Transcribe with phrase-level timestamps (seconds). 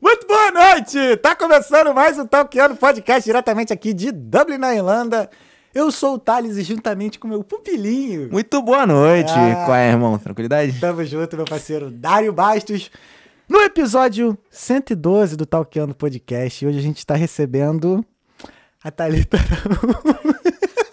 [0.00, 1.16] Muito boa noite!
[1.16, 5.28] Tá começando mais um Talkiano Podcast diretamente aqui de Dublin, na Irlanda.
[5.74, 8.30] Eu sou o Thales e juntamente com meu pupilinho.
[8.30, 9.32] Muito boa noite.
[9.32, 9.64] Ah.
[9.66, 10.16] Qual é, irmão?
[10.16, 10.78] Tranquilidade?
[10.78, 12.88] Tamo junto, meu parceiro Dário Bastos.
[13.48, 18.06] No episódio 112 do Talkiano Podcast, hoje a gente tá recebendo
[18.80, 19.38] a Thalita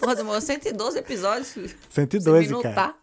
[0.00, 1.54] Porra, demorou 112 episódios.
[1.88, 2.96] 112, Sem cara.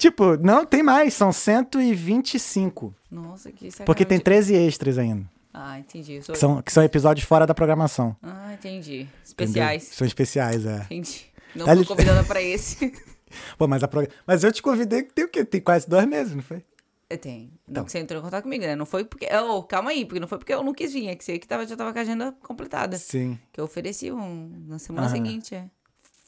[0.00, 2.94] Tipo, não, tem mais, são 125.
[3.10, 3.84] Nossa, que sacanagem.
[3.84, 5.28] Porque tem 13 extras ainda.
[5.52, 6.22] Ah, entendi.
[6.22, 8.16] Sou- Que são, que são episódios fora da programação.
[8.22, 9.00] Ah, entendi.
[9.02, 9.08] entendeu?
[9.24, 9.82] Especiais.
[9.92, 10.82] São especiais, é.
[10.86, 11.26] Entendi.
[11.54, 12.92] Não Tá fui li- convidada pra esse.
[13.58, 15.44] Pô, mas, a prog- mas eu te convidei que tem o quê?
[15.44, 16.64] Tem quase dois meses, não foi?
[17.10, 17.50] Eu tenho.
[17.68, 17.82] Então.
[17.82, 18.74] Não que você entrou em contato comigo, né?
[18.76, 19.26] Não foi porque.
[19.34, 21.46] Oh, calma aí, porque não foi porque eu não quis vir, é que você que
[21.46, 22.96] tava, já tava com a agenda completada.
[22.96, 23.38] Sim.
[23.52, 25.14] Que eu ofereci um na semana Aham.
[25.16, 25.64] seguinte, é.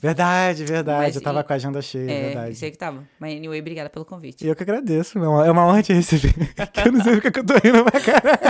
[0.02, 1.04] Verdade, verdade.
[1.06, 2.64] Mas eu tava e- com a agenda cheia, É, verdade.
[2.64, 3.04] aí que tava.
[3.20, 4.44] Mas anyway, obrigada pelo convite.
[4.44, 6.34] E eu que agradeço, é uma, é uma honra te receber.
[6.84, 8.40] Eu não sei porque que eu tô rindo pra cara.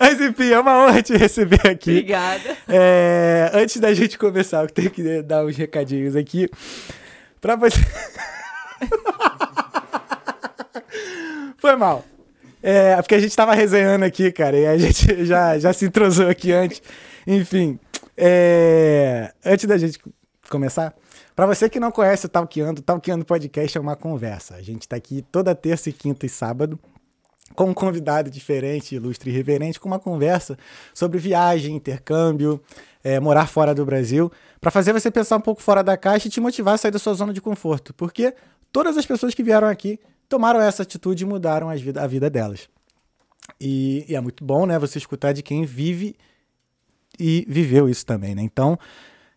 [0.00, 1.90] Mas enfim, é uma honra te receber aqui.
[1.90, 2.56] Obrigada.
[2.66, 6.48] É, antes da gente começar, eu tenho que dar uns recadinhos aqui.
[7.38, 7.78] Pra você.
[11.58, 12.04] Foi mal.
[12.62, 16.28] É, porque a gente tava resenhando aqui, cara, e a gente já, já se entrosou
[16.28, 16.80] aqui antes.
[17.26, 17.78] Enfim,
[18.16, 19.98] é, antes da gente
[20.52, 20.94] começar,
[21.34, 24.54] pra você que não conhece o Talkeando, o Talkeando Podcast é uma conversa.
[24.54, 26.78] A gente tá aqui toda terça e quinta e sábado
[27.54, 30.56] com um convidado diferente, ilustre e reverente, com uma conversa
[30.94, 32.62] sobre viagem, intercâmbio,
[33.02, 34.30] é, morar fora do Brasil,
[34.60, 36.98] para fazer você pensar um pouco fora da caixa e te motivar a sair da
[36.98, 37.92] sua zona de conforto.
[37.94, 38.34] Porque
[38.70, 42.68] todas as pessoas que vieram aqui tomaram essa atitude e mudaram a vida delas.
[43.60, 46.16] E, e é muito bom, né, você escutar de quem vive
[47.18, 48.42] e viveu isso também, né?
[48.42, 48.78] Então,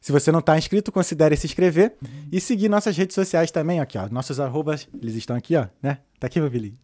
[0.06, 1.96] se você não está inscrito, considere se inscrever
[2.32, 4.08] e seguir nossas redes sociais também, aqui, ó.
[4.08, 5.98] Nossos arrobas, eles estão aqui, ó, né?
[6.20, 6.76] Tá aqui, meu Billy?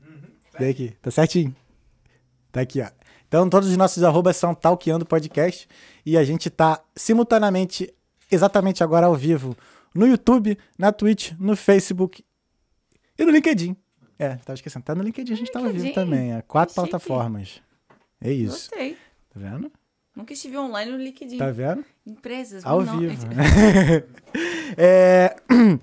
[0.57, 1.55] Vem aqui, tá certinho?
[2.51, 2.87] Tá aqui, ó.
[3.27, 5.69] Então, todos os nossos arrobas são Talkeando Podcast
[6.03, 7.93] e a gente tá simultaneamente,
[8.31, 9.55] exatamente agora ao vivo,
[9.93, 12.25] no YouTube, na Twitch, no Facebook
[13.19, 13.77] e no LinkedIn.
[14.17, 14.83] É, tava esquecendo.
[14.83, 15.93] Tá no LinkedIn, a gente tá ao vivo LinkedIn.
[15.93, 16.33] também.
[16.33, 16.89] É quatro Chique.
[16.89, 17.61] plataformas.
[18.19, 18.71] É isso.
[18.71, 18.97] Gostei.
[19.29, 19.71] Tá vendo?
[20.15, 21.37] Nunca estive online no LinkedIn.
[21.37, 21.85] Tá vendo?
[22.05, 22.65] Empresas.
[22.65, 23.27] Ao não- vivo.
[24.77, 25.35] É,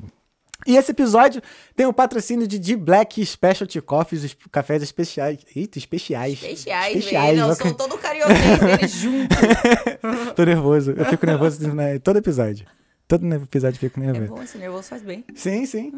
[0.66, 1.40] E esse episódio
[1.74, 5.38] tem o patrocínio de D Black Specialty Coffees, os cafés especiais.
[5.56, 6.34] Eita, especiais.
[6.34, 7.48] Especiais, Especiais, velho.
[7.48, 9.34] Eu sou todo carioquês deles junto.
[10.36, 10.90] Tô nervoso.
[10.90, 12.66] Eu fico nervoso né, todo episódio.
[13.06, 14.34] Todo episódio eu fico É nervoso.
[14.34, 15.24] bom, esse nervoso faz bem.
[15.34, 15.92] Sim, sim.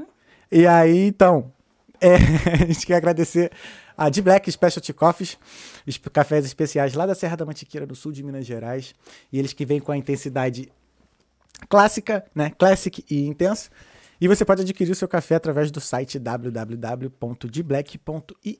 [0.53, 1.53] E aí, então,
[2.01, 2.15] é,
[2.63, 3.51] a gente quer agradecer
[4.01, 5.39] a D Black Specialty Coffees,
[5.87, 8.95] os cafés especiais lá da Serra da Mantiqueira, do sul de Minas Gerais.
[9.31, 10.73] E eles que vêm com a intensidade
[11.69, 12.51] clássica, né?
[12.59, 13.69] Classic e intenso.
[14.19, 18.59] E você pode adquirir o seu café através do site www.dblack.ie.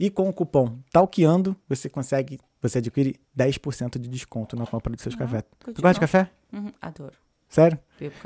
[0.00, 5.02] E com o cupom TALKEANDO, você consegue, você adquire 10% de desconto na compra dos
[5.02, 5.44] seus cafés.
[5.60, 6.30] Tu gosta de café?
[6.50, 7.12] Uhum, adoro.
[7.46, 7.78] Sério?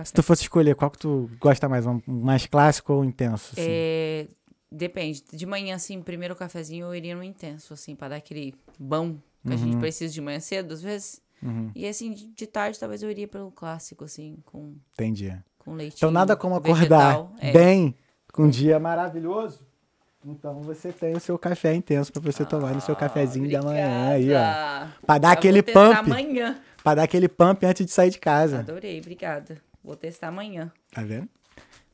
[0.04, 1.84] Se tu fosse escolher, qual que tu gosta mais?
[1.86, 3.50] Um mais clássico ou intenso?
[3.52, 3.66] assim?
[3.68, 4.28] É,
[4.70, 5.22] depende.
[5.32, 9.48] De manhã, assim, primeiro cafezinho eu iria no intenso, assim, pra dar aquele bom que
[9.48, 9.58] a Uhum.
[9.58, 11.20] gente precisa de manhã cedo, às vezes.
[11.76, 15.32] E assim, de, de tarde, talvez eu iria pelo clássico, assim, com, Entendi.
[15.58, 15.94] com leite.
[15.96, 16.74] Então nada como acordar
[17.14, 17.32] vegetal.
[17.38, 17.52] É.
[17.52, 17.94] bem
[18.32, 19.64] com um dia maravilhoso.
[20.24, 24.08] Então você tem o seu café intenso pra você tomar no seu cafezinho da manhã
[24.08, 24.38] aí, ó.
[24.40, 24.92] Obrigada.
[25.06, 25.94] Pra dar Já aquele pump.
[25.96, 26.60] amanhã.
[26.82, 28.58] Pra dar aquele pump antes de sair de casa.
[28.60, 29.60] Adorei, obrigada.
[29.84, 30.72] Vou testar amanhã.
[30.92, 31.28] Tá vendo?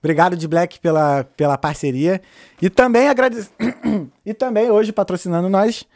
[0.03, 2.21] Obrigado de Black pela, pela parceria.
[2.61, 3.51] E também agradece...
[4.27, 5.87] e também hoje patrocinando nós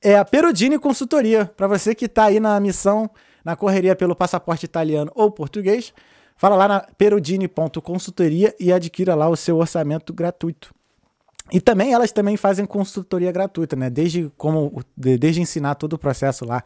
[0.00, 1.50] é a Perudini Consultoria.
[1.56, 3.10] Para você que tá aí na missão,
[3.44, 5.92] na correria pelo passaporte italiano ou português,
[6.36, 10.72] fala lá na perudini.consultoria e adquira lá o seu orçamento gratuito.
[11.50, 13.88] E também elas também fazem consultoria gratuita, né?
[13.88, 16.62] Desde como de- desde ensinar todo o processo lá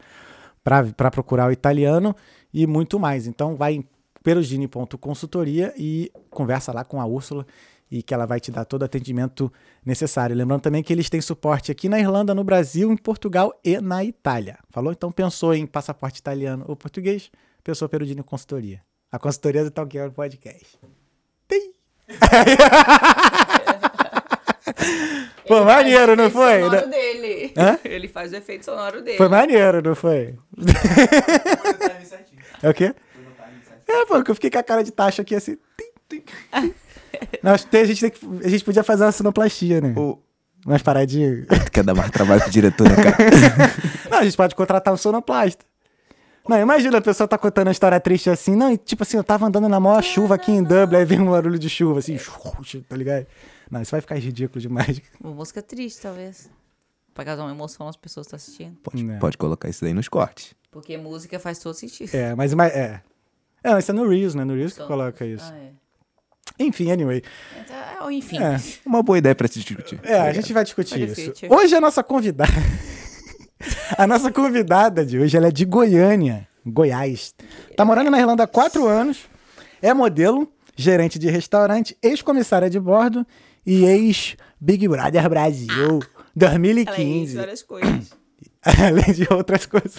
[0.63, 2.15] para procurar o italiano
[2.53, 3.27] e muito mais.
[3.27, 3.85] Então vai em
[4.23, 7.45] perugini.consultoria e conversa lá com a Úrsula
[7.89, 9.51] e que ela vai te dar todo o atendimento
[9.85, 10.35] necessário.
[10.35, 14.03] Lembrando também que eles têm suporte aqui na Irlanda, no Brasil, em Portugal e na
[14.03, 14.57] Itália.
[14.69, 14.93] Falou?
[14.93, 17.29] Então pensou em passaporte italiano ou português?
[17.63, 18.81] Pensou Perugini Consultoria.
[19.11, 20.79] A consultoria do Talkero Podcast.
[21.47, 21.73] Tem.
[25.47, 26.61] Pô, Ele maneiro, não foi?
[26.61, 27.53] sonoro dele.
[27.57, 27.77] Hã?
[27.83, 29.17] Ele faz o efeito sonoro dele.
[29.17, 30.35] Foi maneiro, não foi?
[32.63, 32.95] É o quê?
[33.91, 35.57] É, pô, que eu fiquei com a cara de taxa aqui assim.
[35.77, 36.23] Tim, tim,
[36.61, 36.73] tim.
[37.43, 39.93] Nós, tem, a, gente tem que, a gente podia fazer uma sonoplastia, né?
[39.97, 40.17] O...
[40.65, 41.45] Umas paradinhas.
[41.73, 43.17] Quer dar mais trabalho pro diretor, né, cara?
[44.09, 45.65] Não, a gente pode contratar um sonoplasta.
[46.47, 48.55] Não, imagina a pessoa tá contando uma história triste assim.
[48.55, 51.19] Não, e tipo assim, eu tava andando na maior chuva aqui em Dublin, aí vem
[51.19, 52.17] um barulho de chuva, assim,
[52.89, 53.27] tá ligado?
[53.69, 55.01] Não, isso vai ficar ridículo demais.
[55.23, 56.49] Uma música triste, talvez.
[57.13, 58.77] Pra causar uma emoção nas pessoas que estão assistindo.
[58.81, 59.17] Pode, Né.
[59.19, 60.53] pode colocar isso daí nos cortes.
[60.71, 62.13] Porque música faz todo sentido.
[62.13, 63.01] É, mas, mas é.
[63.63, 64.43] É, isso é no Reels, né?
[64.43, 65.51] No Reels que coloca isso.
[65.53, 65.81] Ah, é.
[66.59, 67.23] Enfim, anyway.
[67.59, 68.37] Então, é, enfim.
[68.37, 69.99] É, Uma boa ideia pra se discutir.
[70.03, 71.15] é a gente vai discutir isso.
[71.15, 71.51] discutir.
[71.51, 72.51] Hoje a nossa convidada.
[73.97, 77.33] a nossa convidada de hoje, ela é de Goiânia, Goiás.
[77.75, 79.29] Tá morando na Irlanda há quatro anos.
[79.81, 83.25] É modelo, gerente de restaurante, ex-comissária de bordo
[83.65, 85.69] e ex-Big Brother Brasil.
[85.79, 87.23] Ela é 2015.
[87.23, 88.11] isso, várias coisas.
[88.63, 89.95] Além de outras coisas.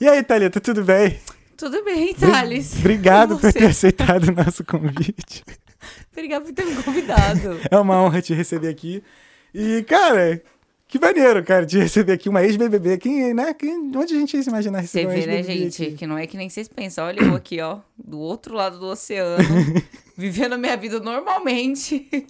[0.00, 1.20] e aí, Thalita, tudo bem?
[1.60, 2.74] Tudo bem, Thales.
[2.78, 3.58] Obrigado por você?
[3.58, 5.44] ter aceitado o nosso convite.
[6.10, 7.60] Obrigado por ter me convidado.
[7.70, 9.04] É uma honra te receber aqui.
[9.52, 10.42] E, cara,
[10.88, 12.96] que maneiro, cara, te receber aqui uma ex-BBB.
[12.96, 13.52] Quem, né?
[13.52, 15.82] Quem, onde a gente ia se imaginar Você receber uma vê, né, ex-BBB gente?
[15.82, 15.94] aqui?
[15.96, 17.04] Que não é que nem vocês pensam.
[17.04, 17.80] Olha eu aqui, ó.
[18.02, 19.44] Do outro lado do oceano.
[20.16, 22.08] vivendo a minha vida normalmente.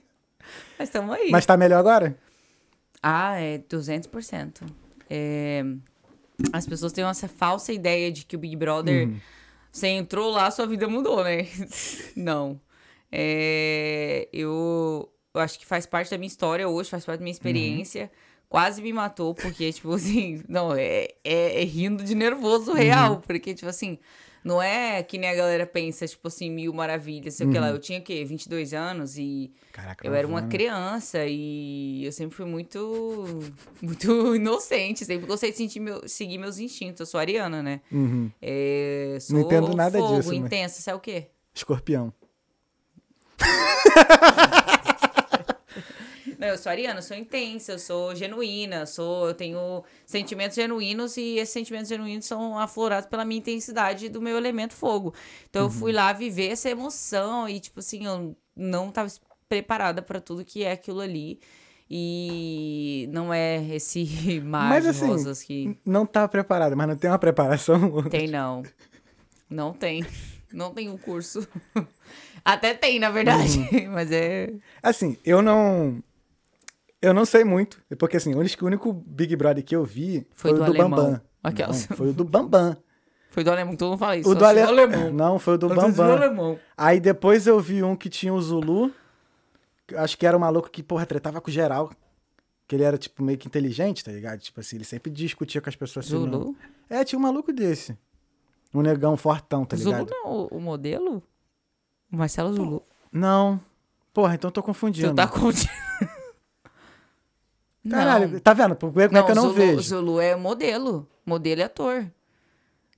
[0.76, 1.30] Mas estamos aí.
[1.30, 2.18] Mas tá melhor agora?
[3.00, 4.62] Ah, é 200%.
[5.08, 5.64] É...
[6.52, 9.20] As pessoas têm essa falsa ideia de que o Big Brother, Uhum.
[9.70, 11.46] você entrou lá, sua vida mudou, né?
[12.16, 12.60] Não.
[13.12, 14.28] É...
[14.32, 15.10] Eu...
[15.34, 18.10] eu acho que faz parte da minha história hoje, faz parte da minha experiência.
[18.48, 23.22] Quase me matou, porque, tipo assim, não, é, é, é rindo de nervoso real.
[23.24, 23.96] Porque, tipo assim,
[24.42, 27.68] não é que nem a galera pensa, tipo assim, mil maravilhas, sei o que lá.
[27.68, 28.24] Eu tinha o quê?
[28.24, 33.38] 22 anos e Caraca, eu era uma criança e eu sempre fui muito
[33.82, 37.00] muito inocente, sempre gostei de sentir meu, seguir meus instintos.
[37.00, 37.80] Eu sou ariana, né?
[37.92, 38.30] Uhum.
[38.40, 41.26] É, sou Não entendo nada fogo, disso, mas- intensa, sabe o quê?
[41.54, 42.12] Escorpião.
[46.40, 51.18] Não, eu sou ariana, eu sou intensa, eu sou genuína, sou, eu tenho sentimentos genuínos
[51.18, 55.12] e esses sentimentos genuínos são aflorados pela minha intensidade do meu elemento fogo.
[55.50, 55.72] Então eu Uhum.
[55.74, 59.12] fui lá viver essa emoção e tipo assim, eu não tava
[59.50, 61.38] preparada pra tudo que é aquilo ali.
[61.90, 64.04] E não é esse
[64.40, 68.02] mar Mas, de assim, rosas que Não tá preparado, mas não tem uma preparação.
[68.08, 68.62] tem não.
[69.50, 70.06] Não tem.
[70.52, 71.46] Não tem um curso.
[72.44, 73.90] Até tem, na verdade, Uhum.
[73.92, 74.50] mas é
[74.82, 76.02] Assim, eu não.
[77.02, 77.82] Eu não sei muito.
[77.98, 80.90] Porque, assim, o único, Big Brother que eu vi Foi foi, do o do alemão.
[80.90, 81.20] Bambam.
[81.42, 82.76] Não, foi o do Bambam.
[83.30, 84.28] Foi do alemão, todo mundo fala isso.
[84.28, 84.60] O do ale...
[84.60, 85.12] sei alemão.
[85.14, 86.58] Não, foi o do Eu Bambam.
[86.76, 88.92] Aí depois eu vi um que tinha o Zulu.
[89.96, 91.90] Acho que era um maluco que, porra, tretava com geral.
[92.66, 94.40] Que ele era, tipo, meio que inteligente, tá ligado?
[94.40, 96.16] Tipo assim, ele sempre discutia com as pessoas assim.
[96.16, 96.30] Zulu?
[96.30, 96.56] não-
[96.88, 97.96] É, tinha um maluco desse.
[98.74, 100.10] Um negão fortão, tá Zulu ligado?
[100.10, 101.22] não, é o, o modelo?
[102.12, 102.82] O Marcelo Zulu.
[103.12, 103.60] Não.
[104.12, 105.08] Porra, então eu tô confundindo.
[105.10, 105.70] Tu tá confundindo.
[107.88, 108.38] Caralho, Não.
[108.40, 108.76] tá vendo?
[108.76, 109.80] Como é que eu não Zulu, vejo?
[109.82, 111.08] Zulu é modelo.
[111.24, 112.06] Modelo e ator.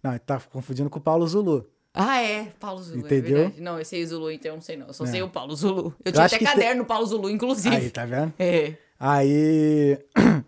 [0.02, 1.68] Não, tá confundindo com o Paulo Zulu.
[1.94, 2.46] Ah, é.
[2.58, 3.36] Paulo Zulu, Entendeu?
[3.36, 3.60] é verdade.
[3.60, 4.86] Não, esse aí Zulu, então eu não sei não.
[4.88, 5.08] Eu só É.
[5.08, 5.94] sei o Paulo Zulu.
[6.04, 7.76] Eu tinha acho até caderno Paulo Zulu, inclusive.
[7.76, 8.32] Aí, tá vendo?
[8.38, 8.74] É.
[8.98, 9.98] Aí.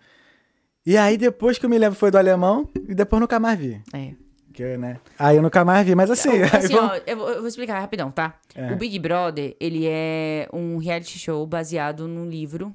[0.86, 3.80] E aí, depois que eu me lembro foi do alemão, e depois nunca mais vi.
[3.94, 4.12] É.
[4.52, 5.00] Que, né?
[5.18, 6.28] Aí eu nunca mais vi, mas assim.
[6.42, 8.38] aí Assim, vamos- ó, eu, vou, eu vou explicar rapidão, tá?
[8.54, 8.70] É.
[8.70, 12.74] O Big Brother, ele é um reality show baseado num livro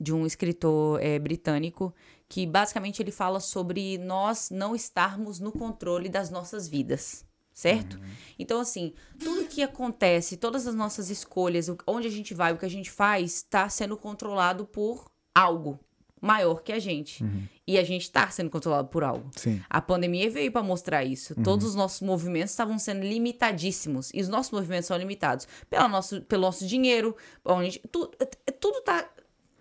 [0.00, 1.94] de um escritor é, britânico
[2.28, 7.28] que basicamente ele fala sobre nós não estarmos no controle das nossas vidas.
[7.52, 7.98] Certo?
[7.98, 8.04] Uhum.
[8.38, 12.64] Então, assim, tudo que acontece, todas as nossas escolhas, onde a gente vai, o que
[12.64, 15.78] a gente faz, está sendo controlado por algo
[16.20, 17.22] maior que a gente.
[17.22, 17.42] Uhum.
[17.66, 19.30] E a gente está sendo controlado por algo.
[19.36, 19.60] Sim.
[19.68, 21.34] A pandemia veio para mostrar isso.
[21.36, 21.42] Uhum.
[21.42, 24.10] Todos os nossos movimentos estavam sendo limitadíssimos.
[24.14, 27.16] E os nossos movimentos são limitados pelo nosso, pelo nosso dinheiro.
[27.44, 29.08] Onde, tu, é- tudo tá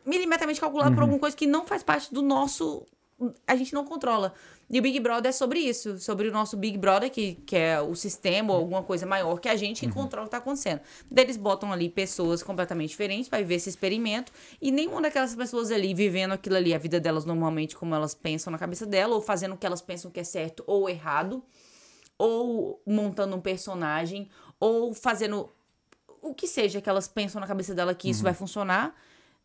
[0.10, 0.96] milimetramente calculado Uhum.
[0.96, 2.86] por alguma coisa que não faz parte do nosso.
[3.46, 4.34] A gente não controla.
[4.70, 6.00] E o Big Brother é sobre isso.
[6.00, 9.50] Sobre o nosso Big Brother, que, que é o sistema ou alguma coisa maior que
[9.50, 9.92] a gente que Uhum.
[9.94, 10.80] controla o que tá acontecendo.
[11.12, 14.32] Daí eles botam ali pessoas completamente diferentes para viver esse experimento.
[14.62, 18.52] E nenhuma daquelas pessoas ali vivendo aquilo ali, a vida delas normalmente como elas pensam
[18.52, 21.44] na cabeça dela, ou fazendo o que elas pensam que é certo ou errado,
[22.18, 25.50] ou montando um personagem, ou fazendo
[26.22, 28.94] o que seja que elas pensam na cabeça dela que isso vai funcionar,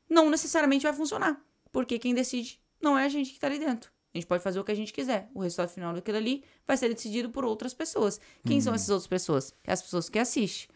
[0.08, 1.40] não necessariamente vai funcionar.
[1.72, 3.90] Porque quem decide não é a gente que tá ali dentro.
[4.14, 5.28] A gente pode fazer o que a gente quiser.
[5.34, 8.20] O resultado final daquilo ali vai ser decidido por outras pessoas.
[8.46, 9.52] Quem são essas outras pessoas?
[9.64, 10.68] É as pessoas que assistem.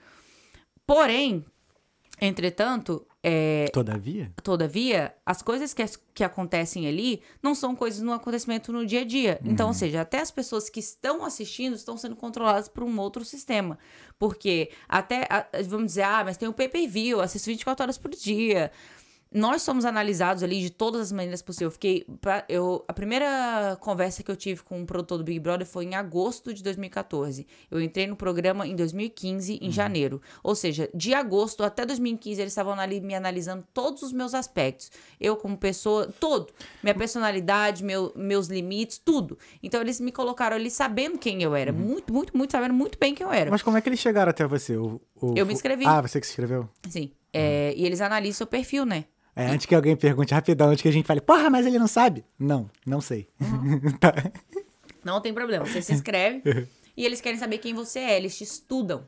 [0.85, 1.45] Porém,
[2.21, 4.33] entretanto, é, Todavia?
[4.43, 9.05] todavia, as coisas que, que acontecem ali não são coisas no acontecimento no dia a
[9.05, 9.41] dia.
[9.45, 13.25] Então, ou seja, até as pessoas que estão assistindo estão sendo controladas por um outro
[13.25, 13.79] sistema.
[14.19, 15.29] Porque até,
[15.69, 18.73] vamos dizer, ah, mas tem o pay-per-view, assisto 24 horas por dia.
[19.33, 21.67] Nós somos analisados ali de todas as maneiras possíveis.
[21.67, 22.07] Eu fiquei.
[22.21, 25.85] pra- eu, a primeira conversa que eu tive com o produtor do Big Brother foi
[25.85, 27.47] em agosto de 2014.
[27.71, 30.21] Eu entrei no programa em 2015, em janeiro.
[30.43, 34.91] Ou seja, de agosto até 2015, eles estavam ali me analisando todos os meus aspectos.
[35.21, 36.53] Eu, como pessoa, todo.
[36.83, 39.39] Minha personalidade, meu, meus limites, tudo.
[39.63, 41.73] Então, eles me colocaram ali sabendo quem eu era.
[41.73, 43.51] Muito, muito, muito, sabendo muito bem quem eu era.
[43.51, 44.77] Mas como é que eles chegaram até você?
[44.77, 45.85] O- o- Eu me inscrevi.
[45.87, 46.69] Ah, você que se inscreveu?
[46.89, 47.13] Sim.
[47.33, 49.05] É, e eles analisam seu perfil, né?
[49.39, 51.87] É, antes que alguém pergunte rapidão, antes que a gente fale, porra, mas ele não
[51.87, 52.25] sabe.
[52.37, 53.29] Não, não sei.
[54.01, 54.13] Tá.
[55.05, 55.65] Não tem problema.
[55.65, 56.43] Você se inscreve
[56.97, 58.17] e eles querem saber quem você é.
[58.17, 59.07] Eles te estudam.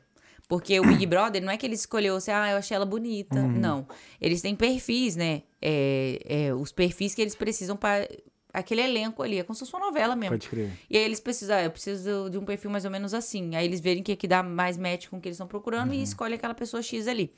[0.49, 3.43] Porque o Big Brother não é que ele escolheu assim, ah, eu achei ela bonita.
[3.43, 3.87] Não.
[4.21, 5.43] Eles têm perfis, né?
[5.61, 8.09] É, é, os perfis que eles precisam para
[8.53, 9.39] aquele elenco ali.
[9.39, 10.35] É como se fosse uma novela mesmo.
[10.37, 10.71] Pode crer.
[10.89, 13.57] E aí eles precisam, ah, eu preciso de um perfil mais ou menos assim.
[13.57, 16.01] Aí eles verem que aqui dá mais match com o que eles estão procurando e
[16.03, 17.33] escolhem aquela pessoa X ali.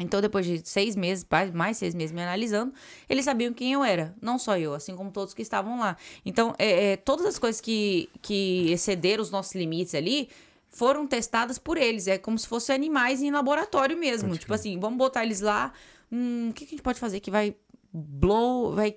[0.00, 2.72] Então, depois de seis meses, mais- seis meses me analisando,
[3.08, 4.14] eles sabiam quem eu era.
[4.22, 5.96] Não só eu, assim como todos que estavam lá.
[6.24, 10.28] Então, é, é, todas as coisas que, que excederam os nossos limites ali
[10.68, 12.06] foram testadas por eles.
[12.06, 14.36] É como se fossem animais em laboratório mesmo.
[14.38, 15.72] tipo assim, vamos botar eles lá.
[16.12, 17.56] Hum, o que, que a gente pode fazer que vai
[17.92, 18.96] blow, vai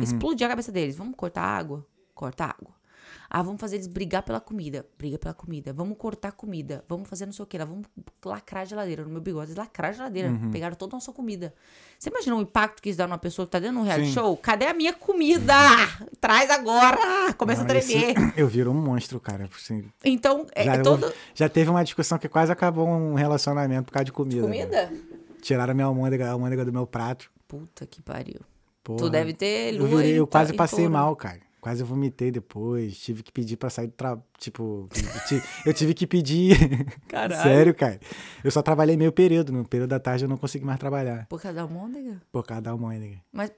[0.00, 0.96] explodir a cabeça deles?
[0.96, 1.86] Vamos cortar água?
[2.14, 2.77] Corta água.
[3.30, 4.86] Ah, vamos fazer eles brigar pela comida.
[4.96, 5.70] Briga pela comida.
[5.72, 6.82] Vamos cortar comida.
[6.88, 7.64] Vamos fazer não sei o que lá.
[7.66, 7.86] Vamos
[8.24, 9.02] lacrar a geladeira.
[9.04, 10.30] No meu bigode, eles lacraram a geladeira.
[10.50, 11.52] Pegaram toda a nossa comida.
[11.98, 14.08] Você imagina o impacto que isso dá numa pessoa que tá dentro de um reality
[14.08, 14.14] Sim.
[14.14, 14.34] show?
[14.38, 15.52] Cadê a minha comida?
[16.20, 17.32] Traz agora!
[17.36, 18.10] Começa Não, a tremer.
[18.16, 19.48] esse- eu viro um monstro, cara.
[19.54, 21.12] Assim, Então, é, já, todo...
[21.34, 24.40] já teve uma discussão que quase acabou um relacionamento por causa de comida.
[24.40, 24.90] Comida?
[25.42, 27.30] Tiraram a minha almôndega, a almôndega do meu prato.
[27.46, 28.40] Puta que pariu.
[28.82, 28.98] Porra.
[29.00, 30.92] Tu deve ter Eu, lua virei, em eu quase passei touro.
[30.92, 31.40] mal, cara.
[31.68, 32.98] Quase vomitei depois.
[32.98, 34.24] Tive que pedir pra sair do trabalho.
[34.38, 34.88] Tipo,
[35.66, 36.56] eu tive, eu que pedir.
[37.06, 37.42] Caralho.
[37.42, 38.00] Sério, cara.
[38.42, 39.52] Eu só trabalhei meio período.
[39.52, 41.26] No período da tarde eu não consegui mais trabalhar.
[41.26, 42.22] Por causa da almôndega?
[42.32, 43.20] Por causa da almôndega.
[43.30, 43.52] Mas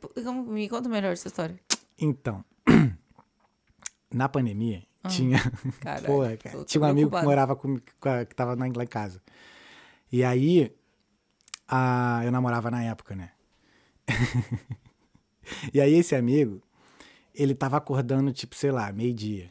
[0.48, 1.54] me conta melhor essa história.
[1.96, 2.44] Então,
[4.12, 5.38] na pandemia, tinha.
[5.38, 7.84] Ah, Caralho, Porra, cara, tinha um amigo que morava comigo,
[8.28, 9.22] que tava na- lá em casa.
[10.10, 10.74] E aí,
[11.68, 13.30] a, eu namorava na época, né?
[15.72, 16.60] e aí, esse amigo,
[17.40, 19.50] ele tava acordando, tipo, sei lá, meio-dia.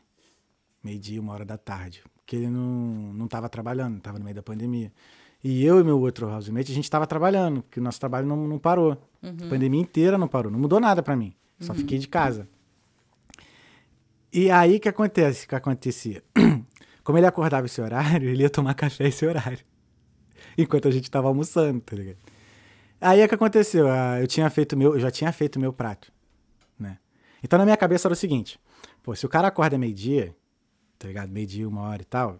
[0.84, 2.03] Meio-dia, uma hora da tarde.
[2.15, 4.91] Porque ele não, não tava trabalhando, tava no meio da pandemia.
[5.43, 8.48] E eu e meu outro housemate, a gente tava trabalhando, porque o nosso trabalho não,
[8.48, 8.98] não parou.
[9.46, 10.51] A pandemia inteira não parou.
[10.51, 11.34] Não mudou nada pra mim.
[11.60, 12.48] Só fiquei de casa.
[14.31, 15.46] E aí, o que acontece?
[15.46, 16.24] O que acontecia?
[17.03, 19.60] Como ele acordava esse horário, ele ia tomar café esse horário.
[20.58, 22.17] Enquanto a gente tava almoçando, tá ligado?
[23.01, 23.88] Aí, o que aconteceu?
[23.89, 26.12] Ah, Eu tinha feito meu, eu já tinha feito meu prato?
[27.43, 28.60] Então, na minha cabeça era o seguinte.
[29.03, 30.36] Pô, se o cara acorda meio-dia,
[30.98, 31.29] tá ligado?
[31.31, 32.39] Meio-dia, uma hora e tal,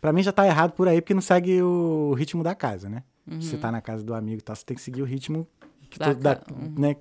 [0.00, 3.02] pra mim já tá errado por aí, porque não segue o ritmo da casa, né?
[3.40, 5.46] Se você tá na casa do amigo e tal, você tem que seguir o ritmo
[5.88, 6.74] que Da todo- da- ca- uhum.
[6.78, 6.96] né?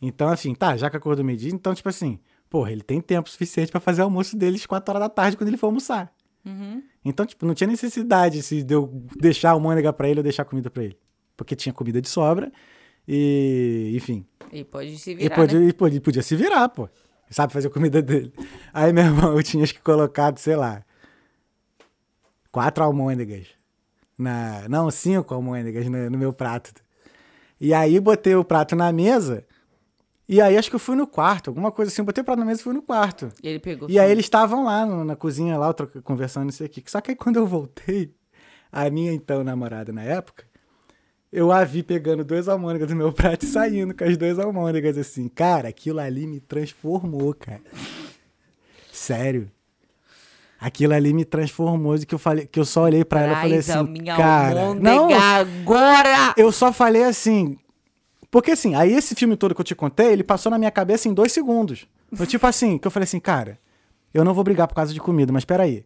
[0.00, 2.18] Então, assim, tá, já que acordou meio-dia, então, tipo assim,
[2.50, 5.48] porra, ele tem tempo suficiente pra fazer o almoço deles 4 horas da tarde quando
[5.48, 6.12] ele for almoçar.
[6.44, 6.82] Uhum.
[7.04, 10.44] Então, tipo, não tinha necessidade se de eu deixar a almôndega pra ele ou deixar
[10.44, 10.98] comida pra ele.
[11.36, 12.52] Porque tinha comida de sobra
[13.08, 14.24] e, enfim.
[14.52, 15.66] E pode se E virar, podia, né?
[15.68, 16.88] e podia, podia se virar, pô.
[17.30, 18.32] Sabe fazer a comida dele.
[18.74, 20.84] Aí, meu irmão, eu tinha acho que colocado, sei lá,
[22.50, 23.46] quatro almôndegas.
[24.18, 26.72] Na, não, cinco almôndegas no, no meu prato.
[27.60, 29.46] E aí botei o prato na mesa.
[30.28, 32.02] E aí acho que eu fui no quarto, alguma coisa assim.
[32.02, 33.30] Eu botei o prato na mesa e fui no quarto.
[33.42, 33.88] E ele pegou.
[33.90, 36.82] E aí eles estavam lá no- na cozinha, lá, conversando isso aqui.
[36.86, 38.14] Só que aí quando eu voltei,
[38.70, 40.44] a minha então namorada na época,
[41.32, 44.98] eu a vi pegando dois almôndegas do meu prato e saindo com as duas almôndegas
[44.98, 45.28] assim.
[45.28, 47.62] Cara, aquilo ali me transformou, cara.
[48.92, 49.50] Sério.
[50.60, 53.58] Aquilo ali me transformou, que eu falei, que eu só olhei pra ela e falei
[53.58, 56.34] assim, minha cara, não, agora!
[56.36, 57.58] eu só falei assim.
[58.30, 61.08] Porque assim, aí esse filme todo que eu te contei, ele passou na minha cabeça
[61.08, 61.88] em dois segundos.
[62.14, 63.58] Foi tipo assim, que eu falei assim, cara,
[64.14, 65.84] eu não vou brigar por causa de comida, mas peraí.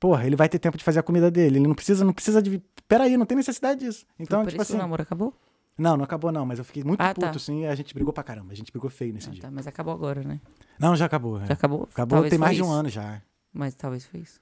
[0.00, 1.58] Porra, ele vai ter tempo de fazer a comida dele.
[1.58, 2.60] Ele não precisa, não precisa de.
[2.88, 4.06] Peraí, não tem necessidade disso.
[4.18, 4.82] Então, Por tipo isso que o assim.
[4.82, 5.34] namoro acabou?
[5.78, 7.36] Não, não acabou, não, mas eu fiquei muito Ah, puto, tá.
[7.36, 8.52] assim, e a gente brigou pra caramba.
[8.52, 9.42] A gente brigou feio nesse Ah, dia.
[9.42, 10.40] tá, mas acabou agora, né?
[10.78, 11.40] Não, já acabou.
[11.42, 11.46] é.
[11.46, 11.88] Já acabou?
[11.92, 12.74] Acabou Talvez tem mais foi de um isso.
[12.74, 13.20] ano já.
[13.52, 14.40] Mas talvez foi isso.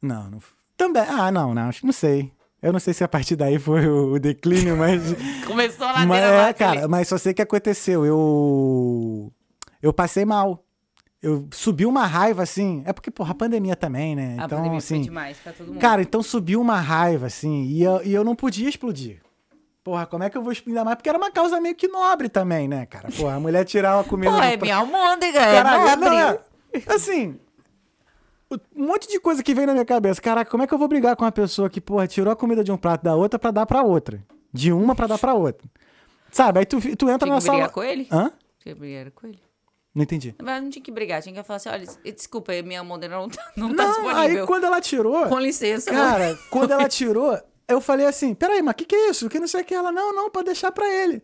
[0.00, 0.38] Não, não.
[0.76, 1.02] Também.
[1.02, 1.70] Ah, não, não.
[1.82, 2.32] Não sei.
[2.62, 5.02] Eu não sei se a partir daí foi o, o declínio, mas.
[5.46, 8.04] Começou a mas ladeira é, cara, mas só sei que aconteceu.
[8.04, 9.32] Eu.
[9.82, 10.64] Eu passei mal.
[11.22, 12.82] Eu subi uma raiva, assim.
[12.84, 14.32] É porque, porra, a pandemia também, né?
[14.38, 15.00] A então, pandemia foi assim.
[15.02, 15.78] demais pra todo mundo.
[15.80, 19.20] Cara, então subiu uma raiva, assim, e eu, e eu não podia explodir.
[19.82, 20.96] Porra, como é que eu vou explodir mais?
[20.96, 23.08] Porque era uma causa meio que nobre também, né, cara?
[23.10, 24.30] Porra, a mulher tirar a comida.
[24.32, 26.40] Pô, é pra- minha almôndega, Caralho, é não, nobre.
[26.74, 26.92] é.
[26.94, 27.38] Assim,
[28.76, 30.20] um monte de coisa que vem na minha cabeça.
[30.20, 32.62] Caraca, como é que eu vou brigar com uma pessoa que, porra, tirou a comida
[32.62, 34.22] de um prato da outra pra dar pra outra?
[34.52, 35.66] De uma pra dar pra outra.
[36.30, 36.58] Sabe?
[36.60, 37.68] Aí tu, tu entra Tinha na que brigar sala.
[37.68, 38.06] com ele?
[38.12, 38.30] Hã?
[38.58, 39.38] Que brigar com ele?
[39.96, 40.34] Não entendi.
[40.42, 43.52] Mas não tinha que brigar, tinha que falar assim, olha, desculpa, minha modelo não tá,
[43.56, 44.40] não tá Não, disponível.
[44.42, 45.26] aí quando ela tirou.
[45.26, 45.90] Com licença.
[45.90, 49.26] Cara, quando ela tirou, eu falei assim: peraí, mas o que, que é isso?
[49.30, 49.74] Que não sei o que.
[49.74, 51.22] Ela, não, não, pode deixar pra ele.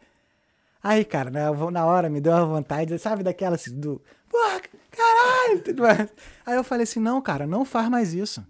[0.83, 4.01] Aí, cara, né, eu vou- na hora me deu uma vontade, sabe, daquela assim, do.
[4.31, 6.09] Porra, caralho!
[6.47, 8.43] Aí eu falei assim: não, cara, não faz mais isso.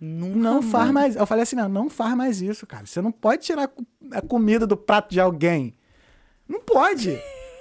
[0.00, 1.14] Nunca Não faz mais.
[1.16, 2.84] Eu falei assim: não, não faz mais isso, cara.
[2.84, 3.70] Você não pode tirar
[4.12, 5.72] a comida do prato de alguém.
[6.48, 7.16] Não pode.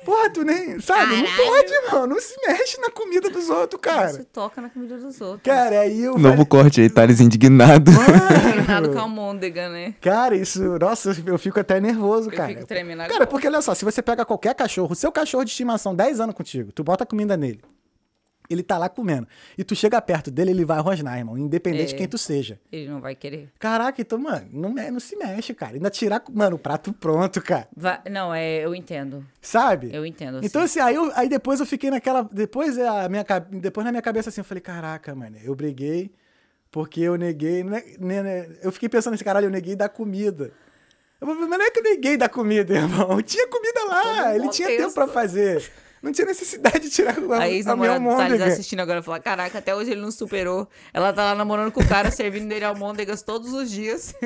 [0.07, 0.79] Porra, tu nem.
[0.79, 1.17] Sabe?
[1.17, 1.45] Não Caralho.
[1.51, 2.07] pode, mano.
[2.07, 4.25] Não se mexe na comida dos outros, Você cara.
[4.31, 5.41] toca na comida dos outros.
[5.43, 6.17] Cara, aí eu.
[6.17, 7.91] Novo corte aí, Thales indignado.
[7.91, 9.95] Treinado com a almôndega, né?
[9.99, 12.47] Cara, isso, nossa, eu fico até nervoso, Eu cara.
[12.53, 13.13] fico tremendo agora.
[13.13, 16.35] Cara, porque olha só, se você pega qualquer cachorro, seu cachorro de estimação, 10 anos
[16.35, 17.59] contigo, tu bota comida nele,
[18.50, 19.27] ele tá lá comendo,
[19.58, 21.98] e tu chega perto dele, ele vai rosnar, irmão, independente de É.
[21.98, 22.60] quem tu seja.
[22.72, 23.50] Ele não vai querer.
[23.60, 25.74] Caraca, então, mano, não, não se mexe, cara.
[25.75, 27.68] Ainda tirar, mano, o prato pronto, cara.
[27.75, 29.25] Vai- Não, é, eu entendo.
[29.42, 29.89] Sabe?
[29.94, 30.39] Eu entendo.
[30.44, 30.80] Então, assim.
[30.80, 32.24] assim, aí, eu- aí depois eu fiquei naquela.
[32.32, 36.12] Depois, a minha, depois na minha cabeça, assim, eu falei, caraca, mano, eu briguei
[36.72, 37.63] porque eu neguei.
[37.63, 40.51] né, né, né, eu fiquei pensando assim, caralho, eu neguei da comida.
[41.20, 43.22] Eu Mas não é que eu neguei da comida, irmão.
[43.22, 45.70] Tinha comida lá, ele tinha tempo pra fazer.
[46.01, 48.46] Não tinha necessidade de tirar a, A a minha ex-namorada do Thales almôndega.
[48.54, 50.68] assistindo agora fala: Caraca, até hoje ele não superou.
[50.94, 54.13] Ela tá lá namorando com o cara, servindo dele almôndegas todos os dias.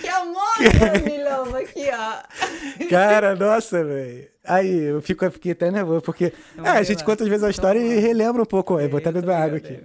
[0.00, 2.86] que almôndega, milhão, aqui, ó.
[2.90, 4.28] Cara, nossa, velho.
[4.44, 7.04] Aí, eu fico, eu fiquei até nervoso, porque Não é, a gente lá.
[7.04, 8.78] conta às vezes a história e relembra um pouco.
[8.78, 9.76] Eu vou até beber água aqui.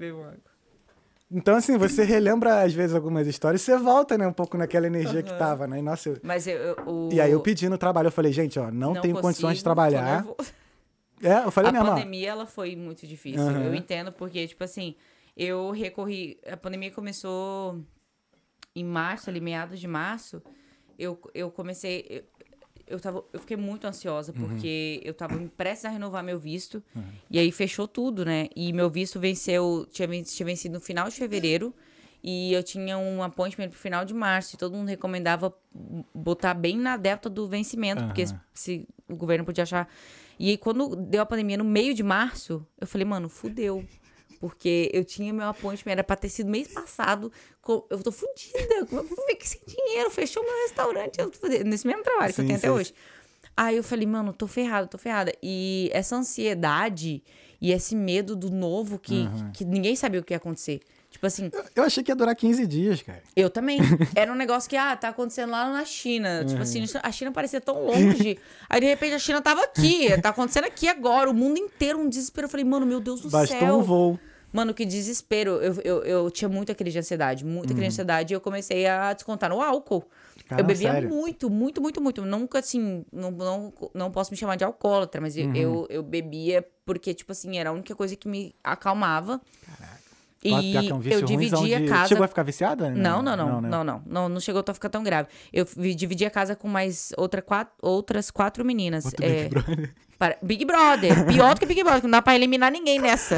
[1.31, 4.85] Então, assim, você relembra às vezes algumas histórias e você volta, né, um pouco naquela
[4.85, 5.79] energia que tava, né?
[5.79, 6.57] E, nossa, eu- Mas eu.
[6.57, 9.21] eu- o- E aí eu pedi no trabalho, eu falei, gente, ó, não, tenho consigo,
[9.21, 10.25] condições de trabalhar.
[11.23, 11.89] É, eu falei a mesmo, ó.
[11.93, 13.41] pandemia, ela foi muito difícil.
[13.47, 13.65] Aham.
[13.65, 14.95] Eu entendo, porque, tipo assim,
[15.37, 16.39] eu recorri.
[16.51, 17.79] A pandemia começou
[18.75, 20.41] em março, ali, meados de março.
[20.97, 22.25] Eu, eu comecei.
[22.91, 24.47] Eu, tava, eu fiquei muito ansiosa, Uhum.
[24.47, 26.83] porque eu tava prestes a renovar meu visto.
[27.29, 28.47] E aí fechou tudo, né?
[28.55, 29.87] E meu visto venceu.
[29.91, 31.73] Tinha, tinha vencido no final de fevereiro.
[32.23, 34.55] E eu tinha um appointment pro final de março.
[34.55, 35.51] E todo mundo recomendava
[36.13, 38.41] botar bem na data do vencimento, porque se, Aham.
[38.53, 39.87] se o governo podia achar.
[40.37, 43.85] E aí, quando deu a pandemia no meio de março, eu falei, mano, fudeu.
[44.41, 47.31] Porque eu tinha meu appointment, era pra ter sido mês passado.
[47.61, 48.85] co- Eu tô fudida.
[48.89, 50.09] Como é que eu vou ficar sem dinheiro?
[50.09, 51.19] Fechou meu restaurante.
[51.21, 51.47] Eu tô.
[51.47, 52.73] Nesse mesmo trabalho que Sim, eu tenho até sim.
[52.73, 52.93] hoje.
[53.55, 55.31] Aí eu falei, mano, tô ferrada, tô ferrada.
[55.43, 57.23] E essa ansiedade
[57.61, 60.79] e esse medo do novo que, que ninguém sabia o que ia acontecer.
[61.11, 63.21] Tipo assim, Eu achei que ia durar 15 dias, cara.
[63.35, 63.79] eu também.
[64.15, 66.45] Era um negócio que, ah, tá acontecendo lá na China.
[66.45, 68.39] Tipo assim, a China parecia tão longe.
[68.69, 70.07] Aí, de repente, a China tava aqui.
[70.21, 71.29] Tá acontecendo aqui agora.
[71.29, 72.45] O mundo inteiro, um desespero.
[72.45, 73.77] Eu falei, mano, meu Deus do Bastou céu.
[73.77, 74.19] um voo.
[74.51, 75.51] Mano, que desespero.
[75.61, 77.45] Eu, eu, eu tinha muita crise de ansiedade.
[77.45, 78.33] Muita crise de ansiedade.
[78.33, 80.03] E eu comecei a descontar no álcool.
[80.47, 81.09] Caramba, eu bebia sério?
[81.09, 82.25] muito, muito, muito, muito.
[82.25, 86.67] Nunca, assim, não, não, não posso me chamar de alcoólatra, mas eu, eu, eu bebia
[86.85, 89.39] porque, tipo assim, era a única coisa que me acalmava.
[90.43, 92.07] E Pior que é um eu dividia de- casa.
[92.09, 92.89] Chegou a ficar viciada?
[92.89, 93.69] Não, não, não, né?
[93.69, 95.29] não, não, não, não chegou a ficar tão grave.
[95.53, 99.05] Eu vi- dividi a casa com mais outra, quatro, outras quatro meninas.
[99.05, 99.93] Outro é, Big Brother.
[100.21, 103.37] Para- Big Brother, pior do que Big Brother, não dá pra eliminar ninguém nessa.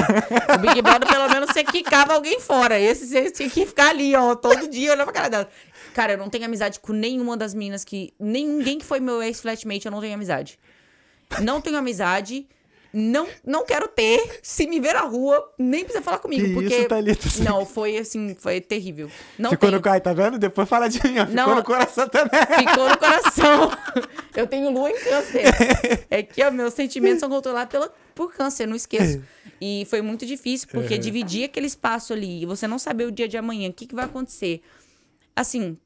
[0.54, 2.78] O Big Brother, pelo menos, você quicava alguém fora.
[2.78, 5.50] Esse você tinha que ficar ali, ó, todo dia olhando pra cara dela.
[5.94, 8.14] Cara, eu não tenho amizade com nenhuma das meninas que.
[8.20, 10.60] Ninguém que foi meu ex-flatmate, eu não tenho amizade.
[11.42, 12.48] Não tenho amizade.
[12.94, 14.40] Não, não quero ter.
[14.44, 16.46] Se me ver na rua, nem precisa falar comigo.
[16.46, 16.76] Que porque.
[16.78, 17.28] isso, Thalita?
[17.30, 19.10] Você Não, foi assim, foi terrível.
[19.40, 19.80] Não Ficou tenho.
[19.80, 20.38] no cai, tá vendo?
[20.38, 21.26] Depois fala de mim, ó.
[21.26, 21.56] Ficou Não.
[21.56, 22.40] no coração também.
[22.60, 23.72] Ficou no coração.
[24.36, 25.42] Eu tenho lua em câncer.
[26.10, 29.24] É que ó, meus sentimentos são controlados pela, por câncer, não esqueço.
[29.60, 33.28] E foi muito difícil, porque dividir aquele espaço ali e você não saber o dia
[33.28, 34.62] de amanhã, o que, que vai acontecer.
[35.36, 35.78] Assim,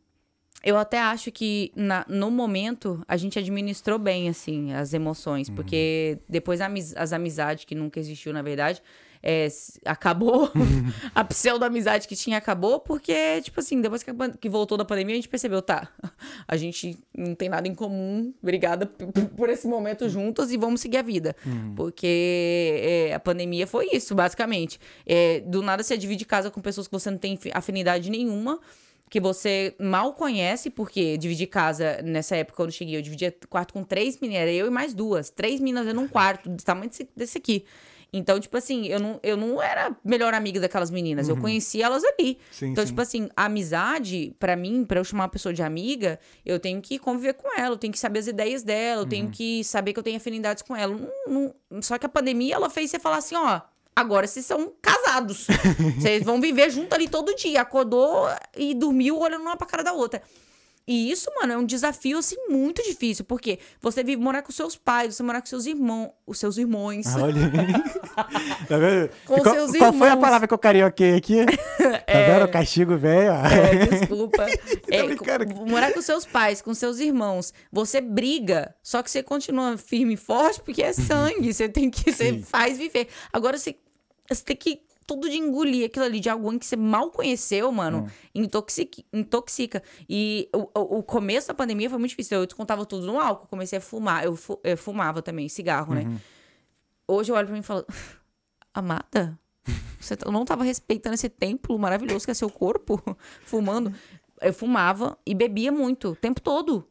[0.67, 5.49] eu até acho que na- no momento a gente administrou bem, assim, as emoções.
[5.49, 8.81] Porque depois amiz- as amizades, que nunca existiu, na verdade,
[9.23, 9.47] é,
[9.85, 10.51] acabou.
[11.15, 15.15] a pseudo-amizade que tinha acabou, porque, tipo assim, depois que, que voltou da pandemia, a
[15.15, 15.87] gente percebeu, tá,
[16.47, 20.97] a gente não tem nada em comum, obrigada por esse momento juntas e vamos seguir
[20.97, 21.33] a vida.
[21.75, 24.79] Porque é, a pandemia foi isso, basicamente.
[25.05, 28.59] É, do nada você divide casa com pessoas que você não tem fi- afinidade nenhuma
[29.09, 33.73] que você mal conhece, porque dividir casa nessa época, quando eu cheguei, eu dividia quarto
[33.73, 35.29] com três meninas, era eu e mais duas.
[35.29, 37.63] Três meninas dentro de um quarto, do tamanho desse, desse aqui.
[38.11, 42.03] Então, tipo assim, eu não, eu não era melhor amiga daquelas meninas, eu conhecia elas
[42.05, 42.37] ali.
[42.51, 42.89] Sim, então, sim.
[42.91, 46.81] tipo assim, a amizade, pra mim, pra eu chamar uma pessoa de amiga, eu tenho
[46.81, 49.09] que conviver com ela, eu tenho que saber as ideias dela, eu Uhum.
[49.09, 50.95] tenho que saber que eu tenho afinidades com ela.
[51.27, 53.59] Não- não- só que a pandemia, ela fez você falar assim, ó,
[53.97, 55.47] agora vocês são casados.
[55.99, 57.61] vocês vão viver junto ali todo dia.
[57.61, 60.21] Acordou e dormiu olhando uma pra cara da outra.
[60.89, 63.25] E isso, mano, é um desafio, assim, muito difícil.
[63.25, 67.05] Porque você vive morar com seus pais, você morar com seus irmãos, os seus irmãos.
[67.13, 67.51] Olha.
[68.69, 69.09] tá vendo?
[69.25, 70.21] Com qual, seus qual foi a irmãos.
[70.21, 71.45] palavra que eu carioquei aqui?
[71.87, 72.47] Tá vendo?
[72.49, 73.31] Castigo velho.
[73.31, 74.45] É, desculpa.
[74.89, 77.53] É, com- morar com seus pais, com seus irmãos.
[77.71, 81.53] Você briga, só que você continua firme e forte porque é sangue.
[81.53, 82.11] Você tem que.
[82.11, 82.41] Você Sim.
[82.41, 83.07] faz viver.
[83.31, 83.75] Agora você,
[84.35, 88.11] você tem que tudo de engolir aquilo ali de alguém que você mal conheceu, mano.
[88.35, 89.81] Intoxica, intoxica.
[90.09, 92.39] E o, o, o começo da pandemia foi muito difícil.
[92.39, 93.47] Eu descontava tudo no álcool.
[93.47, 94.25] Comecei a fumar.
[94.25, 96.03] Eu, fu- eu fumava também, cigarro, né?
[97.07, 97.85] Hoje eu olho pra mim e falo.
[98.73, 99.39] Amada,
[99.99, 103.01] você t- não tava respeitando esse templo maravilhoso que é seu corpo,
[103.45, 103.93] fumando.
[104.41, 106.87] Eu fumava e bebia muito, o tempo todo.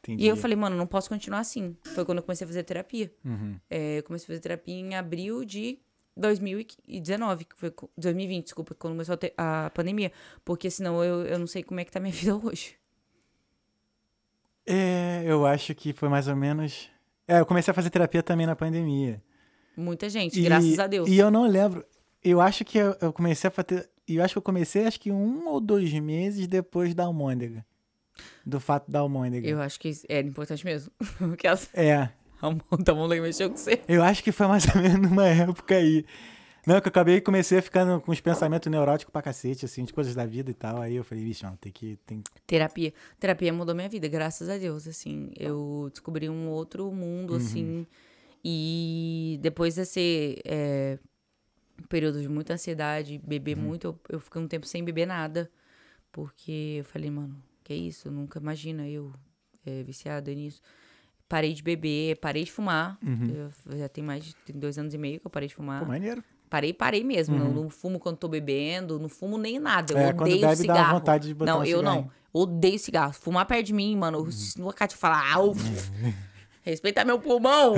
[0.00, 0.24] Entendi.
[0.24, 1.76] E eu falei, mano, não posso continuar assim.
[1.94, 3.12] Foi quando eu comecei a fazer terapia.
[3.24, 3.56] Uhum.
[3.68, 5.80] É, eu comecei a fazer terapia em abril de
[6.18, 10.12] 2019, que foi co- 2020, desculpa, quando começou a, ter- a pandemia.
[10.44, 12.74] Porque senão eu, eu não sei como é que tá minha vida hoje.
[14.66, 16.90] É, eu acho que foi mais ou menos.
[17.26, 19.22] É, eu comecei a fazer terapia também na pandemia.
[19.76, 21.08] Muita gente, E- graças a Deus.
[21.08, 21.84] E eu não lembro.
[22.22, 23.88] Eu acho que eu, eu comecei a fazer.
[24.06, 27.64] Eu acho que eu comecei acho que um ou dois meses depois da almôndega.
[28.44, 29.46] Do fato da almôndega.
[29.46, 30.90] Eu acho que era importante mesmo.
[31.72, 32.08] É.
[32.40, 33.80] a mão da mão mexeu com você.
[33.88, 36.04] Eu acho que foi mais ou menos numa época aí.
[36.66, 40.14] Não, que eu acabei comecei ficando com os pensamentos neuróticos pra cacete, assim, de coisas
[40.14, 40.82] da vida e tal.
[40.82, 41.96] Aí eu falei, vixe, não, tem que.
[42.04, 42.22] Tem...
[42.46, 42.92] Terapia.
[43.18, 45.30] Terapia mudou minha vida, graças a Deus, assim.
[45.38, 47.86] Eu descobri um outro mundo, assim.
[48.44, 50.98] E depois desse é,
[51.88, 55.50] período de muita ansiedade, beber muito, eu, eu fiquei um tempo sem beber nada.
[56.12, 58.10] Porque eu falei, mano, que isso?
[58.10, 59.12] Nunca imagina eu
[59.64, 60.60] é, viciada nisso.
[61.28, 62.98] Parei de beber, parei de fumar.
[63.04, 65.80] Eu já tem mais de tem dois anos e meio que eu parei de fumar.
[65.80, 66.24] Pô, maneiro.
[66.48, 67.36] Parei, parei mesmo.
[67.36, 69.92] Não, não fumo quando tô bebendo, não fumo nem nada.
[69.92, 70.98] Eu É, quando odeio dá cigarro.
[70.98, 72.10] vontade de botar não, um eu não.
[72.32, 73.12] Odeio cigarro.
[73.12, 74.30] Fumar perto de mim, mano.
[74.32, 75.54] Se no Cátia falar, au,
[76.62, 77.74] respeitar meu pulmão.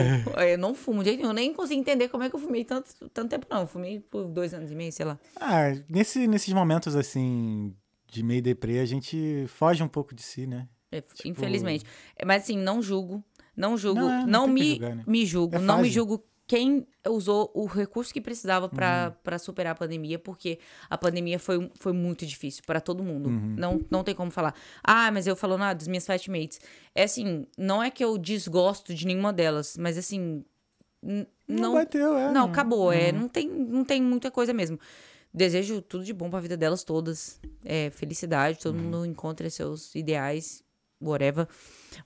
[0.48, 1.30] Eu não fumo de jeito nenhum.
[1.30, 3.62] Eu nem consigo entender como é que eu fumei tanto, tanto tempo, não.
[3.62, 5.18] Eu fumei por dois anos e meio, sei lá.
[5.36, 7.74] Ah, nesse, nesses momentos assim,
[8.06, 10.68] de meio deprê, a gente foge um pouco de si, né?
[10.92, 11.84] É, Infelizmente.
[12.16, 13.22] É, Mas assim, não julgo.
[13.60, 14.00] Não julgo.
[14.00, 15.04] Não, Não, é, não que me, julgar, né?
[15.06, 15.56] me julgo.
[15.56, 19.12] É não me julgo quem usou o recurso que precisava Uhum.
[19.22, 23.28] para superar a pandemia, porque a pandemia foi, foi muito difícil pra todo mundo.
[23.28, 23.54] Uhum.
[23.56, 24.52] Não, não tem como falar.
[24.82, 26.60] Ah, mas eu falo nada das minhas flatmates.
[26.92, 30.44] É assim, não é que eu desgosto de nenhuma delas, mas assim.
[31.02, 32.30] Não, Não, bateu, é.
[32.32, 32.92] não, acabou.
[32.92, 34.78] É, não, tem, não tem muita coisa mesmo.
[35.32, 37.40] Desejo tudo de bom pra vida delas todas.
[37.64, 40.62] É, felicidade, todo mundo encontra seus ideais,
[41.00, 41.46] whatever.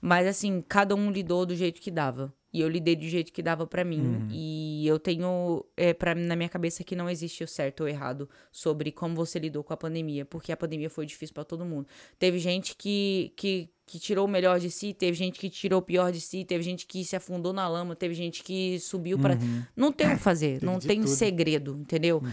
[0.01, 2.33] Mas assim, cada um lidou do jeito que dava.
[2.55, 4.29] E eu lidei do jeito que dava pra mim.
[4.31, 8.29] E eu tenho é, pra, na minha cabeça que não existe o certo ou errado
[8.49, 10.23] sobre como você lidou com a pandemia.
[10.23, 11.85] Porque a pandemia foi difícil pra todo mundo.
[12.17, 15.81] Teve gente que, que, que tirou o melhor de si, teve gente que tirou o
[15.81, 19.37] pior de si, teve gente que se afundou na lama, teve gente que subiu pra.
[19.75, 21.09] Não tem o que fazer, não tem tudo.
[21.09, 22.23] segredo, entendeu?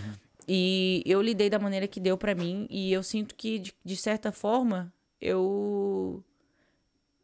[0.46, 3.96] E eu lidei da maneira que deu pra mim e eu sinto que, de, de
[3.96, 6.22] certa forma, eu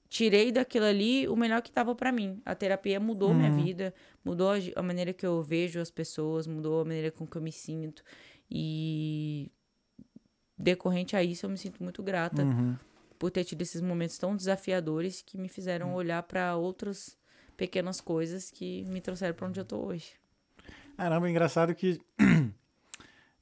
[0.09, 2.40] tirei daquilo ali o melhor que tava pra mim.
[2.44, 3.94] A terapia mudou minha vida,
[4.25, 7.53] mudou a, maneira que eu vejo as pessoas, mudou a maneira com que eu me
[7.53, 8.03] sinto.
[8.51, 9.51] E
[10.57, 12.77] decorrente a isso, eu me sinto muito grata Uhum.
[13.18, 17.16] por ter tido esses momentos tão desafiadores que me fizeram olhar pra outras
[17.57, 20.12] pequenas coisas que me trouxeram pra onde eu tô hoje.
[20.97, 22.01] Caramba, engraçado que.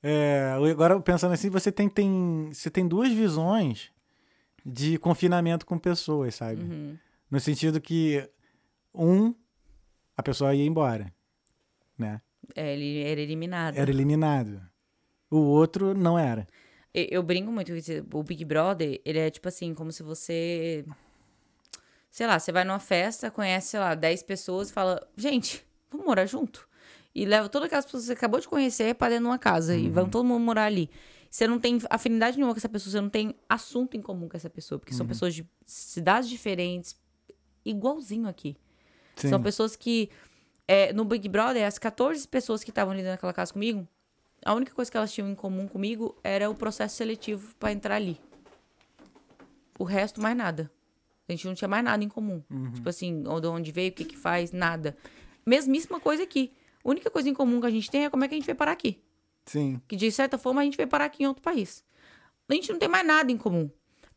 [0.02, 3.90] É, agora, pensando assim, você tem, tem, você tem duas visões
[4.68, 6.60] de confinamento com pessoas, sabe?
[6.60, 6.98] Uhum.
[7.30, 8.28] No sentido que,
[8.92, 9.32] um,
[10.16, 11.14] a pessoa ia embora,
[11.96, 12.20] né?
[12.54, 13.76] É, ele era eliminado.
[13.76, 14.60] Era eliminado.
[15.30, 16.48] O outro não era.
[16.92, 17.92] Eu, eu brinco muito com isso.
[18.12, 20.84] O Big Brother, ele é tipo assim, como se você.
[22.10, 26.06] Sei lá, você vai numa festa, conhece, sei lá, 10 pessoas e fala, gente, vamos
[26.06, 26.66] morar junto.
[27.16, 29.74] E leva todas aquelas pessoas que você acabou de conhecer pra dentro de uma casa.
[29.74, 30.90] E vão todo mundo morar ali.
[31.30, 34.36] Você não tem afinidade nenhuma com essa pessoa, você não tem assunto em comum com
[34.36, 34.78] essa pessoa.
[34.78, 36.94] Porque são pessoas de cidades diferentes,
[37.64, 38.54] igualzinho aqui.
[39.16, 39.30] Sim.
[39.30, 40.10] São pessoas que.
[40.68, 43.88] é, no Big Brother, as 14 pessoas que estavam ali naquela casa comigo,
[44.44, 47.94] a única coisa que elas tinham em comum comigo era o processo seletivo pra entrar
[47.94, 48.20] ali.
[49.78, 50.70] O resto, mais nada.
[51.26, 52.42] A gente não tinha mais nada em comum.
[52.74, 54.94] Tipo assim, de onde veio, o que que faz, nada.
[55.46, 56.52] Mesmíssima coisa aqui.
[56.86, 58.46] A única coisa em comum que a gente tem é como é que a gente
[58.46, 59.02] veio parar aqui.
[59.44, 59.80] Sim.
[59.88, 61.84] Que de certa forma a gente veio parar aqui em outro país.
[62.48, 63.68] A gente não tem mais nada em comum.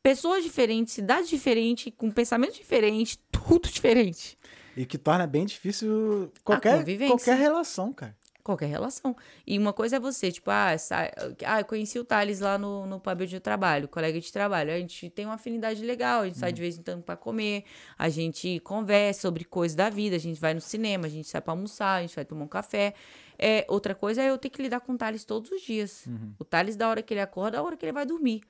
[0.04, 4.38] Pessoas diferentes, cidades diferentes, com pensamentos diferentes, tudo diferente.
[4.78, 8.16] E que torna bem difícil qualquer, qualquer relação, cara.
[8.44, 9.16] Qualquer relação.
[9.46, 11.12] E uma coisa é você, tipo, ah, sai,
[11.46, 14.72] ah eu conheci o Thales lá no, no pub eu trabalho, colega de trabalho.
[14.72, 17.66] A gente tem uma afinidade legal, a gente sai de vez em quando pra comer,
[17.98, 21.42] a gente conversa sobre coisas da vida, a gente vai no cinema, a gente sai
[21.42, 22.94] pra almoçar, a gente vai tomar um café.
[23.38, 26.06] É, outra coisa é eu ter que lidar com o Thales todos os dias.
[26.40, 28.42] O Thales, da hora que ele acorda, da hora que ele vai dormir.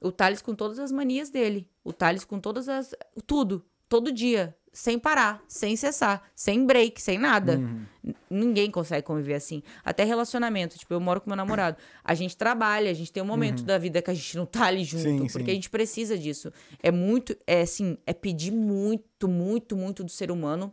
[0.00, 1.68] O Thales com todas as manias dele.
[1.84, 2.94] O Thales com todas as.
[3.26, 3.64] Tudo.
[3.92, 4.56] Todo dia.
[4.72, 5.42] Sem parar.
[5.46, 6.22] Sem cessar.
[6.34, 6.98] Sem break.
[7.02, 7.56] Sem nada.
[8.02, 9.62] N- Ninguém consegue conviver assim.
[9.84, 10.78] Até relacionamento.
[10.78, 11.76] Tipo, eu moro com meu namorado.
[12.02, 14.64] A gente trabalha, a gente tem um momento da vida que a gente não tá
[14.64, 15.02] ali junto.
[15.02, 15.50] Sim, porque sim.
[15.50, 16.50] a gente precisa disso.
[16.82, 17.36] É muito.
[17.46, 17.98] É assim.
[18.06, 20.72] É pedir muito, muito, muito do ser humano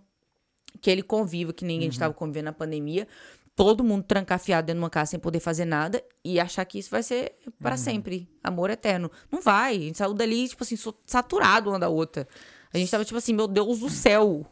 [0.79, 1.99] que ele conviva, que gente Uhum.
[1.99, 3.05] tava convivendo na pandemia.
[3.53, 6.89] Todo mundo trancafiado dentro de uma casa sem poder fazer nada e achar que isso
[6.89, 7.77] vai ser para Uhum.
[7.77, 8.29] sempre.
[8.41, 9.11] Amor eterno.
[9.29, 9.75] Não vai.
[9.75, 12.25] A gente saiu dali, tipo assim, saturado uma da outra.
[12.73, 14.45] A gente tava tipo assim, meu Deus do céu.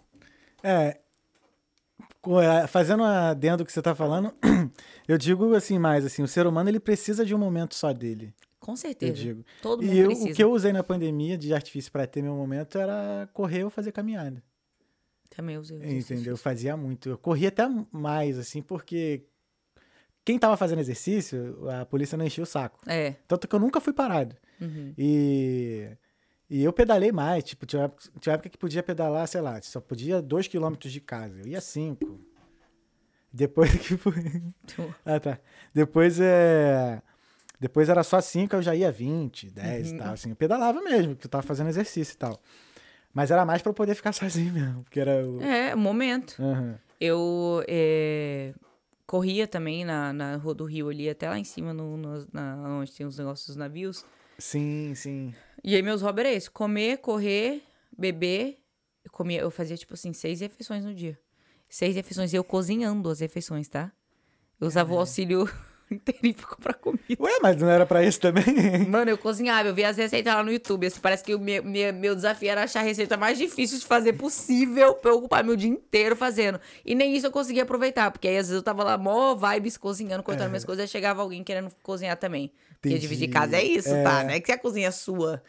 [0.64, 0.98] É.
[2.64, 4.34] é, Fazendo adendo do que você tá falando,
[5.08, 8.34] eu digo assim mais assim, o ser humano ele precisa de um momento só dele.
[8.60, 9.14] Com Eu certeza.
[9.14, 9.46] digo.
[9.62, 10.30] Todo mundo E eu, precisa.
[10.30, 13.70] o que eu usei na pandemia de artifício para ter meu momento era correr ou
[13.70, 14.44] fazer caminhada.
[15.30, 15.78] Também usei.
[15.98, 16.34] Entendeu?
[16.34, 17.10] Eu fazia muito.
[17.10, 19.24] Eu corria até mais, assim, porque
[20.26, 22.80] quem tava fazendo exercício, a polícia não enchia o saco.
[22.88, 23.12] É.
[23.28, 24.36] Tanto que eu nunca fui parado.
[24.60, 24.94] Uhum.
[24.98, 25.88] E,
[26.50, 27.44] e eu pedalei mais.
[27.44, 31.02] Tipo, tinha época, tinha época que podia pedalar, sei lá, só podia dois quilômetros de
[31.02, 31.40] casa.
[31.40, 32.20] Eu ia cinco.
[33.32, 34.14] Depois que foi.
[35.06, 35.40] ah, tá.
[35.74, 37.02] Depois é.
[37.60, 40.14] Depois era só 5, eu já ia 20, 10 e tal.
[40.14, 42.40] Assim, eu pedalava mesmo, porque eu tava fazendo exercício e tal.
[43.12, 45.42] Mas era mais pra eu poder ficar sozinho mesmo, porque era o.
[45.42, 46.36] É, momento.
[46.40, 46.78] Aham.
[47.02, 48.54] Eu é,
[49.08, 52.78] corria também na, na Rua do Rio ali, até lá em cima, no, no- na,
[52.80, 54.06] onde tem os negócios dos navios.
[54.38, 55.34] Sim, sim.
[55.64, 57.62] E aí meus hobbies era isso, comer, correr,
[57.98, 58.60] beber.
[59.04, 61.18] Eu comia, eu fazia tipo assim, seis refeições no dia.
[61.70, 63.92] Seis refeições, e eu cozinhando as refeições, tá?
[64.60, 65.50] Eu usava o auxílio
[65.92, 67.04] inteirinho pra comida.
[67.20, 68.46] Ué, mas não era pra isso também?
[68.88, 70.88] Mano, eu cozinhava, eu via as receitas lá no YouTube.
[70.88, 73.86] Assim, parece que o meu, meu, meu desafio era achar a receita mais difícil de
[73.86, 76.60] fazer possível pra eu ocupar meu dia inteiro fazendo.
[76.86, 79.78] E nem isso eu conseguia aproveitar, porque aí às vezes eu tava lá, mó vibes,
[79.78, 82.52] cozinhando, cortando minhas coisas, aí chegava alguém querendo cozinhar também.
[82.82, 84.04] Porque dividir casa é isso, É.
[84.04, 84.24] tá?
[84.24, 85.42] Não é que a cozinha é sua.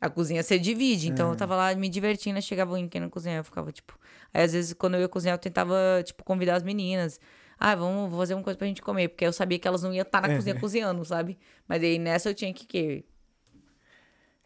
[0.00, 1.08] A cozinha você divide.
[1.08, 3.98] Então eu tava lá me divertindo, chegava alguém querendo cozinhar, eu ficava tipo.
[4.32, 7.20] Aí às vezes quando eu ia cozinhar, eu tentava, tipo, convidar as meninas.
[7.58, 10.00] Ah, vamos fazer uma coisa pra gente comer, porque eu sabia que elas não iam
[10.02, 10.36] estar na É.
[10.36, 11.38] cozinha cozinhando, sabe?
[11.68, 13.04] Mas aí nessa eu tinha que, que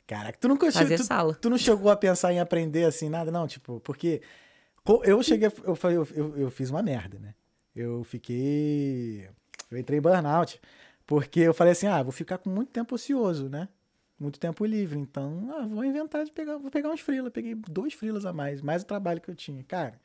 [0.07, 1.35] Caraca, tu nunca Fazer tu, sala.
[1.35, 3.47] tu não chegou a pensar em aprender assim, nada, não?
[3.47, 4.21] Tipo, porque
[5.05, 7.35] eu cheguei, eu, eu, eu, eu fiz uma merda, né?
[7.75, 9.29] Eu fiquei.
[9.71, 10.61] Eu entrei em burnout.
[11.07, 13.69] Porque eu falei assim, ah, vou ficar com muito tempo ocioso, né?
[14.19, 14.99] Muito tempo livre.
[14.99, 17.31] Então, ah, vou inventar de pegar, vou pegar uns freela.
[17.31, 19.63] Peguei dois freelas a mais, mais o trabalho que eu tinha.
[19.65, 20.01] Cara,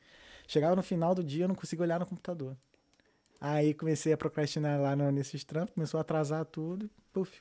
[0.46, 2.56] chegava no final do dia, eu não conseguia olhar no computador.
[3.40, 7.40] Aí comecei a procrastinar lá no, nesses trampos, começou a atrasar tudo, puf,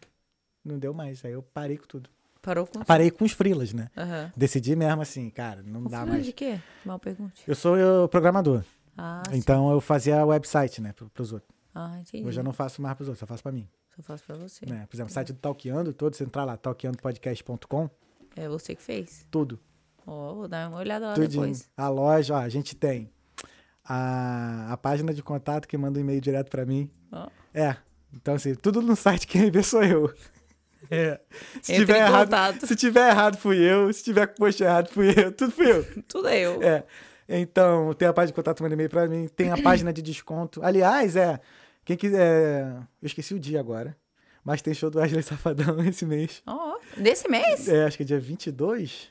[0.63, 1.25] não deu mais.
[1.25, 2.09] Aí eu parei com tudo.
[2.41, 2.79] parou com.
[2.85, 3.89] Parei com os freelas, né?
[3.97, 4.31] Aham.
[4.37, 6.25] Decidi mesmo assim, cara, não O dá mais.
[6.25, 6.57] de quê?
[6.85, 7.43] Mal pergunte.
[7.45, 8.63] Eu sou eu, programador,
[8.97, 9.35] Ah, sim.
[9.37, 11.51] então eu fazia website, né, pro- pros outros.
[11.73, 12.25] Ah, entendi.
[12.27, 13.67] Hoje eu não faço mais pros outros, só faço pra mim.
[13.95, 14.65] Só faço pra você.
[14.65, 14.85] Né?
[14.89, 17.89] Por exemplo, o site do Talkeando, todo, você entrar lá, talkeandopodcast.com,
[18.35, 19.25] É você que fez.
[19.29, 19.59] tudo,
[20.07, 21.43] Ó, vou dar uma olhada lá tudinho.
[21.43, 21.69] depois.
[21.77, 23.11] A loja, ó, a gente tem
[23.83, 26.89] a, a página de contato que manda um e-mail direto pra mim.
[27.11, 27.27] Ó.
[27.53, 27.75] É,
[28.13, 30.13] então assim, tudo no site quem vê sou eu.
[30.89, 31.19] É.
[31.61, 32.65] Se Entre tiver errado, contato.
[32.65, 35.83] se tiver errado fui eu, se tiver com post errado fui eu, tudo fui eu.
[36.07, 36.63] Tudo é eu.
[36.63, 36.83] É.
[37.31, 39.27] Então, tem a página de contato, manda e-mail pra mim.
[39.27, 40.59] Tem a página de desconto.
[40.63, 41.39] Aliás, é.
[41.85, 42.65] Quem quiser.
[43.01, 43.95] Eu esqueci o dia agora.
[44.43, 46.41] Mas tem show do Wesley Safadão esse mês.
[46.47, 47.67] Ó, desse mês?
[47.67, 49.09] É, acho que é dia 22.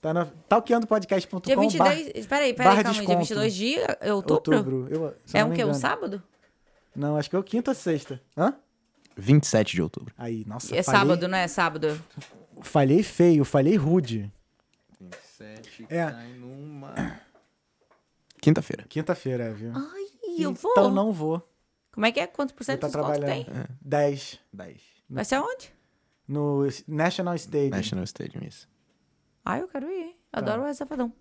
[0.00, 1.40] Tá na talqueandopodcast.com.
[1.40, 2.26] Dia 22.
[2.26, 2.82] Peraí, barra peraí, calma.
[2.82, 3.18] Dia desconto.
[3.18, 4.56] 22 de é outubro?
[4.56, 4.88] Outubro.
[4.90, 5.64] Eu, É um quê?
[5.64, 6.22] Um sábado?
[6.94, 8.20] Não, acho que é o quinta ou sexta.
[8.36, 8.54] Hã?
[9.16, 10.14] 27 de outubro.
[10.16, 10.74] Aí, nossa.
[10.74, 12.02] É falhei, sábado, não é sábado?
[12.62, 14.30] Falhei feio, falhei rude.
[15.00, 16.10] 27 É.
[16.10, 17.20] cai numa.
[18.46, 18.84] Quinta-feira.
[18.88, 19.72] Quinta-feira, é, viu?
[19.74, 20.04] Ai,
[20.38, 20.70] eu vou.
[20.70, 21.42] Então não vou.
[21.90, 22.28] Como é que é?
[22.28, 23.44] Quantos por cento estar de desconto trabalhando.
[23.52, 23.64] tem?
[23.80, 24.38] 10.
[24.52, 24.80] 10.
[25.10, 25.74] Vai ser aonde?
[26.28, 27.70] No National Stadium.
[27.70, 28.68] National Stadium, isso.
[29.44, 30.16] Ai, eu quero ir.
[30.30, 30.38] Tá.
[30.38, 31.12] Adoro o Wesley Safadão.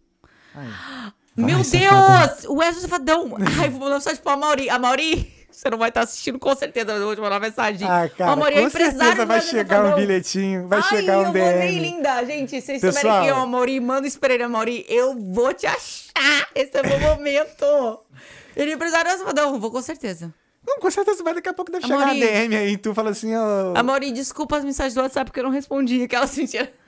[1.35, 2.43] Meu Deus!
[2.47, 3.35] O Wesley Safadão!
[3.59, 4.69] Ai, vou mandar mensagem pro Mauri.
[4.69, 7.87] A Mauri, você não vai estar assistindo com certeza, mas eu vou te mandar mensagem.
[7.87, 11.31] Ah, cara, a Mauri é com certeza vai chegar um bilhetinho, vai Ai, chegar um
[11.31, 11.79] DM.
[11.79, 12.25] linda.
[12.25, 12.93] Gente, vocês Pessoal.
[12.93, 14.85] souberem quem é o Mauri, manda isso pra ele, Mauri.
[14.87, 16.47] Eu vou te achar.
[16.53, 17.65] Esse é o meu momento.
[18.55, 20.33] Ele empresário do Safadão, vou com certeza.
[20.65, 22.13] Não, com certeza vai daqui a pouco deve Amori.
[22.15, 23.73] chegar a DM aí, tu fala assim, ó.
[23.75, 26.03] A Mauri, desculpa as mensagens do WhatsApp porque eu não respondi.
[26.03, 26.71] Aquela mentira.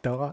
[0.00, 0.32] Então, ó.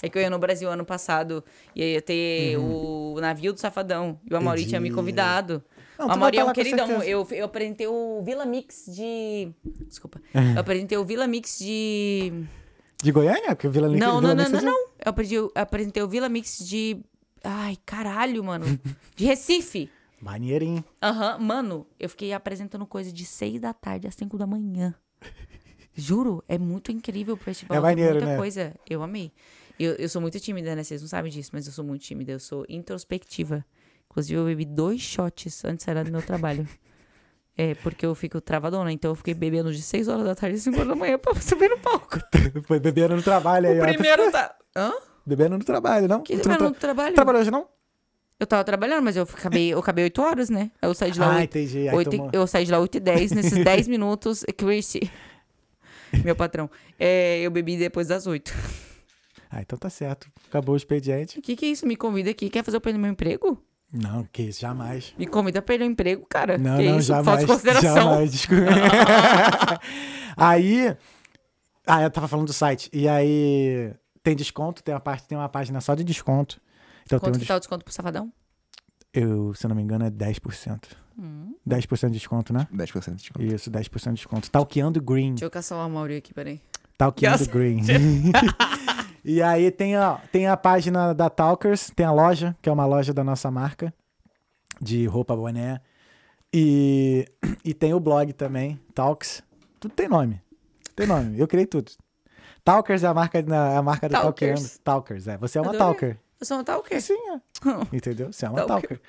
[0.00, 1.42] É que eu ia no Brasil ano passado
[1.74, 4.20] e aí ia ter o navio do Safadão.
[4.30, 5.60] E o Amaury tinha me convidado.
[5.98, 7.02] Não, Amaury é um queridão.
[7.02, 9.50] Eu, eu apresentei o Vila Mix de.
[9.86, 10.20] Desculpa.
[10.32, 10.54] É.
[10.54, 12.32] Eu apresentei o Vila Mix de.
[13.02, 13.48] De Goiânia?
[13.54, 14.88] Porque o Vila Link Não, Vila não, não, Mix não, é de- não.
[15.04, 16.98] Eu aprendi- apresentei o Vila Mix de.
[17.42, 18.66] Ai, caralho, mano.
[19.16, 19.90] De Recife.
[20.20, 20.84] Maneirinho.
[21.02, 24.92] Aham, mano, eu fiquei apresentando coisa de 6 da tarde às 5 da manhã.
[25.94, 27.76] Juro, é muito incrível o festival.
[27.76, 28.36] É maneiro, muita né?
[28.36, 28.74] coisa.
[28.88, 29.32] Eu amei.
[29.78, 30.82] Eu, eu sou muito tímida, né?
[30.82, 32.32] Vocês não sabem disso, mas eu sou muito tímida.
[32.32, 33.64] Eu sou introspectiva.
[34.18, 36.66] Inclusive, eu bebi dois shots antes de sair do meu trabalho.
[37.56, 38.90] É, porque eu fico travadona.
[38.92, 41.34] Então, eu fiquei bebendo de 6 horas da tarde às 5 horas da manhã pra
[41.40, 42.18] subir no palco.
[42.66, 43.86] Foi bebendo no trabalho aí, O ó.
[43.86, 44.54] primeiro tá...
[44.76, 44.92] Hã?
[45.26, 46.22] Bebendo no trabalho, não?
[46.22, 47.14] Que bebendo no tra- trabalho?
[47.14, 47.68] Trabalhou hoje, não?
[48.40, 50.70] Eu tava trabalhando, mas eu acabei, eu acabei 8 horas, né?
[50.80, 51.88] Eu saí de lá Ah, 8 entendi.
[51.88, 53.32] Aí Oito, e- tomou- eu saí de lá 8 e 10.
[53.32, 55.10] Nesses 10 minutos, Chrissy,
[56.24, 58.54] meu patrão, é, eu bebi depois das 8.
[59.50, 60.28] Ah, então tá certo.
[60.48, 61.38] Acabou o expediente.
[61.40, 61.86] O que que é isso?
[61.86, 62.48] Me convida aqui.
[62.50, 63.60] Quer fazer eu perder meu emprego?
[63.92, 65.14] Não, que isso, jamais.
[65.18, 66.58] Me convida a perder o emprego, cara.
[66.58, 67.08] Não, que não, isso?
[67.12, 67.40] Falta jamais.
[67.40, 67.94] de consideração.
[67.94, 68.64] Jamais, desculpa.
[70.36, 70.96] aí.
[71.86, 72.90] Ah, eu tava falando do site.
[72.92, 73.92] E aí.
[74.22, 76.60] Tem desconto, tem uma, parte, tem uma página só de desconto.
[77.06, 78.26] Então tem Quanto um que tá o desconto pro Safadão?
[78.26, 80.84] des- Eu, se eu não me engano, é 10%.
[81.18, 81.54] Hum.
[81.66, 82.68] 10% de desconto, né?
[82.74, 83.42] 10% de desconto.
[83.42, 84.50] Isso, 10% de desconto.
[84.50, 85.30] Talkeando Green.
[85.30, 86.60] Deixa eu caçar o Amaury aqui, peraí.
[86.98, 87.46] Talkeando.
[87.48, 87.80] Green.
[89.28, 92.86] e aí tem a, tem a página da Talkers, tem a loja, que é uma
[92.86, 93.92] loja da nossa marca,
[94.80, 95.80] de roupa, boné.
[96.52, 97.26] E,
[97.64, 99.42] e tem o blog também, Talks.
[99.78, 100.40] Tudo tem nome.
[100.96, 101.38] Tem nome.
[101.38, 101.92] Eu criei tudo.
[102.64, 104.78] Talkers é a marca, da- é a marca do Talkers.
[104.82, 105.36] Talkers, é.
[105.38, 105.86] Você é uma Adorei.
[105.86, 106.18] Talker.
[106.40, 107.00] Eu sou um tal o quê?
[107.00, 107.40] Sim, é.
[107.96, 108.32] Entendeu?
[108.32, 108.88] Você é uma Talker.
[108.98, 109.00] Talker.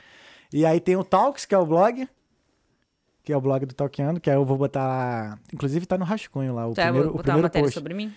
[0.51, 2.07] E aí tem o Talks, que é o blog.
[3.23, 5.39] Que é o blog do Talkeando, que aí eu vou botar lá.
[5.53, 7.73] Inclusive tá no rascunho lá, o Tá, primeiro, vou o botar uma primeiro matéria post.
[7.75, 8.13] sobre mim?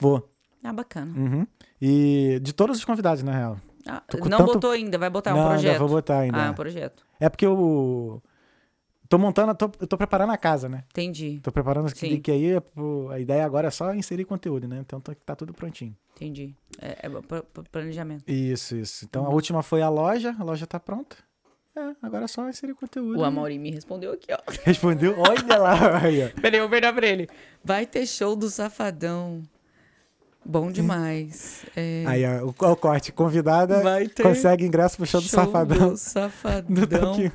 [0.00, 0.28] Vou.
[0.64, 1.12] Ah, bacana.
[1.16, 1.46] Uhum.
[1.80, 3.60] E de todos os convidados, na real.
[3.86, 5.78] Ah, não tanto- botou ainda, vai botar não, um projeto.
[5.78, 6.42] vou botar ainda.
[6.42, 6.50] Ah, é.
[6.50, 7.04] um projeto.
[7.20, 8.22] É porque eu
[9.10, 10.84] tô montando, tô, eu tô preparando a casa, né?
[10.90, 12.18] Entendi, Tô preparando Sim.
[12.18, 12.62] que aí é
[13.12, 14.78] a ideia agora é só inserir conteúdo, né?
[14.80, 15.94] Então tá, tá tudo prontinho.
[16.16, 16.54] entendi.
[16.80, 17.10] É, é
[17.70, 18.24] planejamento.
[18.26, 19.04] Isso, isso.
[19.04, 19.34] Então a Uhum.
[19.34, 21.16] última foi a loja, a loja tá pronta.
[21.76, 23.18] É, agora é só inserir conteúdo.
[23.18, 24.38] O Amaury me respondeu aqui, ó.
[24.64, 26.40] Respondeu, olha lá, ó.
[26.40, 27.28] Peraí, eu vou perguntar pra ele.
[27.64, 29.42] Vai ter show do Safadão.
[30.44, 31.64] Bom demais.
[31.74, 33.10] É, Aí, ó, o, o corte.
[33.12, 33.82] Convidada
[34.22, 35.90] consegue ingresso pro show do Safadão.
[35.90, 36.74] do Safadão.
[36.86, 37.32] Do.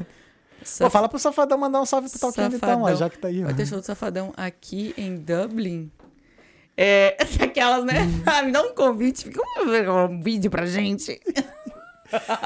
[0.63, 2.95] Saf- Pô, fala pro Safadão mandar um salve pro Talquinho então, ó, Safadão.
[2.97, 3.41] já que tá aí.
[3.41, 3.45] ó.
[3.45, 5.89] Vai ter show do Safadão aqui em Dublin.
[6.77, 8.01] É, aquelas, né?
[8.03, 8.23] Uhum.
[8.25, 11.19] Ah, me dá um convite, fica um, um vídeo pra gente.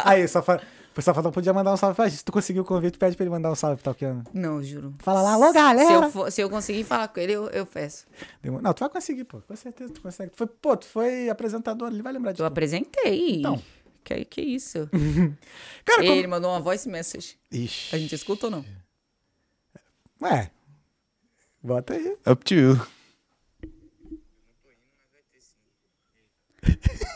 [0.05, 0.61] Aí, Safa-
[0.99, 2.17] o Safadão podia mandar um salve pra gente.
[2.19, 4.23] Se tu conseguiu o convite, pede pra ele mandar um salve pro Talquinho.
[4.33, 4.93] Não, juro.
[4.99, 5.87] Fala lá, alô, galera!
[5.87, 8.05] Se eu, for- se eu conseguir falar com ele, eu, eu peço.
[8.43, 9.41] Não, tu vai conseguir, pô.
[9.41, 10.31] Com certeza tu consegue.
[10.31, 12.47] Tu foi, pô, tu foi apresentador, ele vai lembrar de Eu tu.
[12.47, 13.39] apresentei.
[13.39, 13.61] Então.
[14.03, 14.89] Que, que isso?
[15.85, 16.13] Cara, como...
[16.13, 17.37] Ele mandou uma voice message.
[17.51, 17.95] Ixi.
[17.95, 18.65] A gente escuta ou não?
[20.21, 20.51] Ué.
[21.63, 22.17] Bota aí.
[22.27, 22.79] Up to you.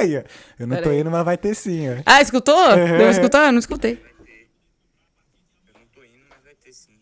[0.00, 0.22] Aí, ó.
[0.58, 1.00] Eu não Pera tô aí.
[1.00, 2.02] indo, mas vai ter sim, ó.
[2.06, 2.74] Ah, escutou?
[2.76, 3.46] Deu pra escutar?
[3.46, 3.92] Eu não escutei.
[3.92, 6.98] Eu não tô indo, mas vai ter sim.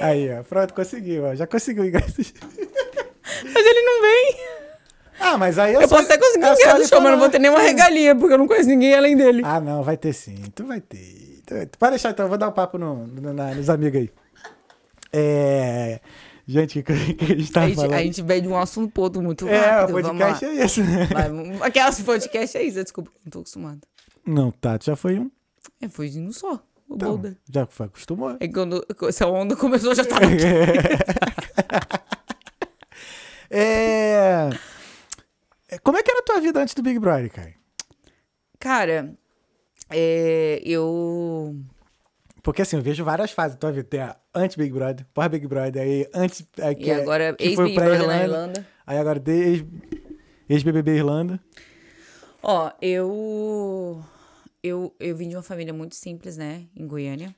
[0.00, 0.42] Aí, ó.
[0.42, 1.34] Pronto, conseguiu, ó.
[1.34, 2.14] Já conseguiu ingresso.
[2.18, 4.36] Mas ele não vem.
[5.18, 7.18] Ah, mas aí eu, Eu só- posso até conseguir ingresso ele do show, mas não
[7.18, 9.42] vou ter nenhuma regalia, porque eu não conheço ninguém além dele.
[9.44, 10.36] Ah, não, vai ter sim.
[10.54, 11.40] Tu vai ter.
[11.46, 14.00] Tu vai- Pode deixar então, eu vou dar um papo no, no- na- nos amigos
[14.00, 14.10] aí.
[15.12, 16.00] É.
[16.46, 17.92] Gente, o que, que a gente a, tava gente, falando?
[17.94, 19.98] a gente veio de um assunto pro outro muito É, rápido.
[19.98, 20.80] o podcast é isso.
[20.84, 23.80] Vai, aquelas podcast é isso, desculpa, não tô acostumada.
[24.24, 25.30] Não, tá, já foi um.
[25.80, 26.54] É, foi um só,
[26.88, 27.36] o Então, Boulder.
[27.52, 28.36] já foi, acostumou.
[28.38, 30.36] É quando essa onda começou, já tava aqui.
[33.50, 34.50] É...
[35.68, 37.54] é, Como é que era a tua vida antes do Big Brother, cara?
[38.58, 39.14] Cara,
[39.90, 41.54] é, eu...
[42.46, 43.88] Porque assim, eu vejo várias fases da tua vida.
[43.88, 46.46] Tem a antes-Big Brother, pós-Big Brother, aí antes.
[46.62, 48.24] Aí, E agora, que foi ex-Big Brother na Irlanda.
[48.24, 48.66] Irlanda.
[48.86, 49.64] Aí agora ex-
[50.48, 51.40] ex-BBB Irlanda.
[52.40, 54.00] Ó, eu,
[54.62, 57.34] eu eu vim de uma família muito simples, né, em Goiânia.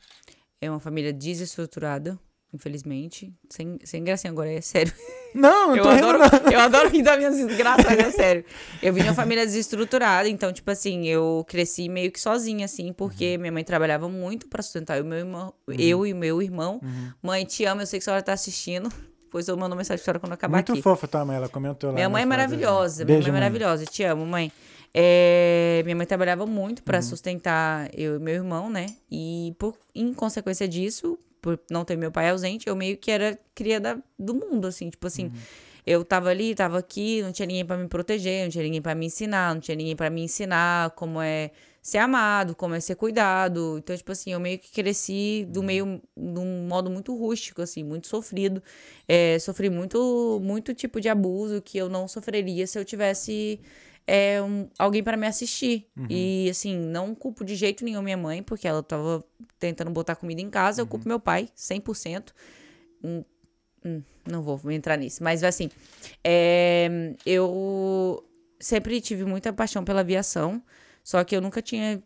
[0.60, 2.18] É uma família desestruturada,
[2.52, 3.32] infelizmente.
[3.50, 4.92] Sem, sem gracinha agora, é sério.
[5.34, 6.50] Não, Eu tô rindo, adoro, não.
[6.52, 8.44] eu adoro rir das minhas desgraças, mas é sério.
[8.82, 12.94] Eu vim de uma família desestruturada, então, tipo assim, eu cresci meio que sozinha, assim,
[12.94, 13.40] porque Uhum.
[13.40, 16.80] minha mãe trabalhava muito pra sustentar o meu irmão, eu e o meu irmão.
[16.82, 17.12] Uhum.
[17.22, 18.88] Mãe, te amo, eu sei que a senhora tá assistindo.
[19.22, 20.80] Depois eu mando mensagem pra quando acabar Muito aqui.
[20.80, 21.94] fofa tua mãe, ela comentou lá.
[21.94, 24.50] Minha mãe é maravilhosa, minha mãe é maravilhosa, te amo, mãe.
[24.94, 26.84] É, minha mãe trabalhava muito Uhum.
[26.86, 28.86] pra sustentar eu e meu irmão, né?
[29.10, 31.18] E por, em consequência disso,
[31.56, 34.90] por não ter meu pai ausente, eu meio que era cria da, do mundo, assim,
[34.90, 35.26] tipo assim.
[35.26, 35.32] Uhum.
[35.86, 38.94] eu tava ali, tava aqui, não tinha ninguém pra me proteger, não tinha ninguém pra
[38.94, 42.96] me ensinar, não tinha ninguém pra me ensinar como é ser amado, como é ser
[42.96, 43.76] cuidado.
[43.78, 47.82] Então, tipo assim, eu meio que cresci do meio, de um modo muito rústico, assim,
[47.82, 48.62] muito sofrido.
[49.06, 53.58] É, sofri muito, muito tipo de abuso que eu não sofreria se eu tivesse
[54.10, 55.86] é, um- alguém para me assistir.
[56.10, 59.22] E, assim, não culpo de jeito nenhum minha mãe, porque ela tava
[59.58, 60.80] tentando botar comida em casa.
[60.80, 62.34] Eu culpo meu pai, 100%.
[63.04, 63.22] Hum,
[63.84, 65.22] hum, não vou entrar nisso.
[65.22, 65.68] Mas, assim,
[66.24, 68.24] é, eu
[68.58, 70.62] sempre tive muita paixão pela aviação.
[71.04, 72.02] Só que eu nunca tinha,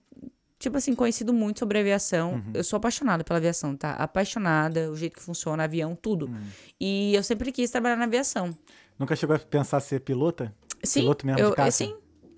[0.59, 2.43] tipo assim, conhecido muito sobre aviação.
[2.55, 3.93] Eu sou apaixonada pela aviação, tá?
[3.93, 6.29] Apaixonada, o jeito que funciona, avião, tudo.
[6.81, 8.57] E eu sempre quis trabalhar na aviação.
[8.99, 10.55] Nunca chegou a pensar ser pilota?
[10.83, 11.71] Sim, Piloto mesmo de eu, caça?
[11.85, 11.95] Sim.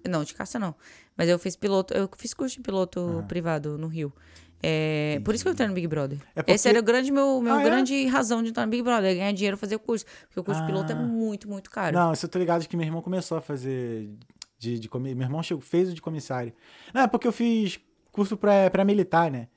[0.09, 0.75] Não, de caça não.
[1.17, 3.23] Mas eu fiz piloto, eu fiz curso de piloto Ah.
[3.27, 4.13] privado no Rio.
[4.63, 6.19] É, por isso que eu entrei no Big Brother.
[6.35, 7.65] É porque- Esse era o grande meu, meu Ah, é?
[7.65, 10.05] grande razão de entrar no Big Brother, é ganhar dinheiro fazer o curso.
[10.27, 10.99] Porque o curso de piloto é Ah.
[10.99, 11.95] muito, muito caro.
[11.97, 14.09] Não, isso eu tô ligado que meu irmão começou a fazer
[14.59, 16.53] de, de comi- Meu irmão chegou, fez o de comissário.
[16.95, 17.79] Não, é porque eu fiz
[18.11, 19.49] curso pré- pré-militar, né?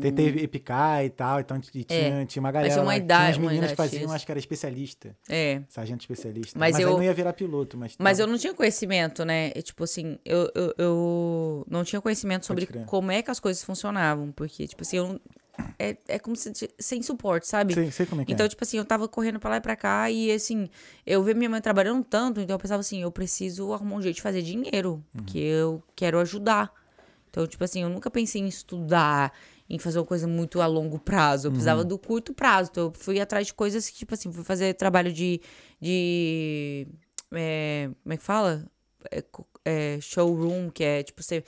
[0.00, 2.72] Tentei epicar e tal, então t- tinha, tinha uma galera.
[2.72, 2.76] É.
[2.76, 4.12] uma lá, idade- tinha uma meninas que faziam, X.
[4.12, 5.62] acho que era especialista, É.
[5.68, 6.58] sargento especialista.
[6.58, 7.94] Mas Mas, eu- não ia virar piloto, mas...
[7.98, 8.24] Mas tá.
[8.24, 9.52] eu não tinha conhecimento, né?
[9.54, 13.62] E, Tipo assim, eu, eu, eu não tinha conhecimento sobre como é que as coisas
[13.64, 14.30] funcionavam.
[14.32, 15.20] Porque, tipo assim, eu
[15.78, 17.74] é, é como se sem suporte, sabe?
[17.74, 18.48] Sei, sei como é que Então, é.
[18.48, 20.68] tipo assim, eu tava correndo pra lá e pra cá e, assim,
[21.06, 24.16] eu vi minha mãe trabalhando tanto, então eu pensava assim, eu preciso arrumar um jeito
[24.16, 26.72] de fazer dinheiro, porque eu quero ajudar.
[27.28, 29.32] Então, tipo assim, eu nunca pensei em estudar,
[29.72, 31.48] em fazer uma coisa muito a longo prazo.
[31.48, 32.68] Eu precisava do curto prazo.
[32.70, 35.40] Então, eu fui atrás de coisas que, tipo assim, fui fazer trabalho de.
[35.80, 36.86] de
[37.32, 38.66] é, como é que fala?
[39.10, 39.24] É,
[39.64, 41.42] é, showroom, que é tipo, você.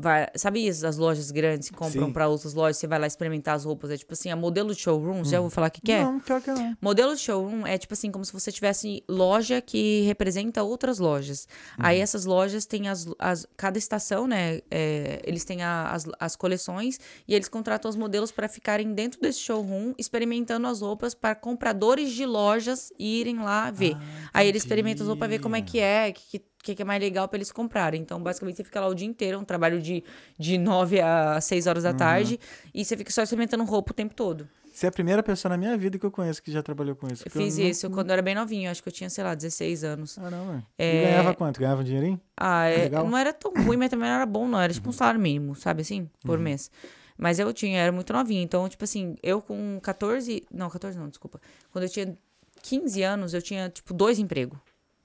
[0.00, 3.56] Vai, sabe as as lojas grandes que compram pra outras lojas, você vai lá experimentar
[3.56, 3.90] as roupas.
[3.90, 6.02] É tipo assim, a modelo de showroom, você já ouviu falar o que, que é?
[6.04, 6.76] Não, pior que não.
[6.80, 11.48] Modelo de showroom é tipo assim, como se você tivesse loja que representa outras lojas.
[11.78, 11.86] Uhum.
[11.86, 14.60] Aí essas lojas têm as, as cada estação, né?
[14.70, 19.20] é, eles têm a- as, as coleções e eles contratam os modelos para ficarem dentro
[19.20, 23.94] desse showroom, experimentando as roupas para compradores de lojas irem lá ver.
[23.96, 26.80] Ah, Aí eles experimentam as roupas para ver como é que é, que, que, que
[26.82, 28.00] é mais legal para eles comprarem.
[28.00, 30.02] Então, basicamente, você fica lá o dia inteiro, é um trabalho de,
[30.38, 31.92] de 9 a 6 horas Uhum.
[31.92, 32.38] da tarde,
[32.74, 34.48] e você fica só experimentando roupa o tempo todo.
[34.72, 37.08] Você é a primeira pessoa na minha vida que eu conheço que já trabalhou com
[37.08, 37.24] isso.
[37.26, 39.34] Eu fiz não- isso quando eu era bem novinho, acho que eu tinha, sei lá,
[39.34, 40.14] 16 anos.
[40.14, 40.62] Caramba.
[40.78, 41.02] É.
[41.02, 41.58] E ganhava quanto?
[41.58, 42.20] Ganhava um dinheirinho?
[42.36, 43.08] Ah, é, legal.
[43.08, 44.60] não era tão ruim, mas também não era bom, não.
[44.60, 46.08] Era tipo um salário mínimo, sabe assim?
[46.24, 46.70] Por mês.
[47.16, 48.40] Mas eu tinha, era muito novinha.
[48.42, 50.44] Então, tipo assim, eu com 14.
[50.52, 51.40] Não, 14 não, desculpa.
[51.72, 52.16] Quando eu tinha
[52.62, 54.58] 15 anos, eu tinha, tipo, dois empregos.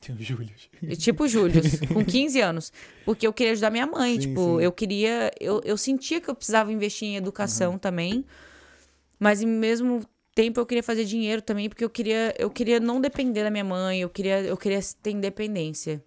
[0.03, 0.49] Tinha o Júlio.
[0.81, 1.61] E, Tipo Júlio,
[1.93, 2.73] com 15 anos.
[3.05, 4.13] Porque eu queria ajudar minha mãe.
[4.13, 4.63] Sim, tipo, sim.
[4.63, 5.31] eu queria.
[5.39, 8.25] Eu, eu sentia que eu precisava investir em educação também.
[9.17, 12.99] Mas ao mesmo tempo eu queria fazer dinheiro também, porque eu queria, eu queria não
[12.99, 16.03] depender da minha mãe, eu queria, eu queria ter independência.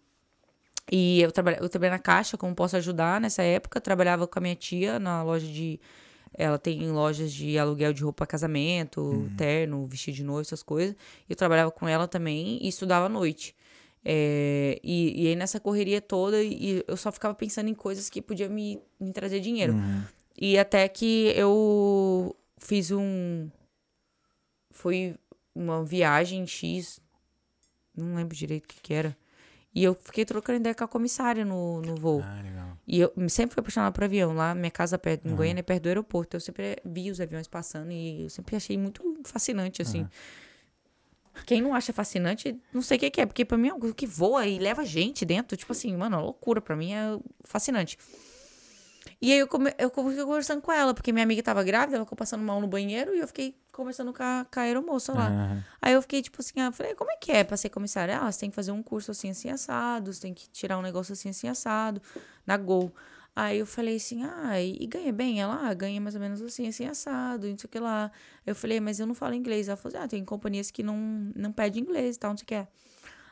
[0.90, 3.80] E eu trabalhei, eu trabalhei na Caixa, como posso ajudar nessa época.
[3.80, 5.80] Trabalhava com a minha tia na loja de.
[6.38, 10.94] Ela tem lojas de aluguel de roupa casamento, terno, vestido de noiva, essas coisas.
[11.28, 13.56] E eu trabalhava com ela também e estudava à noite.
[14.08, 18.22] É, e, e aí nessa correria toda, e eu só ficava pensando em coisas que
[18.22, 19.74] podiam me, me trazer dinheiro.
[20.38, 23.50] E até que eu fiz um.
[24.70, 25.16] Foi
[25.52, 27.00] uma viagem X.
[27.96, 29.16] Não lembro direito o que, que era.
[29.74, 32.22] E eu fiquei trocando ideia com a comissária no, no voo.
[32.24, 32.78] Ah, legal.
[32.86, 34.34] E eu sempre fui apaixonada por avião.
[34.34, 36.36] Lá, minha casa perto, em Goiânia, é perto do aeroporto.
[36.36, 40.06] Eu sempre vi os aviões passando e eu sempre achei muito fascinante, assim.
[41.44, 43.26] Quem não acha fascinante, não sei o que, que é.
[43.26, 45.56] Porque pra mim é algo que voa e leva gente dentro.
[45.56, 46.60] Tipo assim, mano, é loucura.
[46.60, 47.98] Pra mim é fascinante.
[49.20, 52.04] E aí eu, come, eu fiquei conversando com ela, porque minha amiga tava grávida, ela
[52.04, 55.28] ficou passando mal no banheiro e eu fiquei conversando com a, com a aeromoça lá.
[55.28, 55.64] Aham.
[55.80, 58.18] Aí eu fiquei, tipo assim, ah, falei, como é que é pra ser comissária?
[58.18, 60.82] Ah, você tem que fazer um curso assim, assim, assado, você tem que tirar um
[60.82, 62.02] negócio assim, assim, assado,
[62.46, 62.92] na Gol.
[63.38, 65.42] Aí eu falei assim, ah, e, e ganha bem?
[65.42, 68.10] Ela, ah, ganha mais ou menos assim, assim, assado, não sei o que lá.
[68.46, 69.68] Eu falei, mas eu não falo inglês.
[69.68, 70.96] Ela falou assim, ah, tem companhias que não,
[71.36, 72.54] não pedem inglês e tal, não sei o que.
[72.54, 72.66] é.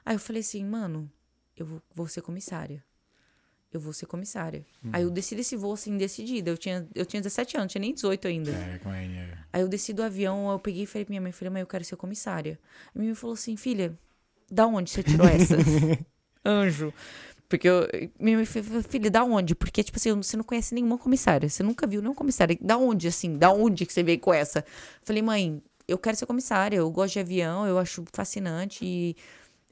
[0.04, 1.10] Aí eu falei assim, mano,
[1.56, 2.84] eu vou, vou ser comissária.
[3.72, 4.66] Eu vou ser comissária.
[4.92, 6.50] Aí eu decidi esse voo assim, decidida.
[6.50, 8.50] Eu tinha, eu tinha 17 anos, tinha nem 18 ainda.
[8.50, 9.38] É, é, é.
[9.54, 11.66] Aí eu desci do avião, eu peguei e falei pra minha mãe, falei, mãe, eu
[11.66, 12.60] quero ser comissária.
[12.94, 13.98] A minha mãe falou assim, filha,
[14.50, 15.56] da onde você tirou essa?
[16.44, 16.92] Anjo.
[17.48, 17.86] Porque eu,
[18.18, 19.54] minha filha, da onde?
[19.54, 22.56] Porque, tipo assim, você não conhece nenhuma comissária, você nunca viu nenhuma comissária.
[22.60, 24.64] Da onde, assim, da onde que você veio com essa?
[25.02, 29.16] Falei, mãe, eu quero ser comissária, eu gosto de avião, eu acho fascinante e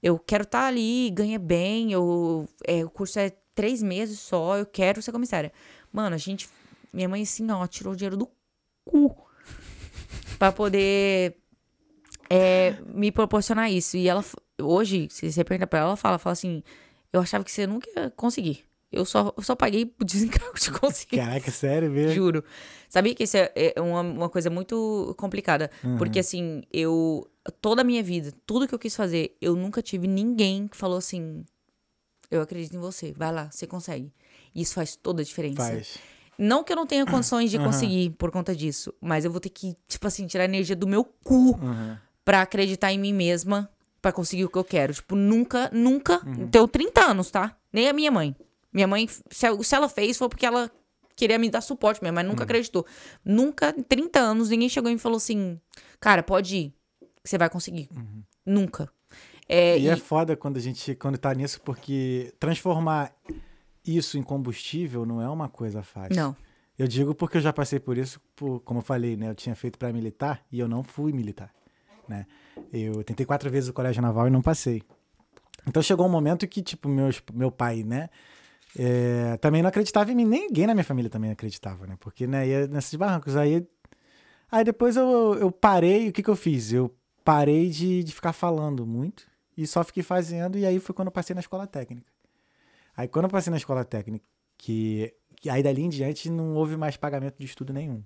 [0.02, 4.66] eu quero estar ali, ganha bem, eu, é, o curso é três meses só, eu
[4.66, 5.52] quero ser comissária.
[5.92, 6.48] Mano, a gente,
[6.92, 8.28] minha mãe assim, ó, tirou o dinheiro do
[8.84, 9.16] cu
[10.38, 11.36] pra poder
[12.28, 13.96] é, me proporcionar isso.
[13.96, 14.24] E ela,
[14.60, 16.62] hoje, se você pergunta pra ela, ela fala, fala assim,
[17.12, 18.64] eu achava que você nunca ia conseguir.
[18.92, 21.16] Eu só, eu só paguei o desencargo de conseguir.
[21.16, 22.14] Caraca, sério mesmo?
[22.14, 22.44] Juro.
[22.88, 25.70] Sabia que isso é, é uma, uma coisa muito complicada.
[25.96, 27.26] Porque, assim, eu.
[27.60, 30.98] Toda a minha vida, tudo que eu quis fazer, eu nunca tive ninguém que falou
[30.98, 31.44] assim:
[32.30, 34.12] Eu acredito em você, vai lá, você consegue.
[34.54, 35.62] Isso faz toda a diferença.
[35.62, 35.98] Faz.
[36.38, 39.48] Não que eu não tenha condições de conseguir por conta disso, mas eu vou ter
[39.48, 41.58] que, tipo assim, tirar a energia do meu cu
[42.24, 43.68] pra acreditar em mim mesma
[44.02, 44.92] pra conseguir o que eu quero.
[44.92, 46.20] Tipo, nunca, nunca.
[46.50, 47.56] Tenho 30 anos, tá?
[47.72, 48.36] Nem a minha mãe.
[48.72, 49.46] Minha mãe, se
[49.76, 50.70] ela- fez, foi porque ela
[51.14, 52.84] queria me dar suporte mesmo, mas nunca acreditou.
[53.24, 55.60] Nunca, em 30 anos, ninguém chegou e me falou assim:
[56.00, 56.74] Cara, pode ir,
[57.22, 57.88] que você vai conseguir.
[58.44, 58.90] Nunca.
[59.48, 63.12] É, E e- é foda quando a gente, quando tá nisso, porque transformar
[63.86, 66.16] isso em combustível não é uma coisa fácil.
[66.16, 66.36] Não.
[66.78, 69.28] Eu digo porque eu já passei por isso, por, como eu falei, né?
[69.28, 71.52] Eu tinha feito para militar e eu não fui militar,
[72.08, 72.26] né?
[72.72, 74.82] Eu tentei quatro vezes o colégio naval e não passei.
[75.66, 78.08] Então chegou um momento que, tipo, meus, meu pai, né?
[78.76, 81.96] é, também não acreditava em mim, ninguém na minha família também acreditava, né?
[82.00, 83.36] Porque, né, ia nesses barrancos.
[83.36, 83.66] Aí,
[84.50, 86.72] aí depois eu, eu parei, o que que eu fiz?
[86.72, 86.94] Eu
[87.24, 89.26] parei de, de ficar falando muito
[89.56, 92.10] e só fiquei fazendo, e aí foi quando eu passei na escola técnica.
[92.96, 94.24] Aí quando eu passei na escola técnica,
[94.56, 98.02] que, que aí dali em diante não houve mais pagamento de estudo nenhum.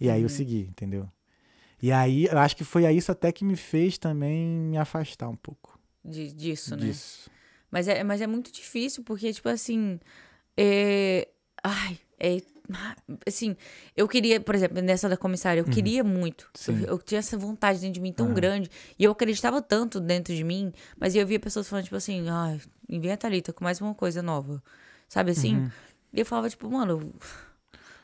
[0.00, 1.08] E aí eu segui, entendeu?
[1.82, 5.36] E aí, eu acho que foi isso até que me fez também me afastar um
[5.36, 6.86] pouco de- disso, né?
[6.86, 7.30] disso.
[7.70, 9.98] Mas é, mas é muito difícil, porque, tipo assim.
[10.56, 11.28] É...
[11.62, 12.38] Ai, é.
[13.26, 13.56] Assim,
[13.96, 16.48] eu queria, por exemplo, nessa da comissária, eu queria muito.
[16.68, 18.34] Eu, eu tinha essa vontade dentro de mim tão Aham.
[18.34, 18.70] grande.
[18.98, 20.72] E eu acreditava tanto dentro de mim.
[20.96, 24.22] Mas eu via pessoas falando, tipo assim, ai, inventa a Thalita com mais uma coisa
[24.22, 24.62] nova.
[25.08, 25.68] Sabe assim?
[26.12, 26.92] E eu falava, tipo, mano.
[27.00, 27.12] eu-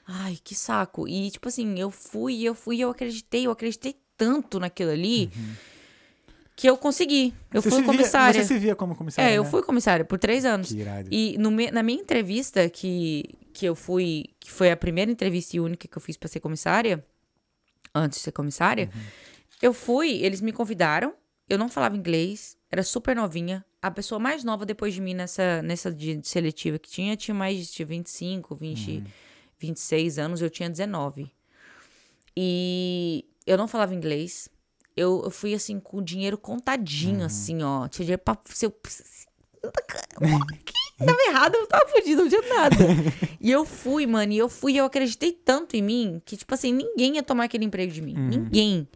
[0.06, 1.08] Ai, que saco.
[1.08, 5.30] E, tipo assim, eu fui, eu fui, eu acreditei, eu acreditei tanto naquilo ali.
[6.54, 7.34] Que eu consegui.
[7.52, 8.40] Eu Você fui via- comissária.
[8.42, 9.50] você se via como comissária, É, eu né?
[9.50, 10.68] fui comissária por três anos.
[10.68, 11.08] Que irado.
[11.12, 15.60] E no na minha entrevista, que, que eu fui, que foi a primeira entrevista e
[15.60, 17.04] única que eu fiz pra ser comissária,
[17.94, 18.88] antes de ser comissária,
[19.60, 21.12] eu fui, eles me convidaram,
[21.48, 23.62] eu não falava inglês, era super novinha.
[23.82, 27.66] A pessoa mais nova depois de mim nessa, nessa de seletiva que tinha, tinha mais
[27.70, 29.04] de 25, 20,
[29.58, 31.30] 26 anos, eu tinha 19.
[32.36, 34.48] E eu não falava inglês.
[34.96, 37.86] Eu, eu fui assim, com o dinheiro contadinho, assim, ó.
[37.88, 38.36] Tinha dinheiro pra.
[38.46, 39.26] Se eu, se-
[40.98, 42.76] tava errado, eu tava fudido, não tinha nada.
[43.40, 46.52] e eu fui, mano, e eu fui, e eu acreditei tanto em mim que, tipo
[46.54, 48.14] assim, ninguém ia tomar aquele emprego de mim.
[48.14, 48.88] Ninguém.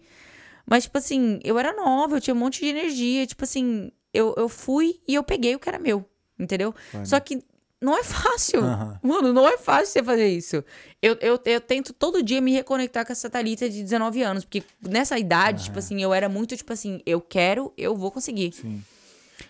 [0.67, 3.27] Mas, tipo assim, eu era nova, eu tinha um monte de energia.
[3.27, 6.09] Tipo assim, eu, eu fui e eu peguei o que era meu.
[6.39, 6.75] Entendeu?
[7.05, 7.43] Só que
[7.81, 8.63] não é fácil.
[8.63, 8.99] Aham.
[9.03, 10.63] Mano, não é fácil você fazer isso.
[11.01, 14.45] Eu, eu, eu tento todo dia me reconectar com essa Thalita de 19 anos.
[14.45, 18.53] Porque nessa idade, tipo assim, eu era muito, tipo assim, eu quero, eu vou conseguir.
[18.53, 18.83] Sim.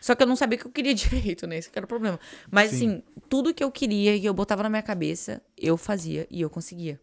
[0.01, 1.59] Só que eu não sabia que eu queria direito, né?
[1.59, 2.21] Esse que era o problema.
[2.51, 2.77] Mas, Sim.
[2.77, 6.49] assim, tudo que eu queria e eu botava na minha cabeça, eu fazia e eu
[6.49, 7.01] conseguia.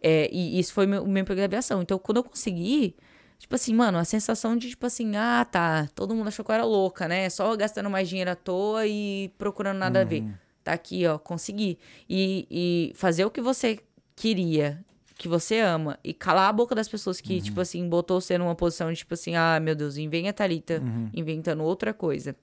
[0.00, 1.82] É, e isso foi meu- o meu aviação.
[1.82, 2.94] Então, quando eu consegui,
[3.36, 6.54] tipo assim, mano, a sensação de, tipo assim, ah, tá, todo mundo achou que eu
[6.54, 7.28] era louca, né?
[7.28, 10.24] Só gastando mais dinheiro à toa e procurando nada a ver.
[10.68, 11.78] Tá aqui, ó, consegui.
[12.06, 13.78] E, e fazer o que você
[14.14, 14.84] queria,
[15.16, 18.54] que você ama, e calar a boca das pessoas que, tipo assim, botou você numa
[18.54, 20.82] posição de, tipo assim, ah, meu Deus, vem a Thalita
[21.14, 22.36] inventando outra coisa.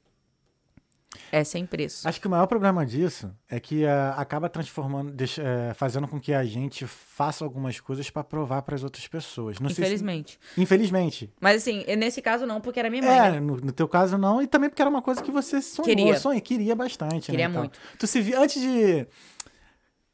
[1.31, 2.07] É sem preço.
[2.07, 6.19] Acho que o maior problema disso é que ah, acaba transformando, deixa- eh, fazendo com
[6.19, 9.59] que a gente faça algumas coisas pra provar para as outras pessoas.
[9.59, 10.39] Não sei se- Infelizmente.
[10.57, 11.33] Infelizmente.
[11.39, 13.17] Mas assim, nesse caso não, porque era minha mãe.
[13.17, 13.39] É, né?
[13.39, 16.19] no, no teu caso não, e também porque era uma coisa que você sonhou, Queria.
[16.19, 17.61] sonha, queria bastante, Queria né, e tal.
[17.63, 17.79] muito.
[17.97, 19.07] Tu se via, antes de...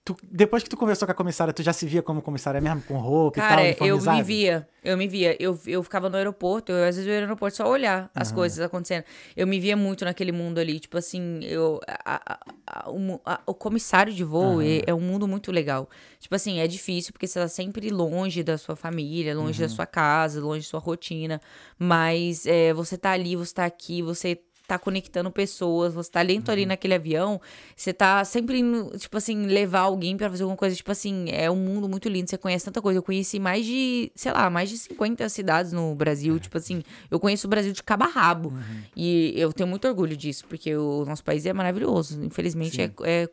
[0.04, 2.82] tu- depois que tu conversou com a comissária, tu já se via como comissária mesmo,
[2.84, 5.36] com roupa e tal, Cara, eu me via, eu me via.
[5.40, 8.32] Eu, eu ficava no aeroporto, eu às vezes eu ia no aeroporto só olhar as
[8.32, 9.04] coisas acontecendo.
[9.38, 14.14] Eu me via muito naquele mundo ali, tipo assim, eu, a- a- a- o, comissário
[14.14, 15.88] de voo é, é um mundo muito legal.
[16.20, 19.86] Tipo assim, é difícil porque você tá sempre longe da sua família, longe da sua
[19.86, 21.40] casa, longe da sua rotina.
[21.78, 24.40] Mas é, você tá ali, você tá aqui, você
[24.72, 27.42] tá conectando pessoas, você tá lento ali naquele avião,
[27.76, 31.52] você tá sempre indo, tipo assim, levar alguém pra fazer alguma coisa, tipo assim, é
[31.52, 33.00] um mundo muito lindo, você conhece tanta coisa.
[33.00, 37.20] Eu conheci mais de, sei lá, mais de 50 cidades no Brasil, tipo assim, eu
[37.20, 38.54] conheço o Brasil de cabo a rabo.
[38.96, 42.24] E eu tenho muito orgulho disso, porque o nosso país é maravilhoso.
[42.24, 43.28] Infelizmente, é, é, é,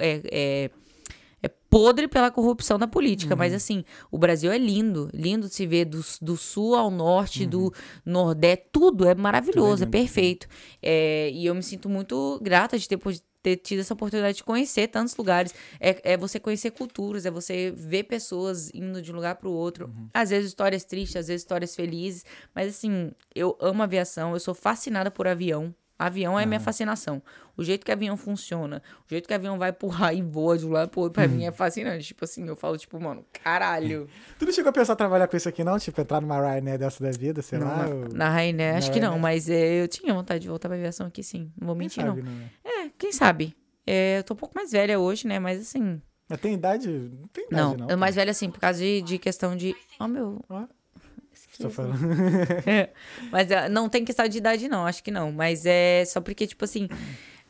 [0.00, 0.70] é, é
[1.74, 5.86] podre pela corrupção da política, mas assim, o Brasil é lindo, lindo de se ver
[5.86, 7.74] do, do sul ao norte, do
[8.06, 10.46] nordeste, tudo é maravilhoso, é lindo, perfeito.
[10.80, 12.96] É, e eu me sinto muito grata de ter,
[13.42, 15.52] ter tido essa oportunidade de conhecer tantos lugares.
[15.80, 19.52] É, é você conhecer culturas, é você ver pessoas indo de um lugar para o
[19.52, 19.86] outro.
[19.86, 20.08] Uhum.
[20.14, 22.24] Às vezes histórias tristes, às vezes histórias felizes.
[22.54, 25.74] Mas assim, eu amo aviação, eu sou fascinada por avião.
[25.98, 27.22] Avião é minha fascinação.
[27.56, 30.70] O jeito que avião funciona, o jeito que avião vai raio e voa de um
[30.70, 32.04] lado pro outro, pra mim é fascinante.
[32.04, 34.08] Tipo assim, eu falo, tipo, mano, caralho.
[34.38, 35.78] Tu não chegou a pensar em trabalhar com isso aqui, não?
[35.78, 37.86] Tipo, entrar numa Ryanair dessa da vida, sei lá?
[37.86, 39.22] ou- Na Rainer, acho Na que não, Ryanair.
[39.22, 41.52] mas é, eu tinha vontade de voltar pra aviação aqui sim.
[41.58, 42.32] Não vou mentir, sabe, não.
[42.32, 42.50] né?
[42.64, 43.56] É, quem sabe?
[43.86, 45.38] É, eu tô um pouco mais velha hoje, né?
[45.38, 46.02] Mas assim.
[46.28, 46.88] Mas tem idade?
[46.88, 47.90] Não tem idade, Não, não.
[47.90, 49.76] eu mais velha assim, por causa de, de questão de.
[50.00, 50.42] Ó, meu.
[50.48, 50.64] Ó,
[51.58, 51.98] Tô falando.
[53.30, 55.30] Mas é, não tem questão de idade, não, acho que não.
[55.32, 56.88] Mas é só porque, tipo assim,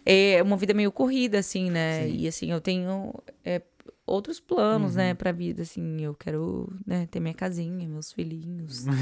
[0.05, 2.09] é uma vida meio corrida, assim, né?
[2.09, 3.63] E assim, eu tenho é,
[4.07, 4.97] outros planos, Uhum.
[4.99, 6.03] né, pra vida, assim.
[6.03, 8.85] Eu quero né, ter minha casinha, meus filhinhos.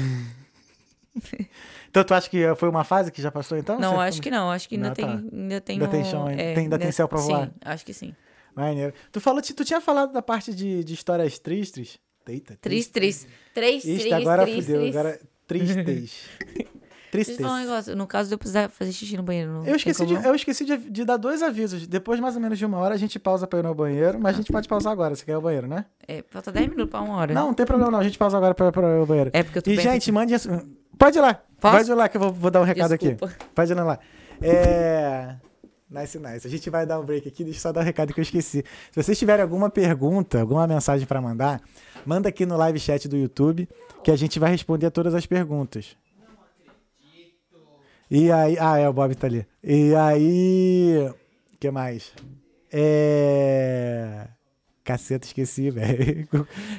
[1.89, 3.79] Então tu acha que foi uma fase que já passou então?
[3.79, 4.49] não, acho que não.
[4.49, 5.05] Acho que ainda tem.
[5.05, 5.11] tá.
[5.31, 6.41] Ainda tem, Ainda tem chão ainda.
[6.41, 7.45] é, Tem- ainda tem céu pra voar?
[7.47, 8.15] Sim, acho que sim.
[8.55, 8.93] Maneiro.
[9.11, 11.99] Tu falou, tu tinha falado da parte de, de histórias tristes.
[12.27, 13.27] Eita, Tris, tris.
[13.53, 14.81] Três, tris, agora tris, fudeu.
[14.81, 14.95] tris.
[14.95, 16.17] Agora tristes.
[17.39, 17.95] Falar um negócio.
[17.95, 19.51] No caso de eu precisar fazer xixi no banheiro.
[19.51, 21.85] Não Eu esqueci, de, eu esqueci de, de dar dois avisos.
[21.85, 24.19] Depois, mais ou menos de uma hora, a gente pausa pra ir no banheiro.
[24.19, 25.13] Mas a gente pode pausar agora.
[25.15, 25.85] Você quer ir ao banheiro, né?
[26.07, 27.31] É, falta 10 minutos pra uma hora.
[27.31, 27.99] Não, não tem problema não.
[27.99, 29.29] A gente pausa agora pra, pra ir ao banheiro.
[29.31, 30.11] É porque eu tô E, gente, aqui.
[30.11, 30.33] mande...
[30.97, 31.35] Pode ir lá.
[31.61, 31.77] Posso?
[31.77, 33.27] Pode ir lá que eu vou, vou dar um recado Desculpa.
[33.27, 33.35] aqui.
[33.53, 33.99] Pode ir lá.
[34.41, 35.35] É...
[35.93, 36.47] Nice, nice.
[36.47, 37.43] A gente vai dar um break aqui.
[37.43, 38.65] Deixa eu só dar um recado que eu esqueci.
[38.91, 41.61] Se vocês tiverem alguma pergunta, alguma mensagem pra mandar,
[42.03, 43.69] manda aqui no live chat do YouTube
[44.03, 45.95] que a gente vai responder a todas as perguntas.
[48.09, 48.57] E aí...
[48.59, 49.45] Ah, é, o Bob tá ali.
[49.63, 51.13] E aí...
[51.59, 52.11] Que mais?
[52.71, 54.27] É...
[54.83, 56.27] Caceta, esqueci, velho.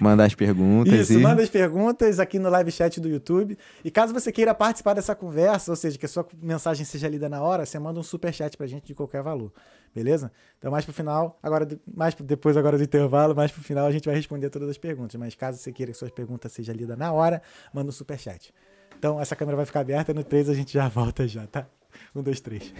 [0.00, 1.22] Mandar as perguntas Isso, e...
[1.22, 3.57] manda as perguntas aqui no live chat do YouTube.
[3.82, 7.28] E caso você queira participar dessa conversa, ou seja, que a sua mensagem seja lida
[7.28, 9.52] na hora, você manda um super chat pra gente de qualquer valor.
[9.94, 10.30] Beleza?
[10.59, 14.05] Então, mais pro final, agora mais depois agora do intervalo, mais pro final a gente
[14.05, 15.14] vai responder todas as perguntas.
[15.18, 17.40] Mas caso você queira que suas perguntas sejam lidas na hora,
[17.72, 18.52] manda um super chat.
[18.98, 21.66] Então, essa câmera vai ficar aberta, no 3 a gente já volta já, tá?
[22.14, 22.72] Um, dois, três.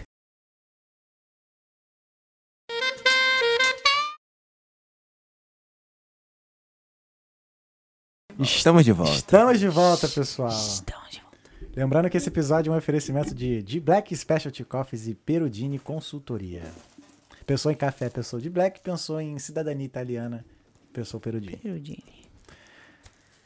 [8.39, 9.13] Estamos de volta.
[9.13, 10.49] Estamos de volta, pessoal.
[10.81, 11.37] Então, de volta.
[11.75, 16.63] Lembrando que esse episódio é um oferecimento de, de Black Specialty Coffees e Perudini Consultoria.
[17.45, 20.43] Pensou em café, pensou de Black, pensou em cidadania italiana,
[20.91, 21.57] pensou Perudini.
[21.57, 22.03] Perudini.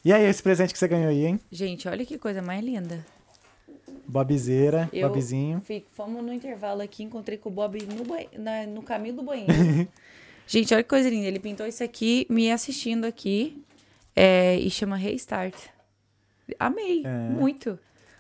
[0.04, 1.40] E aí, esse presente que você ganhou aí, hein?
[1.52, 3.06] Gente, olha que coisa mais linda.
[4.08, 5.62] Bobzeira, Eu Bobzinho.
[5.66, 9.54] fi- fomos no intervalo aqui, encontrei com o Bob no, na- no caminho do banheiro.
[10.48, 11.28] Gente, olha que coisa linda.
[11.28, 13.62] Ele pintou isso aqui, me assistindo aqui.
[14.22, 15.56] É, e chama Restart.
[16.60, 17.10] Amei, É.
[17.30, 17.80] muito.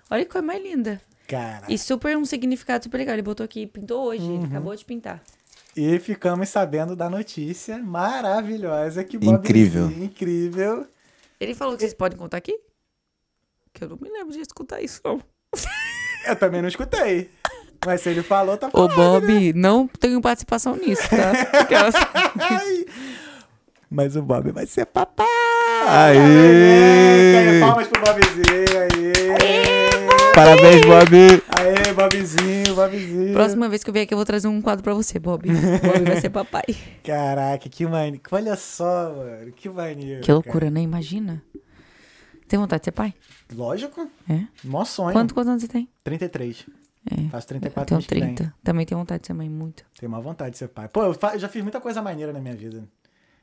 [0.09, 1.01] Olha que coisa mais linda.
[1.27, 1.65] Cara.
[1.67, 3.13] E super um significado super legal.
[3.15, 4.37] Ele botou aqui, pintou hoje, Uhum.
[4.37, 5.21] ele acabou de pintar.
[5.75, 9.87] E ficamos sabendo da notícia maravilhosa que o Incrível.
[9.91, 10.87] Incrível.
[11.39, 12.57] Ele falou que vocês podem contar aqui?
[13.73, 15.21] Que eu não me lembro de escutar isso, não.
[16.27, 17.29] Eu também não escutei.
[17.85, 19.21] Mas se ele falou, tá Ô, falando.
[19.21, 21.31] Bob, não tenho participação nisso, tá?
[21.61, 21.95] Aquelas-.
[23.89, 25.25] Mas o Bob vai ser papai.
[25.87, 26.17] Aê!
[26.17, 27.59] Aê!
[27.59, 28.79] Palmas pro Bobzinho.
[28.79, 30.33] Aê!
[30.35, 31.43] Parabéns, Bob!
[31.57, 33.33] Aê, Bobzinho, Bobzinho.
[33.33, 35.47] Próxima vez que eu vier aqui, eu vou trazer um quadro pra você, Bob.
[35.49, 36.63] Bob vai ser papai.
[37.03, 38.21] Caraca, que maneiro.
[38.31, 39.51] Olha só, mano.
[39.51, 40.21] Que maneiro.
[40.21, 40.81] Que loucura, né?
[40.81, 41.41] Imagina.
[42.47, 43.13] Tem vontade de ser pai?
[43.13, 43.59] cara.
[43.59, 44.09] Lógico.
[44.29, 44.41] É?
[44.63, 45.13] Mó sonho.
[45.13, 45.87] Quanto, quantos anos você tem?
[46.03, 46.65] 33.
[47.11, 47.29] É.
[47.29, 48.35] Faço Eu 34 tenho mês que vem.
[48.35, 48.53] 30.
[48.63, 49.85] Também tenho vontade de ser mãe, muito.
[49.99, 50.87] Tenho uma vontade de ser pai.
[50.87, 52.83] Pô, eu já fiz muita coisa maneira na minha vida.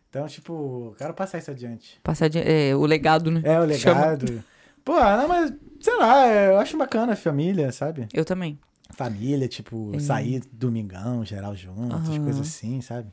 [0.08, 2.00] Então, tipo, quero passar isso adiante.
[2.02, 3.40] Passar de, é, o legado, né?
[3.44, 4.06] É, o Chama.
[4.06, 4.44] legado.
[4.84, 8.08] Pô, não, mas, sei lá, eu acho bacana a família, sabe?
[8.14, 8.58] Eu também.
[8.92, 9.98] Família, tipo, É.
[9.98, 12.24] sair domingão, geral junto, essas Aham.
[12.24, 13.12] coisas assim, sabe?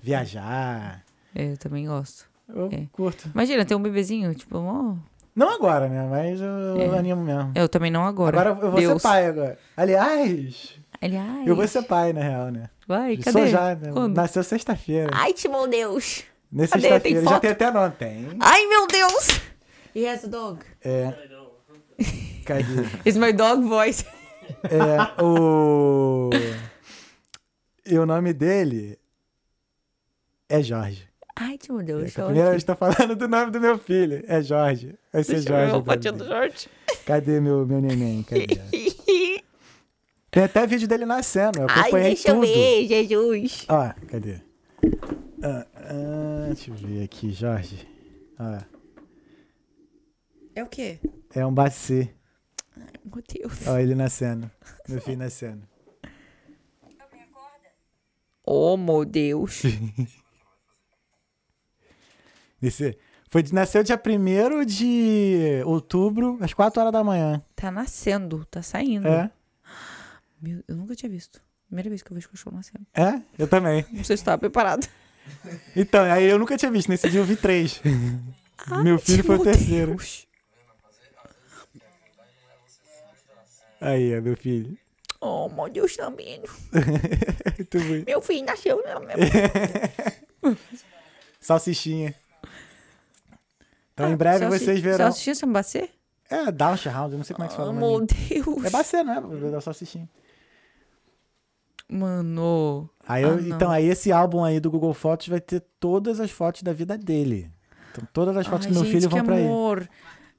[0.00, 1.04] Viajar.
[1.34, 2.26] É, eu também gosto.
[2.48, 2.86] Eu É.
[2.90, 3.30] curto.
[3.34, 4.96] Imagina, ter um bebezinho, tipo, ó.
[5.34, 6.06] Não agora, né?
[6.10, 6.98] Mas eu É.
[6.98, 7.52] animo mesmo.
[7.54, 8.38] Eu também não agora.
[8.40, 9.00] Agora eu vou Deus.
[9.02, 9.58] ser pai agora.
[9.76, 11.42] Aliás, Ele, ai.
[11.46, 12.70] eu vou ser pai, na real, né?
[12.86, 13.32] Vai, Eu cadê?
[13.32, 13.90] Sou já, né?
[13.92, 14.14] Quando?
[14.14, 15.10] Nasceu sexta-feira.
[15.12, 16.22] Ai, Timão Deus.
[16.50, 16.88] Nessa cadê?
[16.88, 17.22] sexta-feira.
[17.24, 17.94] Já tem até nome.
[17.98, 18.28] Tem.
[18.38, 19.40] Ai, meu Deus.
[19.96, 20.60] He has a dog.
[20.84, 21.12] É.
[22.46, 22.62] Cadê?
[23.04, 24.04] It's my dog voice.
[24.64, 26.30] É, o.
[27.84, 28.96] E o nome dele
[30.48, 31.08] é Jorge.
[31.34, 32.14] Ai, Timão É Deus.
[32.14, 34.22] que a primeira vez que tô falando do nome do meu filho.
[34.28, 34.94] É Jorge.
[35.12, 35.98] Vai ser Deixa eu Jorge.
[36.12, 36.24] dele.
[36.24, 36.68] Jorge.
[37.04, 38.22] Cadê meu, meu neném?
[38.22, 38.46] Cadê?
[40.32, 41.60] Tem até vídeo dele nascendo.
[41.60, 42.46] Eu Ai, acompanhei deixa eu tudo.
[42.46, 43.66] ver, Jesus.
[43.68, 44.40] Ó, cadê?
[45.42, 47.86] Ah, ah, deixa eu ver aqui, Jorge.
[48.40, 48.58] Ó,
[50.54, 50.98] É o quê?
[51.34, 52.14] é um bacê.
[53.04, 53.66] Meu Deus.
[53.66, 54.50] Ó, ele nascendo.
[54.88, 55.68] Meu filho nascendo.
[58.42, 59.62] Oh, meu Deus.
[62.62, 62.96] Esse,
[63.28, 67.44] foi, nasceu dia 1 de outubro, às 4 horas da manhã.
[67.54, 69.06] Tá nascendo, tá saindo.
[69.08, 69.30] É?
[70.42, 71.40] Meu, eu nunca tinha visto.
[71.68, 72.84] Primeira vez que eu vejo cachorro nascendo.
[72.92, 73.22] É?
[73.38, 73.86] Eu também.
[73.90, 74.86] Não sei se estava preparado.
[75.76, 76.88] Então, aí eu nunca tinha visto.
[76.88, 77.80] Nesse dia eu vi três.
[78.82, 79.92] Meu filho foi o terceiro.
[79.92, 80.26] Deus.
[83.80, 84.76] Aí, ó, meu filho.
[85.20, 86.42] Oh, meu Deus também.
[88.06, 88.82] Meu filho nasceu.
[88.82, 90.56] né, meu-
[91.40, 92.14] Salsichinha.
[93.94, 94.98] Então, em Ah, breve salsi- vocês verão.
[94.98, 95.90] Salsichinha sem bacê?
[96.28, 97.70] É, Down Round, eu não sei como é que se fala.
[97.70, 98.00] Oh, meu.
[98.06, 98.64] Deus.
[98.64, 99.50] É bacê, é?
[99.50, 100.08] Da salsichinha.
[101.92, 102.88] Mano.
[103.06, 106.30] Aí eu- Ah, então, aí esse álbum aí do Google Fotos vai ter todas as
[106.30, 107.50] fotos da vida dele.
[107.90, 109.44] Então, todas as fotos Ai, do meu gente, filho vão pra ele.
[109.46, 109.88] amor.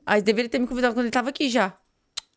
[0.06, 1.74] Ai, deveria ter me convidado quando ele tava aqui já.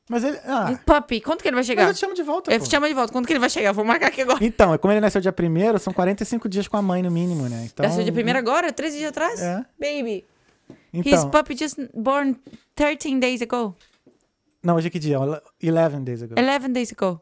[0.09, 0.39] Mas ele.
[0.45, 1.89] Ah, Papi, quando que ele vai mas chegar?
[1.89, 2.53] eu te chamo de volta.
[2.53, 2.65] Eu pô.
[2.65, 3.13] te chamo de volta.
[3.13, 3.73] Quando que ele vai chegar?
[3.73, 4.39] Vou marcar aqui agora.
[4.45, 7.65] Então, como ele nasceu dia 1 são 45 dias com a mãe no mínimo, né?
[7.65, 8.73] Então, Nasceu de primeira agora?
[8.73, 9.41] 13 dias atrás?
[9.41, 9.65] É.
[9.81, 10.25] Baby.
[10.93, 12.37] His Então, puppy just born
[12.77, 13.75] 13 days ago.
[14.63, 15.19] não, hoje é que dia?
[15.19, 16.35] 11 days ago.
[16.39, 17.21] 11 days ago.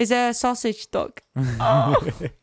[0.00, 1.12] It's a sausage dog.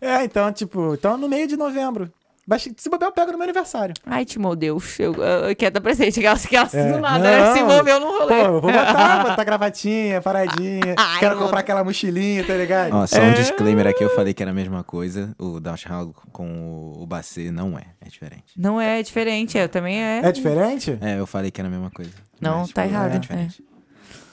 [0.00, 2.10] É, então, tipo, então no meio de novembro.
[2.46, 3.94] Mas Se bobear, eu pego no meu aniversário.
[4.06, 4.98] Ai, te meu Deus.
[4.98, 6.18] Eu, eu quero dar presente.
[6.18, 6.90] Aquelas, aquelas É.
[6.92, 7.52] do nada, né?
[7.52, 7.66] Se Não.
[7.70, 8.40] envolveu no Pô, rolê.
[8.46, 10.94] eu vou botar, botar gravatinha, paradinha.
[10.98, 11.42] Ai, quero mano.
[11.46, 12.94] comprar aquela mochilinha, tá ligado?
[12.96, 13.28] Ó, só É.
[13.28, 15.32] um disclaimer aqui, eu falei que era a mesma coisa.
[15.38, 16.48] O Dashhound com
[16.96, 18.54] o, o Bacê não é, é diferente.
[18.56, 20.20] Não é diferente, eu também é.
[20.24, 20.98] É diferente?
[21.02, 22.12] É, eu falei que era a mesma coisa.
[22.40, 23.62] Não, Mas, tá tipo, errado, É diferente.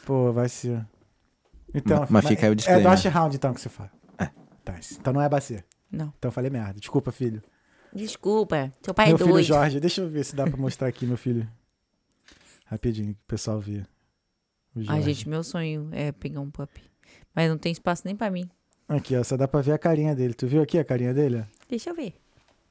[0.06, 0.80] Pô, vai ser.
[1.78, 2.84] Então, Ma- mas fica aí o É disclaimer.
[2.90, 3.92] Dash Round, então, que você fala.
[4.18, 4.26] É.
[4.64, 5.64] Tá, então não é bacia.
[5.92, 6.14] Não.
[6.18, 6.80] Então eu falei merda.
[6.80, 7.42] Desculpa, filho.
[7.94, 9.46] Desculpa, seu pai meu é filho doido.
[9.46, 9.80] Jorge.
[9.80, 11.48] Deixa eu ver se dá pra mostrar aqui, meu filho.
[12.66, 13.86] Rapidinho, que o pessoal vê.
[14.76, 16.82] O Ai, gente, meu sonho é pegar um puppy.
[17.34, 18.50] Mas não tem espaço nem pra mim.
[18.88, 19.24] Aqui, ó.
[19.24, 20.34] Só dá pra ver a carinha dele.
[20.34, 21.44] Tu viu aqui a carinha dele?
[21.70, 22.14] Deixa eu ver.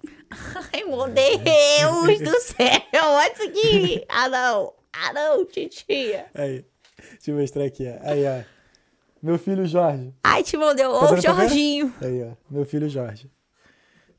[0.73, 2.81] Ai, meu Deus do céu.
[3.03, 4.05] Olha isso aqui.
[4.09, 4.73] Ah, não.
[4.93, 6.27] Ah, não, titia.
[6.35, 6.65] Aí.
[7.13, 8.09] Deixa eu mostrar aqui, ó.
[8.11, 8.56] Aí, ó.
[9.27, 10.15] Meu filho Jorge.
[10.23, 11.01] Ai, te mandou.
[11.01, 11.21] Tá Ô?
[11.21, 11.93] Jorginho.
[12.01, 12.37] Aí, ó.
[12.49, 13.29] Meu filho Jorge.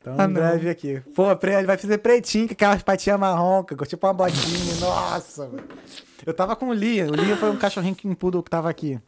[0.02, 1.00] Então, Ah, em breve aqui.
[1.16, 4.76] Pô, ele vai fazer pretinho, com aquelas patinhas marrom, tipo uma botinha.
[4.82, 5.64] Nossa, mano.
[6.26, 7.08] Eu tava com o Lia.
[7.08, 9.00] O Lia foi um cachorrinho que poodle que tava aqui.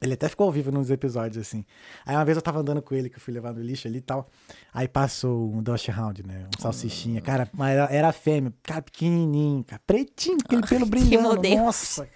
[0.00, 1.62] Ele até ficou ao vivo nos episódios, assim.
[2.06, 3.98] Aí uma vez eu tava andando com ele, que eu fui levar no lixo ali
[3.98, 4.30] e tal.
[4.72, 6.46] Aí passou um Dutch Hound, né?
[6.56, 7.20] Um salsichinha.
[7.20, 8.50] Cara, mas era, fêmea.
[8.62, 9.82] Cara, pequenininho, cara.
[9.86, 11.38] Pretinho, aquele pelo brilhando.
[11.58, 12.08] Nossa.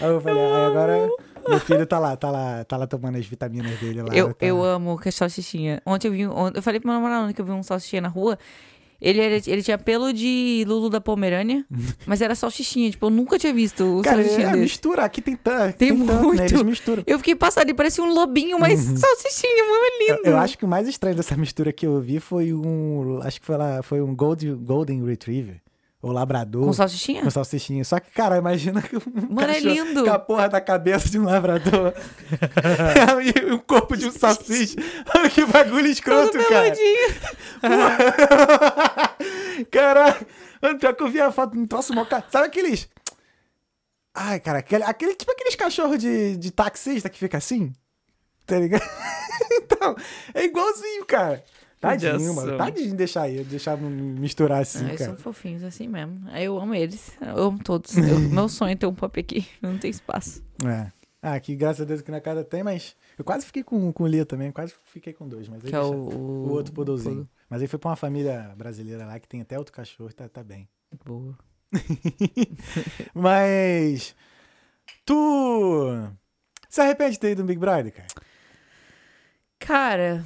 [0.00, 1.08] Aí eu falei, aí agora
[1.48, 4.14] meu filho tá lá, tá lá, tá lá tomando as vitaminas dele lá.
[4.14, 5.80] Eu, tá- eu amo que é salsichinha.
[5.86, 6.26] Ontem eu vi.
[6.26, 8.38] ontem- eu falei pro meu namorado ontem que eu vi um salsichinha na rua.
[9.04, 11.64] Ele, era- ele tinha pelo de Lulu da Pomerânia,
[12.06, 12.88] mas era salsichinha.
[12.88, 15.04] Tipo, eu nunca tinha visto o Cara, salsichinha é, mistura.
[15.04, 16.42] Aqui tem, tanto, Tem tem, tanto, né?
[16.48, 16.64] muito.
[16.64, 17.02] Misturam.
[17.04, 20.28] Eu fiquei passando, ele parecia um lobinho, mas salsichinha, muito Eu, lindo.
[20.28, 23.18] eu acho que o mais estranho dessa mistura que eu vi foi um.
[23.24, 25.56] Acho que foi lá, foi um Gold, Golden Retriever.
[26.02, 26.64] Ou Labrador.
[26.64, 27.22] Com salsichinha?
[27.22, 27.84] Com salsichinha.
[27.84, 30.02] Só que, cara, imagina que um Mano, é lindo.
[30.02, 31.94] Com a porra da cabeça de um labrador.
[33.22, 34.74] e o corpo de um salsicha.
[35.32, 36.74] que bagulho escroto, Todo cara.
[39.70, 40.26] Caralho.
[40.60, 42.04] Mano, pior que eu vi a foto, um troço mó...
[42.30, 42.88] Sabe aqueles...
[44.14, 47.72] Ai, cara, aquele, aquele- tipo aqueles cachorros de, de taxista que fica assim,
[48.44, 48.82] tá ligado?
[49.52, 49.96] então,
[50.34, 51.42] é igualzinho, cara.
[51.82, 52.56] Tadinho, mano.
[52.56, 55.10] Tadinho de deixar aí, deixar misturar assim, Ah, eles cara.
[55.10, 56.22] são fofinhos assim mesmo.
[56.30, 57.10] Aí Eu amo eles.
[57.20, 57.96] Eu amo todos.
[57.96, 59.48] Eu- meu sonho é ter um puppy aqui.
[59.60, 60.42] Não tem espaço.
[60.64, 60.90] É.
[61.20, 64.02] Ah, aqui, graças a Deus, aqui na casa tem, mas eu quase fiquei com, com
[64.04, 66.72] o Lia também, quase fiquei com dois, mas aí Que é o, o, o outro
[66.72, 67.14] poodlezinho.
[67.14, 67.28] poodle.
[67.48, 70.42] Mas aí foi pra uma família brasileira lá que tem até outro cachorro, tá, tá
[70.42, 70.68] bem.
[71.04, 71.36] Boa.
[73.14, 74.14] Mas.
[75.04, 76.08] Tu.
[76.68, 78.06] Se arrepende de ter ido no Big Brother, cara?
[79.58, 80.24] Cara.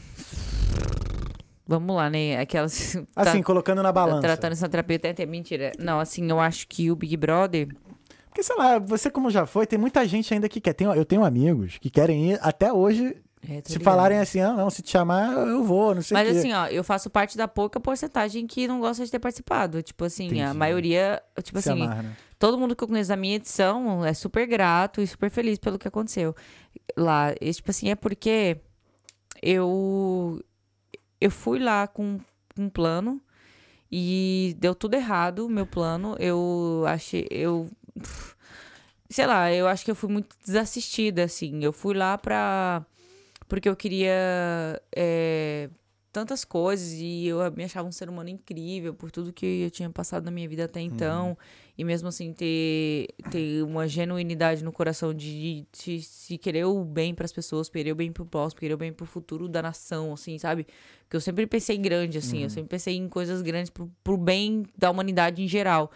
[1.66, 2.38] Vamos lá, né?
[2.38, 2.96] Aquelas.
[3.16, 4.22] Assim, tá, colocando na tá balança.
[4.22, 5.72] tratando essa terapia até até mentira.
[5.78, 7.68] Não, assim, eu acho que o Big Brother.
[8.28, 10.74] Porque, sei lá, você como já foi, tem muita gente ainda que quer.
[10.74, 13.16] Tem, eu tenho amigos que querem ir até hoje.
[13.48, 16.52] É, se falarem assim, ah, não, se te chamar, eu vou, não sei Mas assim,
[16.52, 19.82] ó, eu faço parte da pouca porcentagem que não gosta de ter participado.
[19.82, 20.58] Tipo assim, a Entendi.
[20.58, 21.22] maioria.
[21.42, 22.16] Tipo se assim, amarra, né?
[22.38, 25.78] todo mundo que eu conheço da minha edição é super grato e super feliz pelo
[25.78, 26.34] que aconteceu
[26.96, 27.34] lá.
[27.40, 28.58] E, tipo assim, é porque
[29.42, 30.42] eu
[31.20, 32.18] eu fui lá com
[32.58, 33.20] um plano
[33.90, 36.16] e deu tudo errado o meu plano.
[36.18, 37.70] Eu achei eu
[39.08, 41.62] sei lá, eu acho que eu fui muito desassistida assim.
[41.62, 42.84] Eu fui lá pra
[43.48, 45.70] porque eu queria é,
[46.12, 49.88] tantas coisas e eu me achava um ser humano incrível por tudo que eu tinha
[49.90, 51.36] passado na minha vida até então.
[51.78, 57.14] E mesmo assim, ter, ter uma genuinidade no coração de, de, se querer o bem
[57.14, 60.38] pras pessoas, querer o bem pro próximo, querer o bem pro futuro da nação, assim,
[60.38, 60.66] sabe?
[61.02, 64.64] Porque eu sempre pensei grande, assim, eu sempre pensei em coisas grandes pro, pro bem
[64.76, 65.92] da humanidade em geral.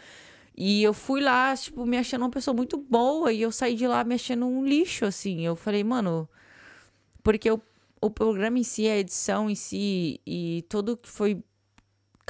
[0.55, 3.87] E eu fui lá, tipo, me achando uma pessoa muito boa e eu saí de
[3.87, 5.47] lá me achando um lixo, assim.
[5.47, 6.29] Eu falei, mano,
[7.23, 7.59] porque o,
[8.03, 11.43] o programa em si, a edição em si e tudo que foi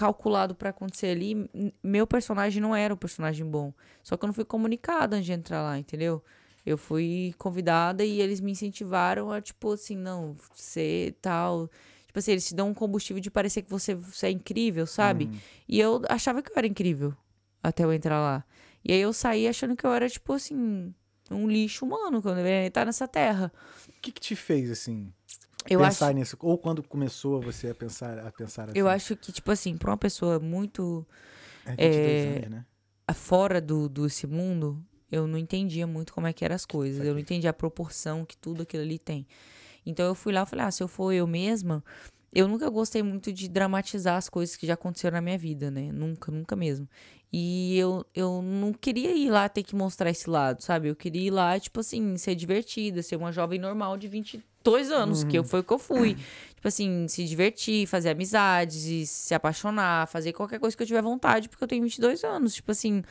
[0.00, 1.46] calculado pra acontecer ali,
[1.82, 3.70] meu personagem não era um personagem bom.
[4.02, 6.24] Só que eu não fui comunicada antes de entrar lá, entendeu?
[6.64, 11.68] Eu fui convidada e eles me incentivaram a, tipo, assim, não, ser tal.
[12.06, 15.30] Tipo assim, eles te dão um combustível de parecer que você, você é incrível, sabe?
[15.68, 17.14] E eu achava que eu era incrível
[17.62, 18.42] até eu entrar lá.
[18.82, 20.94] E aí eu saí achando que eu era, tipo assim,
[21.30, 23.52] um lixo humano, que eu deveria estar nessa terra.
[23.86, 25.12] O que, que te fez, assim,
[25.68, 26.36] Eu acho, pensar nisso?
[26.40, 28.78] Ou quando começou você a pensar, a pensar assim?
[28.78, 31.06] eu acho que, tipo assim, pra uma pessoa muito
[31.64, 32.66] É 22 é, anos, né?
[33.14, 37.04] fora do, desse mundo, eu não entendia muito como é que eram as coisas.
[37.04, 39.26] Eu não entendia a proporção que tudo aquilo ali tem.
[39.84, 41.82] Então eu fui lá e falei, ah, se eu for eu mesma,
[42.32, 45.90] eu nunca gostei muito de dramatizar as coisas que já aconteceram na minha vida, né?
[45.92, 46.88] Nunca, nunca mesmo.
[47.32, 50.88] E eu, eu não queria ir lá ter que mostrar esse lado, sabe?
[50.88, 55.22] Eu queria ir lá, tipo assim, ser divertida, ser uma jovem normal de 22 anos,
[55.22, 56.16] que eu, foi o que eu fui.
[56.56, 61.48] Tipo assim, se divertir, fazer amizades, se apaixonar, fazer qualquer coisa que eu tiver vontade,
[61.48, 62.54] porque eu tenho 22 anos.
[62.54, 63.02] Tipo assim,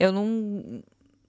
[0.00, 0.82] eu não,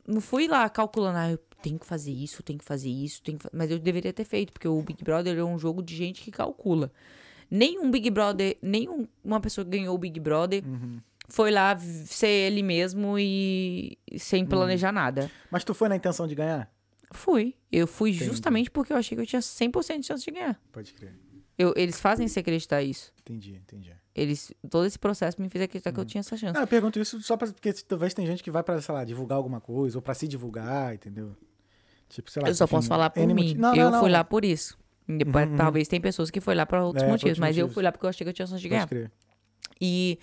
[0.08, 3.38] não fui lá calculando, ah, eu tenho que fazer isso, tenho que fazer isso, tenho
[3.38, 5.96] que fa-" mas eu deveria ter feito, porque o Big Brother é um jogo de
[5.96, 6.92] gente que calcula.
[7.52, 10.64] Nenhum Big Brother, nenhum uma pessoa que ganhou o Big Brother
[11.30, 15.30] foi lá ser ele mesmo e sem planejar nada.
[15.50, 16.72] Mas tu foi na intenção de ganhar?
[17.12, 17.56] Fui.
[17.72, 20.60] Eu fui justamente porque eu achei que eu tinha 100% de chance de ganhar.
[20.72, 21.14] Pode crer.
[21.58, 23.14] Eu- eles fazem você acreditar isso.
[23.22, 23.94] Entendi, entendi.
[24.16, 26.54] Eles, todo esse processo me fez acreditar que eu tinha essa chance.
[26.54, 29.04] Não, eu pergunto isso só pra, porque talvez tem gente que vai pra, sei lá,
[29.04, 31.36] divulgar alguma coisa, ou pra se divulgar, entendeu?
[32.10, 32.50] Tipo, sei lá.
[32.50, 33.54] eu só posso falar por N mim.
[33.56, 34.18] Não, eu não, fui não.
[34.18, 34.78] lá por isso.
[35.08, 37.74] Depois, Talvez tem pessoas que foi lá pra outros É, motivos, outros mas eu motivos.
[37.74, 38.88] fui lá porque eu achei que eu tinha chance de Pode ganhar.
[38.88, 39.12] crer.
[39.82, 40.18] E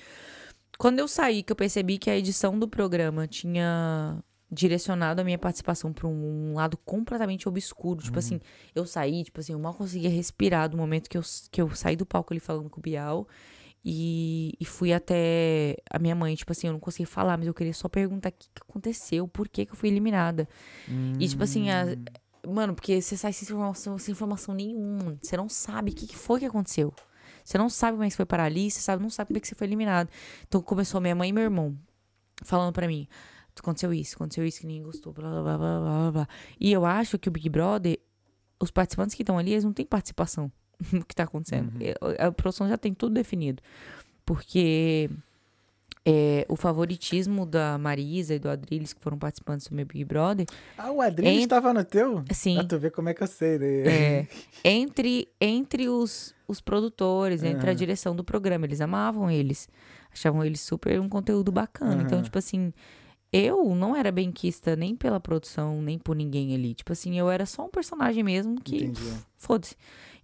[0.80, 4.18] quando eu saí, que eu percebi que a edição do programa tinha
[4.50, 8.02] direcionado a minha participação pra um lado completamente obscuro.
[8.02, 8.40] Tipo assim,
[8.74, 11.22] eu saí, tipo assim, eu mal conseguia respirar do momento que eu,
[11.52, 13.28] que eu saí do palco ali falando com o Bial.
[13.84, 17.54] E, e fui até a minha mãe, tipo assim, eu não conseguia falar, mas eu
[17.54, 20.48] queria só perguntar o que, que aconteceu, por que, que eu fui eliminada.
[21.18, 21.96] E tipo assim, a-
[22.48, 25.16] mano, porque você sai sem informação, sem informação nenhuma.
[25.22, 26.92] Você não sabe o que, que foi que aconteceu.
[27.50, 29.38] Você não sabe como é que você foi parar ali, você sabe, não sabe como
[29.38, 30.08] é que você foi eliminado.
[30.46, 31.76] Então começou minha mãe e meu irmão
[32.44, 33.08] falando pra mim:
[33.58, 36.28] aconteceu isso, aconteceu isso que ninguém gostou, blá blá blá blá blá blá.
[36.60, 37.98] E eu acho que o Big Brother,
[38.60, 40.50] os participantes que estão ali, eles não têm participação
[40.92, 41.72] no que tá acontecendo.
[41.72, 42.14] Uhum.
[42.20, 43.60] A produção já tem tudo definido.
[44.24, 45.10] Porque
[46.10, 50.46] é, o favoritismo da Marisa e do Adriles, que foram participantes do meu Big Brother,
[50.76, 52.24] Ah, o Adriano Ent- estava no teu?
[52.32, 52.54] Sim.
[52.54, 53.66] Pra tu ver como é que eu sei, né?
[53.86, 54.26] É,
[54.64, 58.66] entre entre os, os produtores, entre a direção do programa.
[58.66, 59.68] Eles amavam eles.
[60.12, 62.02] Achavam eles super um conteúdo bacana.
[62.02, 62.24] Então, Aham.
[62.24, 62.72] tipo assim,
[63.32, 66.74] eu não era benquista nem pela produção, nem por ninguém ali.
[66.74, 68.76] Tipo assim, eu era só um personagem mesmo que.
[68.76, 69.12] Entendi.
[69.36, 69.76] Foda-se.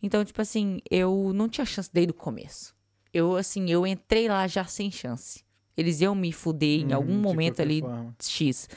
[0.03, 2.75] Então, tipo assim, eu não tinha chance desde o começo.
[3.15, 5.43] Eu, assim, eu entrei lá já sem chance.
[5.77, 8.15] Eles iam me fuder em Uhum, algum de momento ali forma.
[8.23, 8.69] X.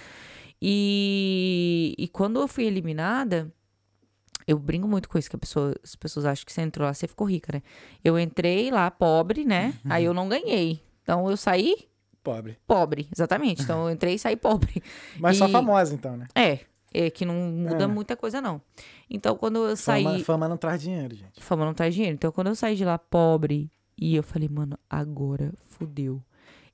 [0.62, 3.52] E, e quando eu fui eliminada,
[4.46, 7.08] eu brinco muito com isso, que pessoa, as pessoas acham que você entrou lá, você
[7.08, 7.64] ficou rica, né?
[8.04, 9.74] Eu entrei lá pobre, né?
[9.86, 9.92] Uhum.
[9.94, 10.82] Aí eu não ganhei.
[11.04, 11.88] Então eu saí
[12.22, 12.58] Pobre.
[12.68, 13.62] pobre, exatamente.
[13.64, 14.84] Então eu entrei e saí pobre.
[15.20, 16.28] Mas só E- famosa, então, né?
[16.36, 16.60] É,
[16.94, 17.88] é que não muda É.
[17.88, 18.62] muita coisa, não.
[19.10, 20.04] Então quando eu saí.
[20.04, 21.42] Fama, fama não traz dinheiro, gente.
[21.42, 22.16] Fama não traz dinheiro.
[22.16, 26.22] Então, quando eu saí de lá pobre, e eu falei, mano, agora fudeu.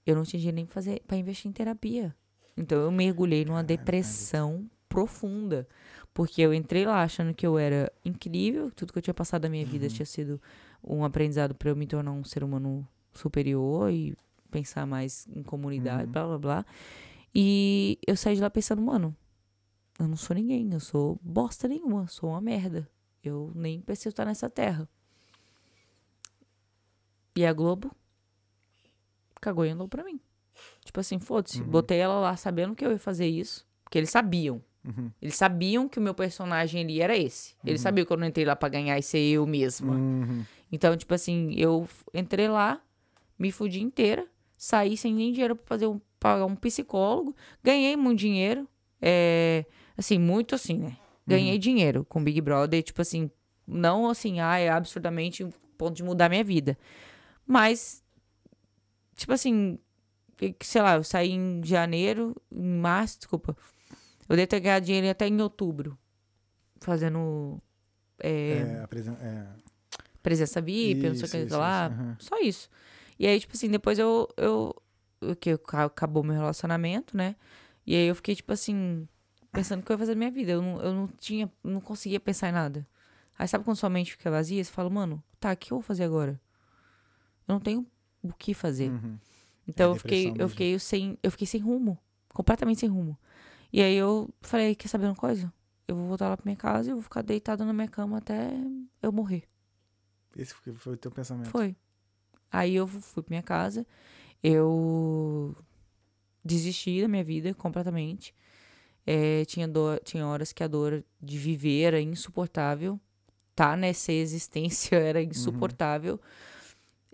[0.06, 2.16] Eu não tinha dinheiro nem pra, fazer, pra investir em terapia.
[2.56, 5.68] Então, eu mergulhei numa depressão profunda.
[6.14, 9.50] Porque eu entrei lá achando que eu era incrível, tudo que eu tinha passado da
[9.50, 10.42] minha vida tinha sido
[10.82, 14.16] um aprendizado pra eu me tornar um ser humano superior e
[14.50, 16.66] pensar mais em comunidade, blá blá blá.
[17.34, 19.14] E eu saí de lá pensando, mano,
[20.00, 22.90] eu não sou ninguém, eu sou bosta nenhuma, sou uma merda.
[23.22, 24.88] Eu nem preciso estar nessa terra.
[27.36, 27.92] E a Globo
[29.42, 30.20] cagou e andou pra mim.
[30.84, 31.62] Tipo assim, foda-se.
[31.62, 33.66] Botei ela lá sabendo que eu ia fazer isso.
[33.84, 34.62] Porque eles sabiam.
[34.86, 35.12] Uhum.
[35.22, 37.56] Eles sabiam que o meu personagem ali era esse.
[37.66, 39.96] Eles sabiam que eu não entrei lá pra ganhar e ser eu mesma.
[39.96, 40.46] Uhum.
[40.72, 42.82] Então, tipo assim, eu entrei lá,
[43.38, 44.28] me fudi inteira,
[44.58, 48.68] saí sem nem dinheiro pra fazer um, pagar um psicólogo, ganhei muito dinheiro,
[49.02, 49.66] é,
[49.98, 50.98] assim, muito assim, né?
[51.28, 53.32] Ganhei dinheiro com Big Brother, tipo assim,
[53.68, 56.78] não assim, ah, é absurdamente ponto de mudar minha vida.
[57.48, 58.04] Mas,
[59.16, 59.80] tipo assim,
[60.62, 63.56] sei lá, eu saí em janeiro, em março, desculpa.
[64.28, 65.98] Eu devo ter ganhado dinheiro até em outubro.
[66.82, 67.62] Fazendo
[68.20, 69.48] é, É, apresen- é,
[70.22, 71.88] presença VIP, não sei o isso, que isso, lá.
[71.92, 72.18] isso, aham.
[72.20, 72.70] Só isso.
[73.18, 74.28] E aí, tipo assim, depois eu.
[74.38, 74.76] eu
[75.22, 77.36] o que acabou meu relacionamento, né?
[77.88, 79.08] E aí eu fiquei, tipo assim,
[79.52, 80.52] pensando o que eu ia fazer da minha vida.
[80.52, 82.86] Eu não, eu não tinha, não conseguia pensar em nada.
[83.40, 84.64] Aí sabe quando sua mente fica vazia?
[84.64, 86.40] Você fala, mano, tá, o que eu vou fazer agora?
[87.48, 87.88] Eu não tenho
[88.30, 88.90] o que fazer.
[88.92, 89.18] Uhum.
[89.68, 91.98] Então É eu fiquei, eu fiquei sem, eu fiquei sem rumo,
[92.30, 93.18] completamente sem rumo.
[93.74, 95.52] E aí eu falei, quer saber uma coisa?
[95.88, 98.52] Eu vou voltar lá pra minha casa e vou ficar deitada na minha cama até
[99.02, 99.44] eu morrer.
[100.36, 101.50] Esse foi, o teu pensamento.
[101.50, 101.76] Foi.
[102.52, 103.86] Aí eu fui pra minha casa,
[104.42, 105.56] eu
[106.44, 108.34] desisti da minha vida completamente.
[109.06, 113.00] É, tinha, dor, tinha horas que a dor de viver era insuportável.
[113.56, 116.20] Tá nessa existência era insuportável.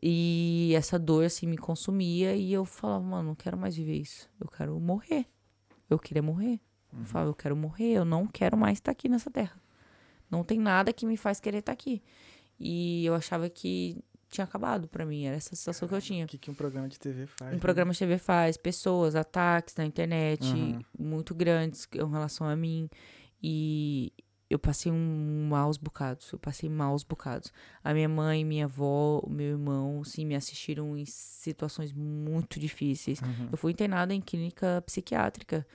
[0.01, 2.35] E essa dor, assim, me consumia.
[2.35, 4.29] E eu falava, mano, não quero mais viver isso.
[4.39, 5.25] Eu quero morrer.
[5.89, 6.59] Eu queria morrer.
[6.97, 7.93] Eu falava, eu quero morrer.
[7.93, 9.61] Eu não quero mais estar aqui nessa terra.
[10.29, 12.01] Não tem nada que me faz querer estar aqui.
[12.59, 15.25] E eu achava que tinha acabado pra mim.
[15.25, 16.25] Era essa sensação que eu tinha.
[16.25, 17.51] O que, que um programa de TV faz?
[17.51, 17.59] Um né?
[17.59, 20.79] programa de TV faz, pessoas, ataques na internet Uhum.
[20.97, 22.89] muito grandes em relação a mim.
[23.43, 24.11] E
[24.51, 26.29] eu passei um maus bocados.
[26.31, 27.53] Eu passei maus bocados.
[27.81, 33.21] A minha mãe, minha avó, o meu irmão, sim, me assistiram em situações muito difíceis.
[33.21, 33.47] Uhum.
[33.49, 35.65] Eu fui internada em clínica psiquiátrica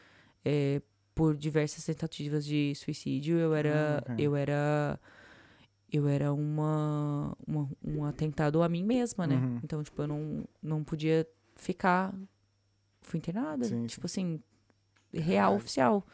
[0.44, 0.82] é,
[1.14, 3.38] por diversas tentativas de suicídio.
[3.38, 4.20] Eu era, cara.
[4.20, 5.00] eu era,
[5.90, 9.36] eu era uma, uma um atentado a mim mesma, né?
[9.36, 9.60] Uhum.
[9.64, 12.14] Então, tipo, eu não, não podia ficar.
[13.00, 14.38] Fui internada, Sim, tipo assim,
[15.14, 15.56] real, Caralho.
[15.56, 16.06] oficial.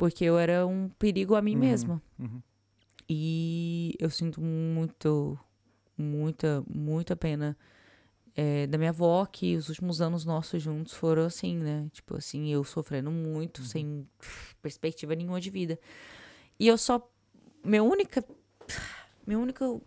[0.00, 1.60] Porque eu era um perigo a mim Uhum.
[1.60, 2.02] mesma.
[2.18, 2.40] Uhum.
[3.06, 5.38] E eu sinto muito,
[5.94, 7.54] muita, muita pena
[8.34, 11.86] é, da minha avó, que os últimos anos nossos juntos foram assim, né?
[11.92, 14.08] Tipo assim, eu sofrendo muito, sem
[14.62, 15.78] perspectiva nenhuma de vida.
[16.58, 17.06] E eu só.
[17.62, 18.24] Meu única.
[19.26, 19.82] Meu único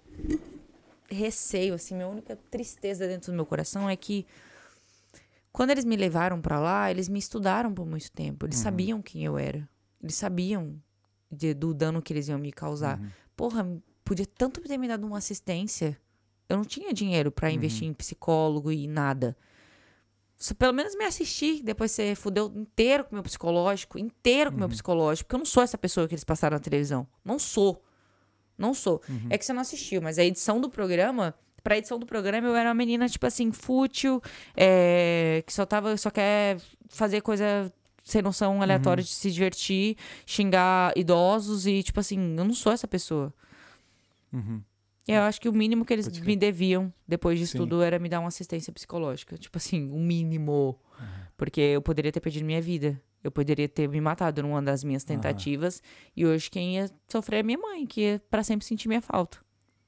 [1.10, 4.28] receio, assim, minha única tristeza dentro do meu coração é que
[5.52, 8.46] quando eles me levaram pra lá, eles me estudaram por muito tempo.
[8.46, 9.68] Eles sabiam quem eu era.
[10.04, 10.76] Eles sabiam
[11.32, 13.00] de- do dano que eles iam me causar.
[13.36, 13.66] Porra,
[14.06, 15.98] podia tanto ter me dado uma assistência.
[16.50, 19.36] Eu não tinha dinheiro pra investir em psicólogo e nada.
[20.36, 21.64] Só pelo menos me assistir.
[21.64, 23.98] Depois você fudeu inteiro com o meu psicológico.
[23.98, 25.26] Inteiro com o meu psicológico.
[25.28, 27.08] Porque eu não sou essa pessoa que eles passaram na televisão.
[27.24, 27.82] Não sou.
[28.58, 29.02] Não sou.
[29.30, 31.34] É que você não assistiu, mas a edição do programa.
[31.64, 34.22] Pra edição do programa, eu era uma menina, tipo assim, fútil,
[34.54, 36.58] é, que só tava, só quer
[36.90, 37.72] fazer coisa
[38.04, 39.96] sem noção aleatória de se divertir,
[40.26, 43.34] xingar idosos e, tipo assim, eu não sou essa pessoa.
[44.32, 44.62] Uhum.
[45.08, 47.58] E eu acho que o mínimo que eles Pode me deviam depois disso Sim.
[47.60, 49.38] tudo era me dar uma assistência psicológica.
[49.38, 50.80] Tipo assim, o mínimo.
[51.00, 51.06] Uhum.
[51.36, 53.02] Porque eu poderia ter perdido minha vida.
[53.22, 55.82] Eu poderia ter me matado numa das minhas tentativas.
[56.16, 59.38] E hoje quem ia sofrer é minha mãe, que ia pra sempre sentir minha falta.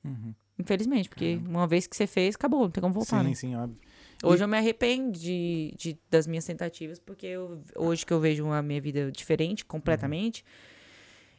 [0.03, 0.34] Uhum.
[0.57, 3.36] Infelizmente, porque uma vez que você fez, acabou, não tem como voltar, Sim, né?
[3.36, 3.78] sim, óbvio.
[4.26, 8.48] Hoje eu me arrependo de, de- das minhas tentativas, porque eu- hoje que eu vejo
[8.52, 10.44] a minha vida diferente, completamente,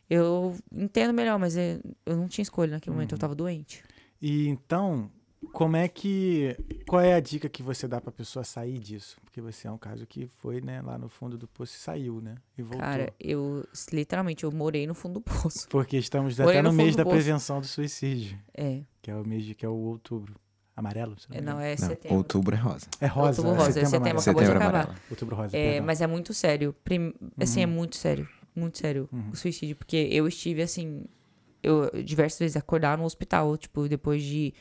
[0.08, 3.82] eu entendo melhor, mas é- eu não tinha escolha naquele momento, eu tava doente.
[4.22, 5.10] E então,
[5.52, 6.56] como é que.
[6.88, 9.16] Qual é a dica que você dá pra pessoa sair disso?
[9.24, 12.20] Porque você é um caso que foi, né, lá no fundo do poço e saiu,
[12.20, 12.36] né?
[12.56, 12.80] E voltou.
[12.80, 15.68] Cara, eu literalmente eu morei no fundo do poço.
[15.68, 17.14] Porque estamos Morei até no no mês da poço.
[17.16, 20.34] prevenção do suicídio, É, que é o mês de, que é o outubro.
[20.76, 21.18] Amarelo?
[21.18, 22.18] se é, não, é Não, setembro.
[22.18, 22.86] outubro é rosa.
[23.00, 23.40] É rosa.
[23.40, 24.18] Outubro rosa, é setembro, amarelo.
[24.20, 24.80] acabou de Setembro acabar.
[24.84, 25.00] amarelo.
[25.10, 26.74] Outubro rosa, É, mas é muito sério.
[26.84, 28.28] Prim- Assim, é muito sério.
[28.54, 29.30] Muito sério Uhum.
[29.30, 29.74] o suicídio.
[29.76, 31.04] Porque eu estive, assim,
[31.62, 34.52] eu diversas vezes acordar no hospital, tipo, depois de,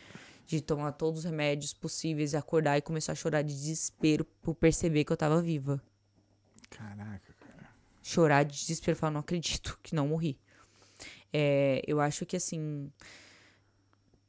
[0.45, 5.03] de tomar todos os remédios possíveis, acordar e começar a chorar de desespero por perceber
[5.03, 5.81] que eu tava viva.
[6.69, 7.69] Caraca, cara.
[8.01, 10.37] Chorar de desespero, falar, não acredito que não morri.
[11.33, 12.89] É, eu acho que, assim,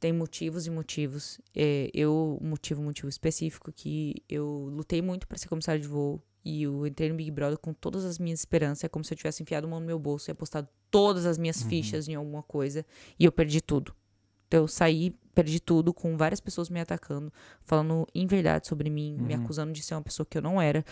[0.07, 1.41] tem motivos e motivos.
[1.53, 6.23] É, eu, um motivo, motivo específico, que eu lutei muito pra ser comissário de voo.
[6.45, 8.85] E eu entrei no Big Brother com todas as minhas esperanças.
[8.85, 11.37] É como se eu tivesse enfiado a mão no meu bolso e apostado todas as
[11.37, 12.87] minhas fichas em alguma coisa.
[13.19, 13.93] E eu perdi tudo.
[14.47, 17.33] Então eu saí, perdi tudo, com várias pessoas me atacando,
[17.65, 20.85] falando em verdade sobre mim, me acusando de ser uma pessoa que eu não era.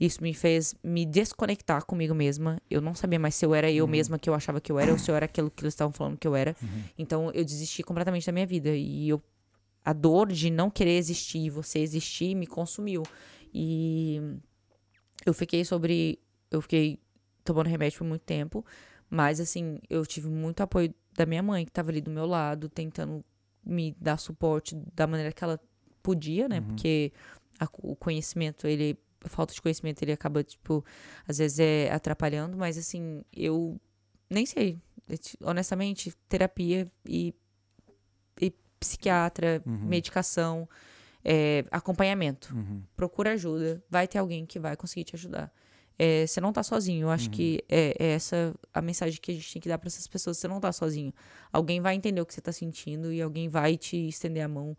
[0.00, 2.60] Isso me fez me desconectar comigo mesma.
[2.70, 4.92] Eu não sabia mais se eu era eu mesma que eu achava que eu era
[4.92, 6.54] ou se eu era aquilo que eles estavam falando que eu era.
[6.96, 8.70] Então eu desisti completamente da minha vida.
[8.76, 9.20] E eu,
[9.84, 13.02] a dor de não querer existir, e você existir, me consumiu.
[13.52, 14.20] E
[15.26, 16.18] eu fiquei sobre.
[16.50, 16.98] Eu fiquei
[17.44, 18.64] tomando remédio por muito tempo.
[19.10, 22.68] Mas, assim, eu tive muito apoio da minha mãe, que tava ali do meu lado,
[22.68, 23.24] tentando
[23.64, 25.58] me dar suporte da maneira que ela
[26.02, 26.60] podia, né?
[26.60, 27.12] Porque
[27.58, 28.96] a- o conhecimento, ele.
[29.26, 30.84] Falta de conhecimento, ele acaba, tipo,
[31.26, 33.80] às vezes é atrapalhando, mas assim, eu
[34.30, 34.78] nem sei.
[35.42, 37.34] Honestamente, terapia e,
[38.40, 40.68] e psiquiatra, medicação,
[41.24, 42.54] é, acompanhamento.
[42.96, 43.82] Procura ajuda.
[43.90, 45.52] Vai ter alguém que vai conseguir te ajudar.
[45.98, 47.06] É, você não tá sozinho.
[47.06, 49.88] Eu acho que é, é essa a mensagem que a gente tem que dar para
[49.88, 50.38] essas pessoas.
[50.38, 51.12] Você não tá sozinho.
[51.52, 54.76] Alguém vai entender o que você tá sentindo e alguém vai te estender a mão.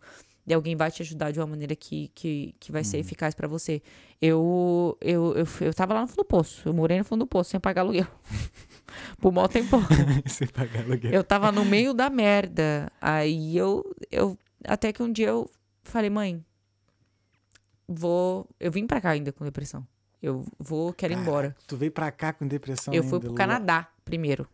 [0.50, 3.46] E alguém vai te ajudar de uma maneira que, que, que vai ser eficaz para
[3.46, 3.80] você.
[4.20, 6.68] Eu, eu, eu, eu tava lá no fundo do poço.
[6.68, 8.08] Eu morei no fundo do poço sem pagar aluguel.
[9.22, 9.78] Por mó tempo.
[10.26, 11.12] Você pagar aluguel.
[11.12, 12.90] Eu tava no meio da merda.
[13.00, 14.36] Aí eu, eu.
[14.64, 15.48] Até que um dia eu
[15.84, 16.44] falei, mãe,
[17.86, 18.44] vou.
[18.58, 19.86] Eu vim pra cá ainda com depressão.
[20.20, 21.54] Eu vou, quero ir embora.
[21.68, 23.34] Tu veio pra cá com depressão Eu fui ainda, pro Lu.
[23.36, 24.48] Canadá primeiro.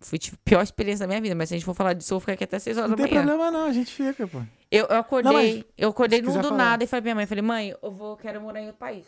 [0.00, 2.16] Fui tipo, pior experiência da minha vida, mas se a gente for falar disso, eu
[2.16, 3.24] vou ficar aqui até 6 horas Não da tem manhã.
[3.26, 4.42] problema não, a gente fica, pô.
[4.70, 6.56] Eu, eu acordei, Não, mas eu acordei quiser do falar.
[6.56, 9.04] nada e falei pra minha mãe, falei, mãe, eu vou, quero morar em outro país.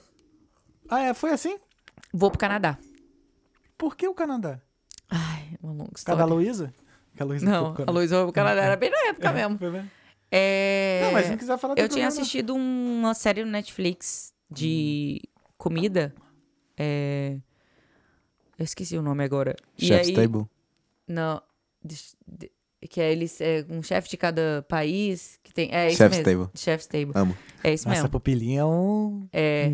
[0.88, 1.14] Ah, é?
[1.14, 1.58] Foi assim?
[2.12, 2.76] Vou pro Canadá.
[3.78, 4.60] Por que o Canadá?
[5.08, 6.24] Ai, uma longa história.
[6.24, 6.72] Luísa?
[7.14, 7.90] Que a Luísa Não, a.
[7.90, 9.58] Luísa foi pro Canadá, era bem na época mesmo.
[9.58, 9.90] Foi mesmo?
[10.30, 11.00] É...
[11.04, 15.20] Não, mas se não quiser falar, Eu tinha assistido uma série no Netflix de
[15.58, 16.14] comida.
[16.76, 17.36] É...
[18.58, 19.54] Eu esqueci o nome agora.
[19.76, 20.46] Chef's aí- Table.
[21.06, 21.40] Não.
[21.84, 22.52] de- de-
[22.88, 25.68] que é eles, é, um chefe de cada país tem.
[25.72, 26.44] É isso Chef's mesmo.
[26.44, 26.50] Table.
[26.60, 27.12] Chef's Table.
[27.14, 27.36] Amo.
[27.64, 28.10] É isso Nossa, mesmo.
[28.10, 29.28] pupilinha é um...
[29.32, 29.72] É.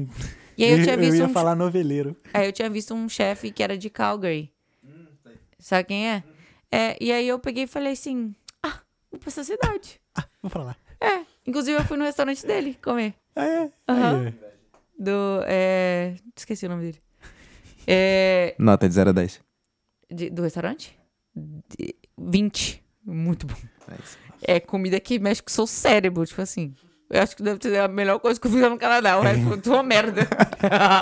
[0.56, 1.32] E aí eu tinha visto ia um.
[1.32, 2.16] falar noveleiro.
[2.34, 4.52] Aí eu tinha visto um chefe que era de Calgary.
[5.58, 6.22] Sabe quem é?
[6.70, 10.00] É, e aí eu peguei e falei assim: Ah, vou pra essa cidade.
[10.42, 10.76] Vou falar.
[11.00, 11.20] É.
[11.46, 13.14] Inclusive eu fui no restaurante dele comer.
[13.34, 13.72] Ah, é?
[13.88, 14.26] Aham.
[14.26, 14.34] Aí,
[14.98, 15.42] Do.
[15.46, 16.14] É...
[16.36, 17.02] Esqueci o nome dele.
[17.86, 18.54] É...
[18.58, 19.40] Nota de 0 a 10.
[20.10, 20.96] de- do restaurante?
[21.34, 22.84] De- 20.
[23.04, 23.54] Muito bom.
[23.90, 24.18] É isso.
[24.42, 26.74] É comida que mexe com o seu cérebro, tipo assim.
[27.10, 29.18] Eu acho que deve ser a melhor coisa que eu fiz no Canadá.
[29.18, 30.28] O resto foi uma merda.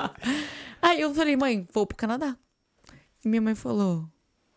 [0.81, 2.37] Aí eu falei, mãe, vou pro Canadá.
[3.25, 4.09] E minha mãe falou,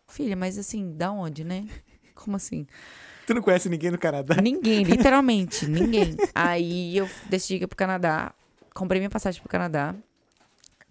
[0.08, 1.66] filha, mas assim, da onde, né?
[2.14, 2.66] Como assim?
[3.26, 4.36] Tu não conhece ninguém no Canadá?
[4.40, 6.16] Ninguém, literalmente, ninguém.
[6.34, 8.32] Aí eu decidi ia pro Canadá,
[8.74, 9.94] comprei minha passagem pro Canadá,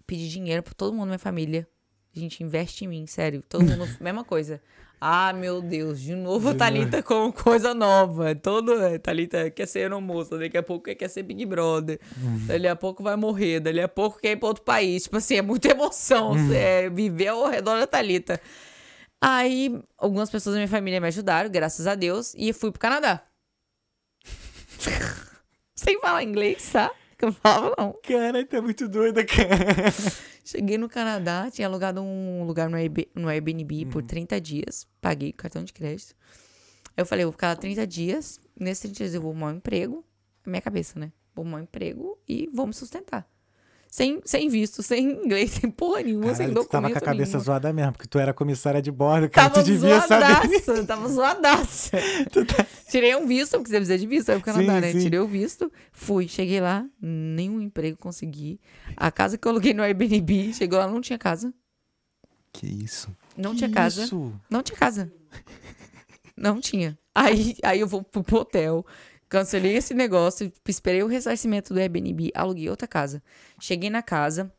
[0.06, 1.66] pedi dinheiro pra todo mundo da minha família.
[2.12, 3.42] Gente, investe em mim, sério.
[3.48, 4.60] Todo mundo, mesma coisa.
[5.00, 8.34] Ah, meu Deus, de novo a Thalita com coisa nova.
[8.34, 11.98] Todo, é, Thalita quer ser aeromoça, daqui a pouco quer ser Big Brother.
[12.46, 15.04] Dali a pouco vai morrer, dali a pouco quer ir pra outro país.
[15.04, 16.34] Tipo assim, é muita emoção.
[16.52, 18.38] É, viver ao redor da Thalita.
[19.22, 23.22] Aí, algumas pessoas da minha família me ajudaram, graças a Deus, e fui pro Canadá.
[25.74, 26.90] Sem falar inglês, tá?
[27.18, 27.94] Que eu falava, não.
[28.02, 29.92] Cara, tá muito doida, cara.
[30.44, 33.90] Cheguei no Canadá, tinha alugado um lugar no, Airbnb, no Airbnb Uhum.
[33.90, 34.86] por 30 dias.
[35.00, 36.14] Paguei cartão de crédito.
[36.96, 38.40] Aí eu falei, eu vou ficar lá 30 dias.
[38.58, 40.04] Nesses 30 dias eu vou arrumar um emprego.
[40.44, 41.12] Na minha cabeça, né?
[41.34, 43.28] Vou arrumar um emprego e vou me sustentar.
[43.90, 47.12] Sem, sem visto, sem inglês, sem porra nenhuma, sem Caralho, tu tava documento com a
[47.12, 47.44] cabeça nenhum.
[47.44, 49.50] zoada mesmo, porque tu era comissária de bordo, cara.
[49.50, 50.26] Tava tu devia saber.
[50.26, 51.98] zoadaça, tava zoadaça.
[52.88, 54.92] Tirei um visto, porque você precisa de visto, aí pro Canadá, Sim, né?
[54.92, 55.00] sim.
[55.00, 58.60] Tirei o visto, fui, cheguei lá, nenhum emprego consegui.
[58.96, 61.52] A casa que eu aluguei no Airbnb, chegou lá, não tinha casa.
[62.52, 63.08] Que isso?
[63.36, 64.04] Não Que tinha casa.
[64.04, 64.32] Isso?
[64.48, 65.12] Não tinha casa.
[66.36, 66.96] Não tinha.
[67.14, 68.86] Aí, aí eu vou pro hotel,
[69.30, 73.22] cancelei esse negócio, esperei o ressarcimento do Airbnb, aluguei outra casa.
[73.58, 74.52] Cheguei na casa,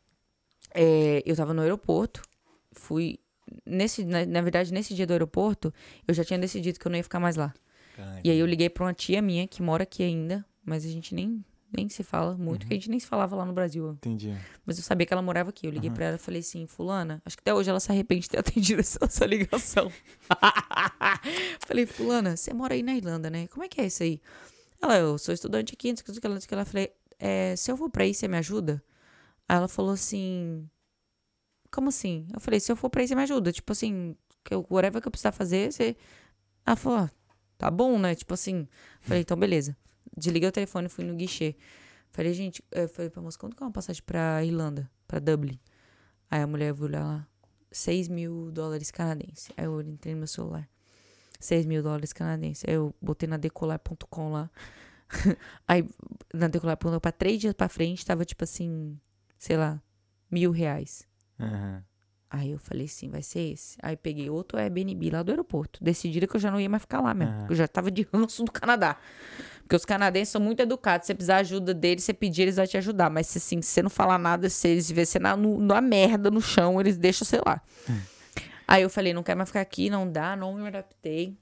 [0.74, 2.22] é, eu tava no aeroporto,
[2.72, 3.20] fui.
[3.66, 5.72] Nesse, na, na verdade, nesse dia do aeroporto,
[6.08, 7.52] eu já tinha decidido que eu não ia ficar mais lá.
[8.24, 11.14] E aí eu liguei pra uma tia minha que mora aqui ainda, mas a gente
[11.14, 13.90] nem, nem se fala muito, que a gente nem se falava lá no Brasil.
[13.90, 14.34] Entendi.
[14.64, 15.66] Mas eu sabia que ela morava aqui.
[15.66, 18.22] Eu liguei pra ela e falei assim, fulana, acho que até hoje ela se arrepende
[18.22, 19.92] de ter atendido essa, essa ligação.
[21.60, 23.46] falei, fulana, você mora aí na Irlanda, né?
[23.48, 24.20] Como é que é isso aí?
[24.82, 26.54] Ela, eu sou estudante aqui, não sei o que, não sei o que.
[26.54, 28.82] Ela falei, é, se eu vou pra aí, você me ajuda?
[29.48, 30.68] Aí ela falou assim,
[31.70, 32.26] como assim?
[32.34, 33.52] Eu falei, se eu for pra aí, você me ajuda.
[33.52, 35.96] Tipo assim, que eu, whatever que eu precisar fazer, você...
[36.66, 37.10] Ela falou, ah,
[37.58, 38.14] tá bom, né?
[38.14, 38.68] Tipo assim.
[39.00, 39.76] Falei, então beleza.
[40.16, 41.56] Desliguei o telefone fui no guichê.
[42.10, 44.90] Falei, gente, eu falei pra moça, quanto que é uma passagem pra Irlanda?
[45.08, 45.58] Pra Dublin?
[46.30, 47.26] Aí a mulher viu lá,
[47.70, 49.50] 6 mil dólares canadenses.
[49.56, 50.68] Aí eu entrei no meu celular.
[51.40, 52.64] 6 mil dólares canadenses.
[52.68, 54.50] Aí eu botei na decolar.com lá.
[55.68, 55.88] Aí
[56.32, 58.98] na decolar.com, pra três dias pra frente, tava tipo assim,
[59.38, 59.80] sei lá,
[60.30, 61.06] mil reais.
[61.38, 61.82] Aham.
[62.34, 63.76] Aí eu falei assim, vai ser esse.
[63.82, 65.84] Aí peguei outro Airbnb lá do aeroporto.
[65.84, 67.34] Decidiram que eu já não ia mais ficar lá mesmo.
[67.46, 68.96] Que Eu já tava de ranço do Canadá.
[69.60, 71.04] Porque os canadenses são muito educados.
[71.06, 73.10] Se você precisar ajuda deles, você pedir, eles vão te ajudar.
[73.10, 75.82] Mas se, assim, se você não falar nada, se eles verem você na, no- na
[75.82, 77.60] merda no chão, eles deixam, sei lá.
[78.66, 81.36] Aí eu falei, não quero mais ficar aqui, não dá, não me adaptei.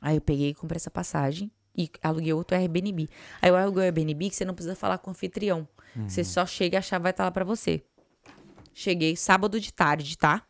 [0.00, 3.08] Aí eu peguei e comprei essa passagem e aluguei outro Airbnb.
[3.40, 5.66] Aí eu aluguei o Airbnb que você não precisa falar com o anfitrião.
[6.08, 7.82] Você só chega e a chave vai estar lá pra você.
[8.72, 10.42] Cheguei sábado de tarde, tá?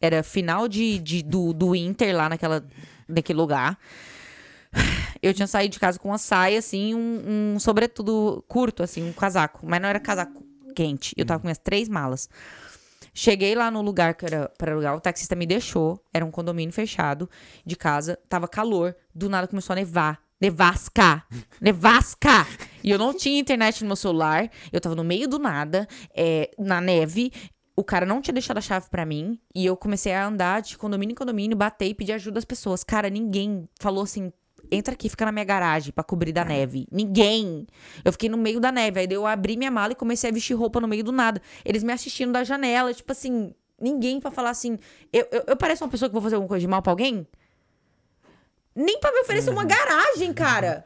[0.00, 2.64] Era final de, de- do, do Inter lá naquela,
[3.08, 3.78] naquele lugar.
[5.22, 9.12] Eu tinha saído de casa com uma saia, assim, um, um sobretudo curto, assim, um
[9.12, 9.60] casaco.
[9.66, 10.44] Mas não era casaco
[10.74, 11.14] quente.
[11.16, 12.28] Eu tava com minhas três malas.
[13.12, 16.02] Cheguei lá no lugar que era para alugar, o taxista me deixou.
[16.12, 17.30] Era um condomínio fechado
[17.64, 18.18] de casa.
[18.28, 18.94] Tava calor.
[19.14, 20.20] Do nada começou a nevar.
[20.40, 21.24] Nevasca!
[21.60, 22.46] Nevasca!
[22.82, 24.50] E eu não tinha internet no meu celular.
[24.72, 27.32] Eu tava no meio do nada, é, na neve.
[27.76, 29.38] O cara não tinha deixado a chave pra mim.
[29.54, 32.84] E eu comecei a andar de condomínio em condomínio, bater e pedir ajuda às pessoas.
[32.84, 34.32] Cara, ninguém falou assim.
[34.70, 36.86] Entra aqui, fica na minha garagem pra cobrir da neve.
[36.90, 37.66] Ninguém.
[38.04, 39.00] Eu fiquei no meio da neve.
[39.00, 41.40] Aí eu abri minha mala e comecei a vestir roupa no meio do nada.
[41.64, 44.78] Eles me assistindo da janela, tipo assim, ninguém pra falar assim.
[45.12, 47.26] Eu, eu, eu pareço uma pessoa que vou fazer alguma coisa de mal pra alguém?
[48.74, 50.84] Nem pra me oferecer uma garagem, cara.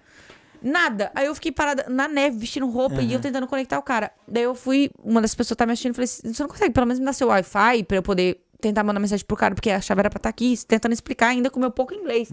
[0.60, 1.10] Nada.
[1.14, 4.10] Aí eu fiquei parada na neve, vestindo roupa e eu tentando conectar o cara.
[4.26, 6.86] Daí eu fui, uma das pessoas tá me assistindo, falei assim, você não consegue pelo
[6.86, 9.80] menos me dar seu Wi-Fi pra eu poder tentar mandar mensagem pro cara, porque a
[9.80, 12.28] chave era pra estar aqui, tentando explicar ainda com meu pouco inglês.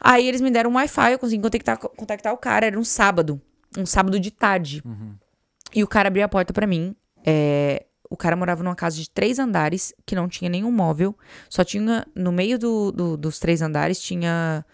[0.00, 3.40] Aí eles me deram um Wi-Fi, eu consegui contactar, contactar o cara, era um sábado.
[3.76, 4.82] Um sábado de tarde.
[5.74, 6.94] E o cara abriu a porta pra mim.
[7.24, 11.16] É, o cara morava numa casa de três andares, que não tinha nenhum móvel.
[11.48, 14.64] Só tinha, no meio do, do- dos três andares, tinha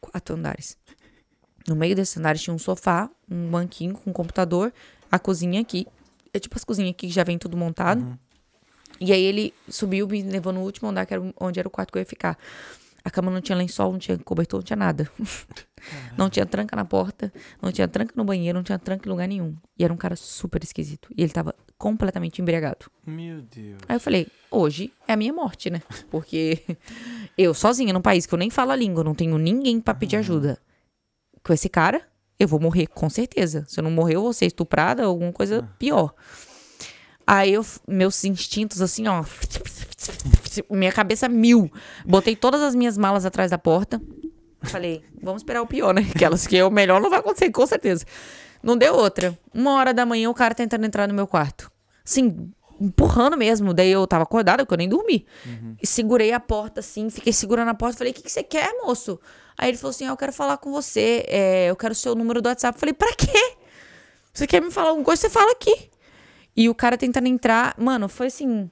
[0.00, 0.76] quatro andares.
[1.66, 4.72] No meio desses andares tinha um sofá, um banquinho com um computador,
[5.10, 5.86] a cozinha aqui.
[6.32, 8.18] É tipo as cozinhas aqui que já vem tudo montado.
[9.00, 11.90] E aí ele subiu, me levou no último andar, que era onde era o quarto
[11.92, 12.38] que eu ia ficar.
[13.04, 15.10] A cama não tinha lençol, não tinha cobertor, não tinha nada.
[16.16, 19.28] não tinha tranca na porta, não tinha tranca no banheiro, não tinha tranca em lugar
[19.28, 19.54] nenhum.
[19.78, 21.10] E era um cara super esquisito.
[21.14, 22.90] E ele tava completamente embriagado.
[23.06, 23.78] Meu Deus.
[23.86, 25.82] Aí eu falei, hoje é a minha morte, né?
[26.10, 26.62] Porque
[27.36, 30.16] eu sozinha num país que eu nem falo a língua, não tenho ninguém pra pedir
[30.16, 30.58] ajuda.
[31.42, 32.00] Com esse cara,
[32.38, 33.66] eu vou morrer, com certeza.
[33.68, 36.14] Se eu não morrer, eu vou ser estuprada ou alguma coisa pior.
[37.26, 39.24] Aí eu, meus instintos, assim, ó.
[40.70, 41.70] Minha cabeça mil.
[42.06, 44.00] Botei todas as minhas malas atrás da porta.
[44.62, 46.06] Falei, vamos esperar o pior, né?
[46.14, 48.04] Aquelas que é o melhor não vai acontecer, com certeza.
[48.62, 49.38] Não deu outra.
[49.52, 51.70] Uma hora da manhã, o cara tentando entrar no meu quarto.
[52.04, 52.50] Assim,
[52.80, 53.74] empurrando mesmo.
[53.74, 55.26] Daí eu tava acordada, porque eu nem dormi.
[55.82, 57.98] E segurei a porta, assim, fiquei segurando a porta.
[57.98, 59.20] Falei, o que, que você quer, moço?
[59.56, 61.24] Aí ele falou assim, ah, eu quero falar com você.
[61.28, 62.78] é, eu quero o seu número do WhatsApp.
[62.78, 63.54] Falei, pra quê?
[64.32, 65.22] Você quer me falar alguma coisa?
[65.22, 65.90] Você fala aqui.
[66.56, 67.74] E o cara tentando entrar.
[67.78, 68.70] Mano, foi assim.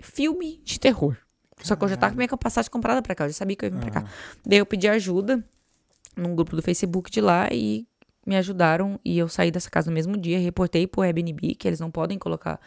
[0.00, 1.16] Filme de terror.
[1.62, 3.24] Só que eu já tava com minha passagem comprada pra cá.
[3.24, 4.04] Eu já sabia que eu ia vir pra cá.
[4.46, 5.44] Daí eu pedi ajuda
[6.16, 7.86] num grupo do Facebook de lá e
[8.26, 8.98] me ajudaram.
[9.04, 10.38] E eu saí dessa casa no mesmo dia.
[10.38, 12.58] Reportei pro Airbnb que eles não podem colocar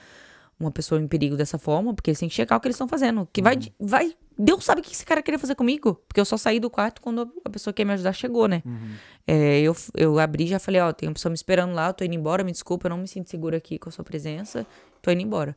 [0.59, 2.87] uma pessoa em perigo dessa forma, porque eles têm que checar o que eles estão
[2.87, 3.27] fazendo.
[3.33, 4.15] Que vai, vai.
[4.37, 5.95] Deus sabe o que esse cara queria fazer comigo.
[6.07, 8.61] Porque eu só saí do quarto quando a pessoa que ia me ajudar chegou, né?
[9.25, 11.93] É, eu, eu abri e já falei, ó, tem uma pessoa me esperando lá, eu
[11.93, 14.65] tô indo embora, me desculpa, eu não me sinto segura aqui com a sua presença,
[15.01, 15.55] tô indo embora.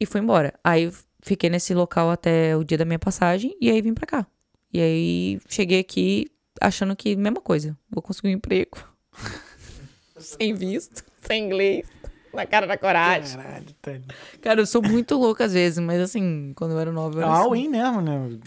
[0.00, 0.54] E fui embora.
[0.64, 0.90] Aí
[1.20, 4.26] fiquei nesse local até o dia da minha passagem e aí vim pra cá.
[4.72, 6.26] E aí cheguei aqui
[6.60, 8.78] achando que mesma coisa, vou conseguir um emprego.
[10.18, 11.86] sem visto, sem inglês,
[12.32, 13.36] na cara da coragem.
[13.36, 13.92] Caralho, tá.
[14.40, 17.24] Cara, eu sou muito louca às vezes, mas assim, quando eu era nova eu É
[17.24, 17.42] era assim.
[17.42, 18.38] all-in mesmo, né?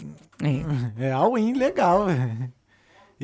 [0.97, 1.05] É.
[1.07, 2.53] É all-in legal, velho.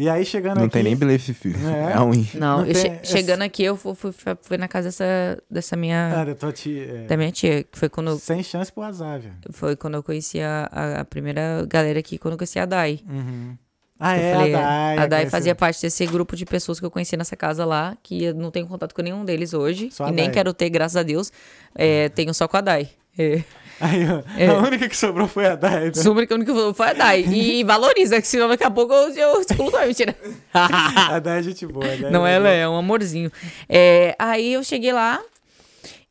[0.02, 0.74] E aí chegando Não aqui...
[0.74, 1.60] tem nem blefe, filho.
[1.68, 1.92] É.
[1.92, 2.26] É, ruim.
[2.36, 4.12] Não, Não tem- che- é- chegando aqui, eu fui, fui,
[4.42, 6.22] fui na casa dessa, dessa minha.
[6.22, 6.84] Ah, da tua tia...
[6.86, 9.34] é, Da minha tia, que foi quando, Sem chance pro azar, velho.
[9.52, 13.02] foi quando eu conheci a, a, a primeira galera aqui, quando eu conheci a Dai.
[13.10, 13.58] Uhum.
[14.00, 14.98] Ah, Eu é, falei, a Dai.
[15.00, 18.24] a Dai fazia parte desse grupo de pessoas que eu conheci nessa casa lá, que
[18.24, 19.90] eu não tenho contato com nenhum deles hoje.
[19.92, 21.30] Só a e nem quero ter, graças a Deus.
[21.76, 22.90] É, tenho só com a Dai.
[23.18, 23.44] É.
[23.80, 24.02] Aí,
[24.38, 24.48] É.
[24.48, 25.86] A única que sobrou foi a Dai.
[25.86, 25.92] né?
[25.92, 27.22] Que a única que falou foi a Dai.
[27.22, 30.16] E valoriza, que senão daqui a pouco eu, eu excluo também, mentira.
[30.54, 31.86] A Dai é gente boa.
[31.86, 33.32] a Dai Não, é ela é um amorzinho.
[33.68, 35.20] É, aí eu cheguei lá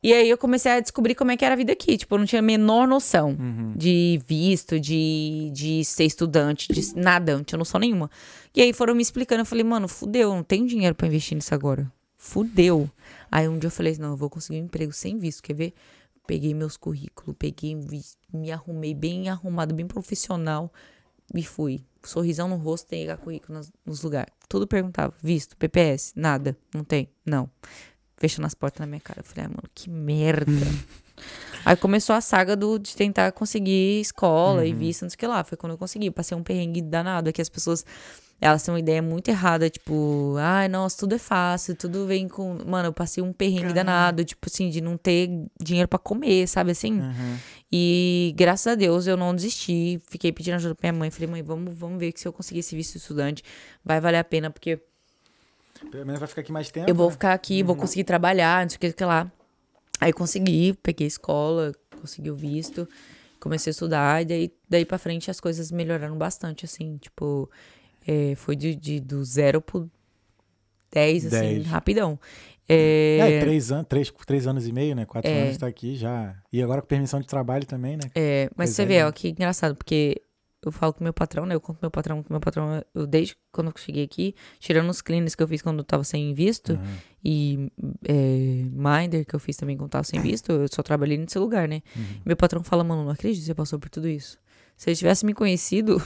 [0.02, 1.96] e aí eu comecei a descobrir como é que era a vida aqui.
[1.98, 3.36] Tipo, eu não tinha a menor noção
[3.76, 8.10] de visto, de, de ser estudante, de nada, não tinha noção nenhuma.
[8.54, 11.54] E aí foram me explicando, eu falei, mano, fudeu, não tenho dinheiro pra investir nisso
[11.54, 11.90] agora.
[12.16, 12.88] Fudeu.
[13.30, 15.72] Aí um dia eu falei, não, eu vou conseguir um emprego sem visto, quer ver?
[16.28, 17.74] Peguei meus currículos, peguei,
[18.30, 20.70] me arrumei bem arrumado, bem profissional
[21.34, 21.82] e fui.
[22.04, 24.30] Sorrisão no rosto, tem currículo nos, nos lugares.
[24.46, 27.48] Tudo perguntava, visto, PPS, nada, não tem, não.
[28.18, 29.20] Fechando as portas na minha cara.
[29.20, 30.52] Eu falei, ah, mano, que merda.
[31.68, 34.66] Aí começou a saga do, de tentar conseguir escola Uhum.
[34.66, 35.44] e visto, não sei o que lá.
[35.44, 36.10] Foi quando eu consegui.
[36.10, 37.28] Passei um perrengue danado.
[37.28, 37.84] É que as pessoas,
[38.40, 39.68] elas têm uma ideia muito errada.
[39.68, 42.56] Tipo, ai, nossa, tudo é fácil, tudo vem com...
[42.66, 44.24] Mano, eu passei um perrengue danado.
[44.24, 45.28] Tipo assim, de não ter
[45.62, 47.00] dinheiro pra comer, sabe assim?
[47.00, 47.36] Uhum.
[47.70, 50.00] E graças a Deus eu não desisti.
[50.08, 51.10] Fiquei pedindo ajuda pra minha mãe.
[51.10, 53.42] Falei, mãe, vamos, vamos ver que se eu conseguir esse visto de estudante,
[53.84, 54.80] vai valer a pena, porque
[55.90, 56.88] Pelo menos vai ficar aqui mais tempo.
[56.90, 57.12] eu vou né?
[57.12, 59.30] ficar aqui, vou conseguir trabalhar, não sei o que, que lá.
[60.00, 62.88] Aí consegui, peguei escola, consegui o visto,
[63.40, 67.50] comecei a estudar, e daí, daí pra frente as coisas melhoraram bastante, assim, tipo,
[68.06, 69.90] é, foi de, de- do zero pro
[70.90, 71.66] 10, assim, Dez.
[71.66, 72.18] rapidão.
[72.68, 75.04] É, É, três, an três, três anos e meio, né?
[75.06, 75.42] Quatro É.
[75.42, 76.36] anos tá aqui já.
[76.52, 78.10] E agora com permissão de trabalho também, né?
[78.14, 79.06] É, mas Pois você é, vê, né?
[79.06, 80.20] ó, que engraçado, porque
[80.64, 81.54] eu falo com meu patrão, né?
[81.54, 84.90] Eu conto com meu patrão, com meu patrão, eu desde quando eu cheguei aqui, tirando
[84.90, 86.96] os cleans que eu fiz quando eu tava sem visto, Uhum.
[87.24, 87.72] e
[88.04, 88.14] é,
[88.72, 91.80] Minder, que eu fiz também quando tava sem visto, eu só trabalhei nesse lugar, né?
[91.96, 92.02] Uhum.
[92.26, 94.38] Meu patrão fala, mano, não acredito que você passou por tudo isso.
[94.76, 96.02] Se ele tivesse me conhecido.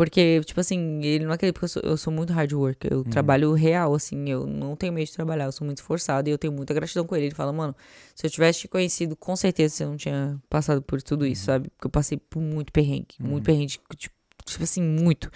[0.00, 2.88] Porque, tipo assim, ele não acredita, porque eu sou, eu sou muito hard work.
[2.90, 6.32] Eu trabalho real, assim, eu não tenho medo de trabalhar, eu sou muito esforçado e
[6.32, 7.26] eu tenho muita gratidão com ele.
[7.26, 7.76] Ele fala, mano,
[8.14, 11.68] se eu tivesse te conhecido, com certeza você não tinha passado por tudo isso, sabe?
[11.68, 15.30] Porque eu passei por muito perrengue, muito perrengue, tipo, tipo assim, muito.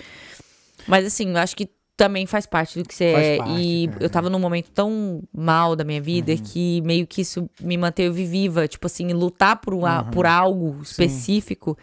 [0.88, 3.36] Mas assim, eu acho que também faz parte do que você Faz é.
[3.36, 4.02] parte, e cara.
[4.02, 8.24] eu tava num momento tão mal da minha vida que meio que isso me manteve
[8.24, 8.66] viva.
[8.66, 11.76] Tipo assim, lutar por, um por algo específico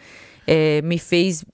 [0.47, 1.45] é, me fez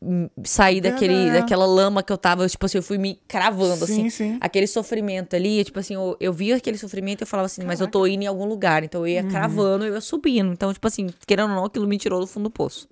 [0.46, 2.48] sair daquele, daquela lama que eu tava.
[2.48, 4.10] Tipo assim, eu fui me cravando, Sim, assim.
[4.10, 4.38] sim.
[4.42, 7.80] Aquele sofrimento ali, tipo assim, eu, eu via aquele sofrimento e eu falava assim, mas
[7.82, 8.84] eu tô indo em algum lugar.
[8.84, 9.30] Então eu ia Uhum.
[9.30, 10.52] cravando, eu ia subindo.
[10.54, 12.88] Então, tipo assim, querendo ou não, aquilo me tirou do fundo do poço.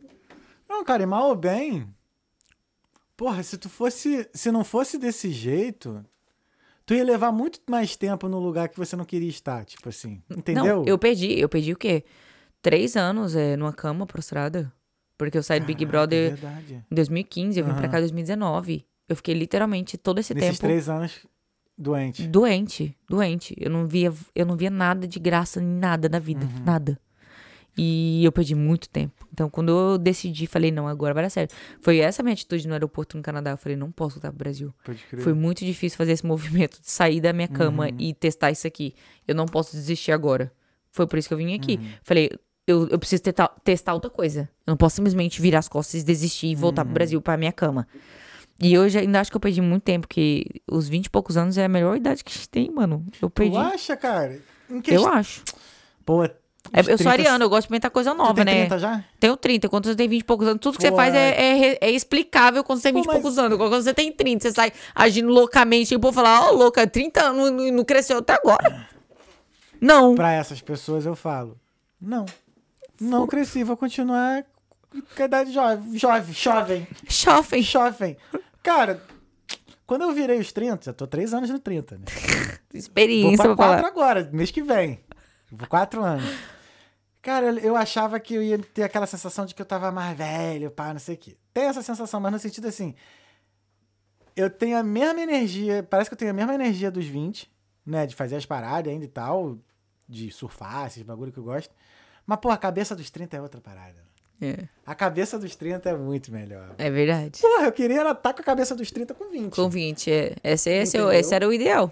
[0.68, 1.88] Não, cara, e mal ou bem.
[3.16, 4.28] Porra, se tu fosse.
[4.34, 6.04] Se não fosse desse jeito,
[6.86, 10.22] tu ia levar muito mais tempo no lugar que você não queria estar, tipo assim.
[10.30, 10.78] Entendeu?
[10.78, 11.40] Não, eu perdi.
[11.40, 12.04] Eu perdi o quê?
[12.62, 14.70] Três anos é, numa cama prostrada.
[15.18, 16.86] Porque eu saí do Big Caraca, Brother Verdade.
[16.92, 18.86] em 2015, eu vim pra cá em 2019.
[19.08, 21.26] Eu fiquei literalmente todo esse Nesses tempo três anos
[21.78, 22.28] doente.
[22.28, 23.56] doente, doente.
[23.60, 26.64] Eu não via, eu não via nada de graça em nada na vida, Uhum.
[26.66, 27.00] nada.
[27.78, 29.28] E eu perdi muito tempo.
[29.34, 31.54] Então, quando eu decidi, falei, não, agora vai dar certo.
[31.82, 33.52] Foi essa minha atitude no aeroporto no Canadá.
[33.52, 34.74] Eu falei, não posso voltar pro Brasil.
[34.84, 35.22] Pode crer.
[35.22, 37.96] Foi muito difícil fazer esse movimento de sair da minha cama Uhum.
[38.00, 38.96] e testar isso aqui.
[39.28, 40.54] Eu não posso desistir agora.
[40.90, 41.76] Foi por isso que eu vim aqui.
[41.76, 41.90] Uhum.
[42.02, 42.30] Falei,
[42.68, 44.50] eu, eu preciso teta- testar outra coisa.
[44.66, 46.88] Eu não posso simplesmente virar as costas e desistir e voltar Uhum.
[46.88, 47.88] pro Brasil pra minha cama.
[48.62, 51.58] E hoje ainda acho que eu perdi muito tempo, porque os 20 e poucos anos
[51.58, 53.06] é a melhor idade que a gente tem, mano.
[53.22, 53.52] Eu perdi.
[53.54, 54.40] Tu acha, cara?
[54.88, 55.44] Eu acho.
[56.06, 58.54] Pô, É, uns eu sou 30 ariana, eu gosto de experimentar coisa nova, tem né?
[58.62, 59.04] 30 já?
[59.20, 61.30] Tenho 30, quando você tem 20 e poucos anos, tudo que você Pô, faz é.
[61.32, 63.58] é, é é explicável quando você tem Pô, 20 e mas- poucos anos.
[63.58, 67.22] Quando você tem 30, você sai agindo loucamente e o povo fala, ó, louca, 30
[67.22, 68.88] anos não, não cresceu até agora.
[69.80, 70.16] Não.
[70.16, 71.60] Pra essas pessoas eu falo.
[72.02, 72.26] Não.
[73.00, 74.44] Não cresci, vou continuar
[75.16, 75.98] com a idade jovem.
[75.98, 77.62] Jovem, jovem, Jovem.
[77.62, 78.18] jovem.
[78.64, 79.04] Cara,
[79.86, 82.06] quando eu virei os 30, já tô três anos no 30, né?
[82.76, 83.88] Vou Experiência pra pra quatro falar.
[83.88, 85.00] agora, mês que vem.
[85.52, 86.26] Vou quatro anos.
[87.22, 90.18] Cara, eu- eu achava que eu ia ter aquela sensação de que eu tava mais
[90.18, 91.38] velho, pá, não sei o quê.
[91.54, 92.94] Tem essa sensação, mas no sentido assim.
[94.36, 97.50] Eu tenho a mesma energia, parece que eu tenho a mesma energia dos 20,
[97.86, 98.06] né?
[98.06, 99.58] De fazer as paradas ainda e tal,
[100.08, 101.74] de surfar, esses bagulho que eu gosto.
[102.26, 104.04] Mas, pô, a cabeça dos 30 é outra parada.
[104.42, 106.72] É, A cabeça dos 30 é muito melhor.
[106.78, 107.40] é verdade.
[107.40, 109.54] Porra, eu queria estar com a cabeça dos 30 com 20.
[109.56, 110.36] Com 20, é.
[110.44, 111.92] Esse, esse, é esse era o ideal.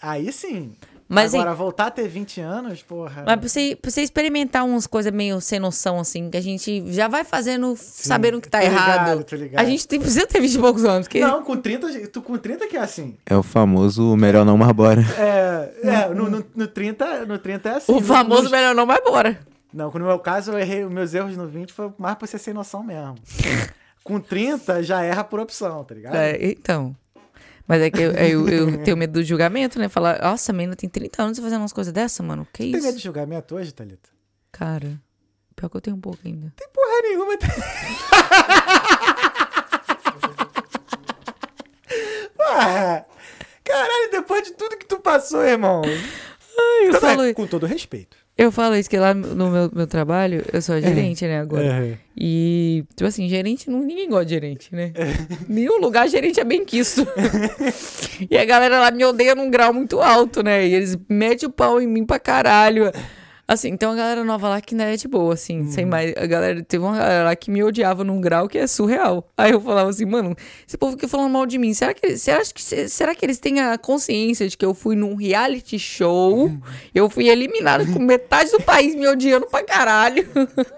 [0.00, 0.72] Aí sim.
[1.06, 3.24] Mas, Agora, voltar a ter 20 anos, porra.
[3.26, 6.90] Mas pra você, pra você experimentar umas coisas meio sem noção, assim, que a gente
[6.90, 9.24] já vai fazendo, sabendo que tá tô ligado, errado.
[9.24, 9.60] tô ligado.
[9.60, 11.06] A gente tem, precisa ter 20 e poucos anos.
[11.06, 13.18] Porque Não, com 30, tu com 30 que é assim.
[13.26, 15.02] É o famoso melhor não marbora.
[15.18, 15.74] É,
[16.06, 17.92] é no, no, no 30, no 30 é assim.
[17.92, 19.38] o No- famoso nos- melhor não vai embora.
[19.74, 22.38] Não, no meu caso, eu errei, os meus erros no 20 foi mais por ser
[22.38, 23.16] sem noção mesmo.
[24.04, 26.14] com 30, já erra por opção, tá ligado?
[26.14, 26.94] É, então.
[27.66, 29.88] Mas é que eu, eu, eu tenho medo do julgamento, né?
[29.88, 32.46] Falar, nossa, a menina tem 30 anos fazendo umas coisas dessa, mano.
[32.52, 32.98] Que Tem medo isso?
[32.98, 34.08] de julgamento hoje, Thalita?
[34.52, 35.00] Cara,
[35.56, 36.52] pior que eu tenho um pouco ainda.
[36.54, 37.36] Tem porra nenhuma.
[42.36, 43.06] Porra!
[43.64, 45.82] Caralho, depois de tudo que tu passou, irmão.
[45.84, 48.23] Eu Então, falo, é, com todo respeito.
[48.36, 51.64] Eu falo isso, que lá no meu, meu trabalho, eu sou a gerente, né, agora.
[51.64, 51.98] É.
[52.16, 54.92] E, tipo assim, gerente, não, ninguém gosta de gerente, né?
[54.94, 55.04] É.
[55.48, 57.06] Nenhum lugar gerente é bem quisto.
[58.28, 60.66] e a galera lá me odeia num grau muito alto, né?
[60.66, 62.90] E eles metem o pau em mim pra caralho.
[63.46, 65.70] Assim, tem uma galera nova lá que ainda é de boa, assim, Uhum.
[65.70, 66.14] sem mais.
[66.16, 69.28] A galera, teve uma galera lá que me odiava num grau que é surreal.
[69.36, 70.34] Aí eu falava assim, mano,
[70.66, 71.74] esse povo fica falando mal de mim.
[71.74, 75.14] Será que, será que, será que eles têm a consciência de que eu fui num
[75.14, 76.50] reality show?
[76.94, 80.26] Eu fui eliminada com metade do país me odiando pra caralho.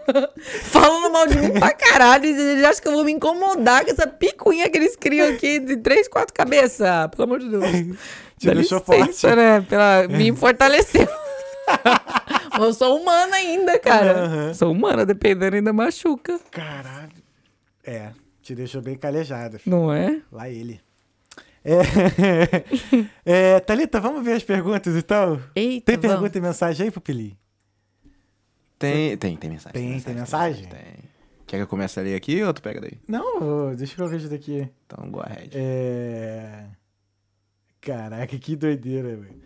[0.65, 2.25] falando mal de mim pra caralho.
[2.25, 5.61] E eles acham que eu vou me incomodar com essa picuinha que eles criam aqui
[5.61, 6.89] de três, quatro cabeças.
[7.13, 7.65] Pelo amor de Deus.
[8.39, 9.37] Te Dá deixou licença, forte.
[9.37, 9.65] né?
[9.67, 11.09] Pela, me fortaleceu.
[12.61, 14.25] Eu sou humana ainda, cara.
[14.25, 14.55] Aham.
[14.55, 16.39] Sou humana, dependendo, ainda machuca.
[16.51, 17.13] Caralho.
[17.85, 18.11] É,
[18.43, 19.59] te deixou bem calejada.
[19.59, 19.77] filho.
[19.77, 20.21] Não é?
[20.33, 20.81] Lá ele.
[21.65, 21.81] É,
[23.57, 25.43] é, Thalita, vamos ver as perguntas então?
[25.55, 26.15] Eita, Tem vamos.
[26.17, 27.37] pergunta e mensagem aí, Pupilinho?
[28.79, 29.73] Tem, tem, tem mensagem.
[29.73, 30.67] Tem- tem mensagem?
[30.69, 31.07] Tem.
[31.47, 32.99] Quer que eu comece a ler aqui ou tu pega daí?
[33.09, 34.69] Não, deixa eu ver isso daqui.
[34.85, 35.51] Então, go ahead.
[35.55, 36.65] É...
[37.81, 39.41] Caraca, que doideira, velho.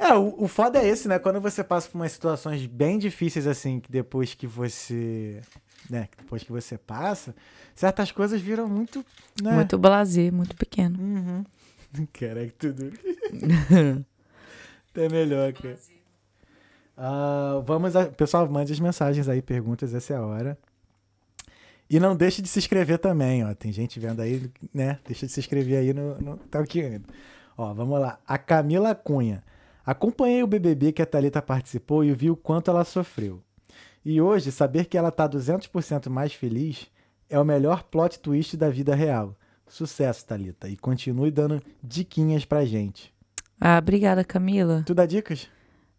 [0.00, 1.18] É, o, o foda é esse, né?
[1.18, 5.42] Quando você passa por umas situações bem difíceis, assim, que depois que você.
[5.90, 6.08] Né?
[6.16, 7.34] Depois que você passa,
[7.74, 9.04] certas coisas viram muito.
[9.42, 9.52] Né?
[9.52, 10.98] Muito blazer, muito pequeno.
[10.98, 11.44] Uhum.
[12.14, 12.90] Caraca, tudo.
[14.90, 15.78] Até melhor, cara.
[16.96, 18.06] Ah, vamos a...
[18.06, 20.58] Pessoal, mande as mensagens aí, perguntas, essa é a hora.
[21.90, 23.52] E não deixe de se inscrever também, ó.
[23.52, 24.98] Tem gente vendo aí, né?
[25.06, 27.04] Deixa de se inscrever aí no, no Talkando.
[27.58, 28.18] Ó, vamos lá.
[28.26, 29.42] A Camila Cunha.
[29.90, 33.40] Acompanhei o BBB que a Thalita participou e vi o quanto ela sofreu.
[34.04, 36.86] E hoje, saber que ela tá 200% mais feliz
[37.28, 39.34] é o melhor plot twist da vida real.
[39.66, 40.68] Sucesso, Thalita.
[40.68, 43.12] E continue dando diquinhas pra gente.
[43.60, 44.84] Ah, obrigada, Camila.
[44.86, 45.48] Tu dá dicas?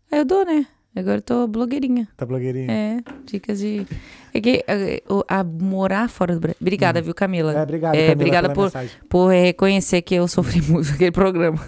[0.10, 0.66] Ah, Eu dou, né?
[0.96, 2.08] Agora eu tô blogueirinha.
[2.16, 2.72] Tá blogueirinha?
[2.72, 3.86] É, dicas de.
[4.34, 6.58] É que, é, o- a morar fora do Brasil.
[6.62, 7.54] Obrigada, viu, Camila?
[7.54, 8.98] É, obrigado, É, Camila, obrigada por, mensagem.
[9.10, 11.60] por reconhecer que eu sofri muito naquele programa.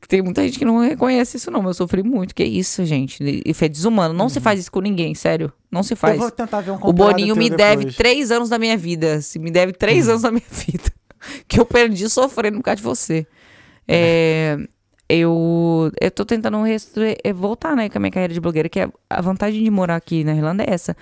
[0.00, 1.60] Que tem muita gente que não reconhece isso, não.
[1.60, 2.34] mas Eu sofri muito.
[2.34, 3.42] Que isso, gente?
[3.44, 4.14] Isso é desumano.
[4.14, 5.52] Não se faz isso com ninguém, sério.
[5.70, 6.14] Não se faz.
[6.14, 6.22] Uhum.
[6.24, 7.96] Eu vou tentar ver um O Boninho me deve depois.
[7.96, 9.20] três anos da minha vida.
[9.20, 10.90] Se me deve três anos da minha vida.
[11.46, 13.26] Que eu perdi sofrendo por causa de você.
[13.86, 14.56] É,
[15.08, 18.88] eu, eu tô tentando é, voltar, né, com a minha carreira de blogueira, que é
[19.10, 20.96] a vantagem de morar aqui na Irlanda é essa.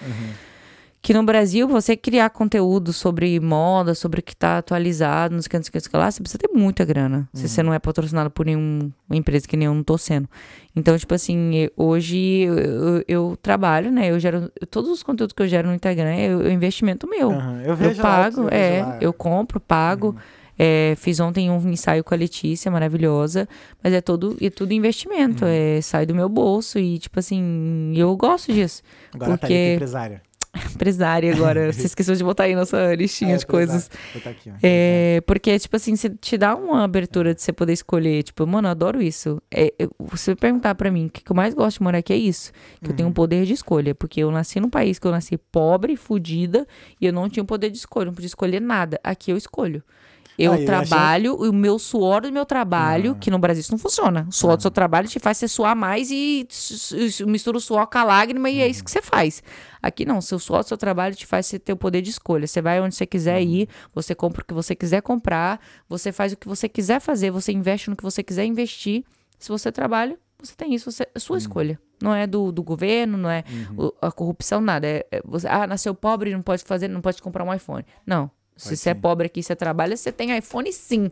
[1.03, 5.71] Que no Brasil, você criar conteúdo sobre moda, sobre o que tá atualizado, nos cantos
[5.71, 7.27] que lá, você precisa ter muita grana.
[7.33, 10.29] Se você não é patrocinado por nenhuma empresa que nem eu não tô sendo.
[10.77, 14.11] Então, tipo assim, hoje eu, eu- eu trabalho, né?
[14.11, 14.53] Eu gero.
[14.71, 17.31] Todos os conteúdos que eu gero no Instagram é o investimento meu.
[17.31, 18.99] Aham, Eu Eu lá, pago, eu vejo é, lá.
[19.01, 20.15] eu compro, pago.
[20.63, 23.49] É, fiz ontem um ensaio com a Letícia, maravilhosa,
[23.83, 25.51] mas é todo, é tudo investimento, Uhum.
[25.51, 28.83] é, sai do meu bolso e, tipo assim, eu gosto disso.
[29.15, 30.23] Agora a porque- Thalita empresária.
[30.75, 33.91] Empresária agora, você esqueceu de botar aí nossa listinha É, de coisas.
[34.25, 34.53] aqui.
[34.63, 38.23] É, porque, tipo assim, você te dá uma abertura de você poder escolher.
[38.23, 39.41] Tipo, mano, eu adoro isso.
[39.51, 42.13] É, eu- você perguntar pra mim, o que que eu mais gosto de morar aqui
[42.13, 42.53] é isso.
[42.83, 43.95] Que eu tenho um poder de escolha.
[43.95, 46.67] Porque eu nasci num país que eu nasci pobre, fudida,
[47.01, 48.07] e eu não tinha o poder de escolha.
[48.07, 48.99] Não podia escolher nada.
[49.03, 49.83] Aqui eu escolho.
[50.43, 53.73] Eu Ah, eu achei- trabalho, o meu suor do meu trabalho, que no Brasil isso
[53.73, 54.27] não funciona.
[54.29, 56.47] O suor do seu trabalho te faz você suar mais e
[57.27, 59.43] mistura o suor com a lágrima e é isso que você faz.
[59.83, 62.47] Aqui não, seu suor do seu trabalho te faz você ter o poder de escolha.
[62.47, 66.33] Você vai onde você quiser ir, você compra o que você quiser comprar, você faz
[66.33, 69.05] o que você quiser fazer, você investe no que você quiser investir.
[69.39, 71.79] Se você trabalha, você tem isso, você, é sua escolha.
[72.03, 73.45] Não é do, do governo, não é
[73.77, 74.87] o- a corrupção, nada.
[74.87, 77.85] É, é você, ah, nasceu pobre, não pode fazer, não pode comprar um iPhone.
[78.07, 78.31] Não.
[78.61, 81.11] Se você é pobre aqui, você trabalha, você tem iPhone sim.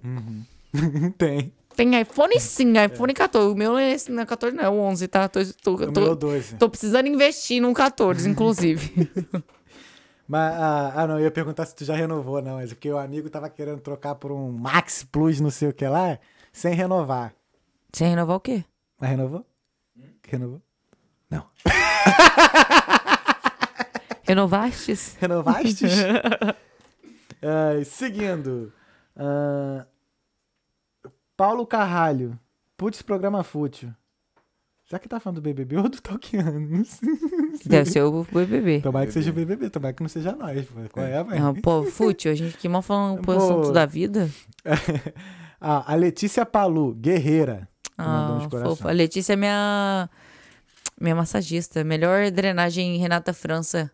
[1.17, 1.53] Tem.
[1.75, 3.53] Tem iPhone sim, iPhone 14.
[3.53, 5.29] O meu não é esse, não é 14, não, é o 11, tá?
[5.29, 6.57] Tô, tô, O tô, meu 12.
[6.57, 9.09] tô precisando investir num 14, inclusive.
[10.27, 12.57] Mas, ah, ah, não, eu ia perguntar se tu já renovou, não.
[12.57, 15.87] Mas porque o amigo tava querendo trocar por um Max Plus, não sei o que
[15.87, 16.19] lá,
[16.53, 17.33] sem renovar.
[17.91, 18.63] Você renovar o quê?
[19.01, 19.47] Mas renovou?
[20.27, 20.61] Renovou?
[21.31, 21.47] Não.
[24.25, 25.17] Renovastes?
[25.19, 25.91] Renovastes?
[27.43, 28.73] Ai, seguindo.
[29.17, 29.87] Ah,
[31.37, 32.39] Paulo Carralho.
[32.77, 33.93] Putz, programa fútil.
[34.91, 35.99] Já que tá falando do BBB ou do?
[36.71, 37.09] Não sei.
[37.67, 38.81] Deve ser o BBB.
[38.81, 40.65] Tomara que seja o BBB, tomara que não seja nós.
[40.67, 40.81] pô.
[40.91, 41.39] Qual é, mãe?
[41.39, 43.45] Ah, pô, fútil, a gente aqui mal falando por Pô.
[43.45, 44.31] assunto da vida.
[45.61, 47.69] ah, a Letícia Palu, guerreira.
[47.99, 48.89] Ah, fofa.
[48.89, 50.09] A Letícia é minha,
[50.99, 51.85] minha massagista.
[51.85, 53.91] Melhor drenagem Renata França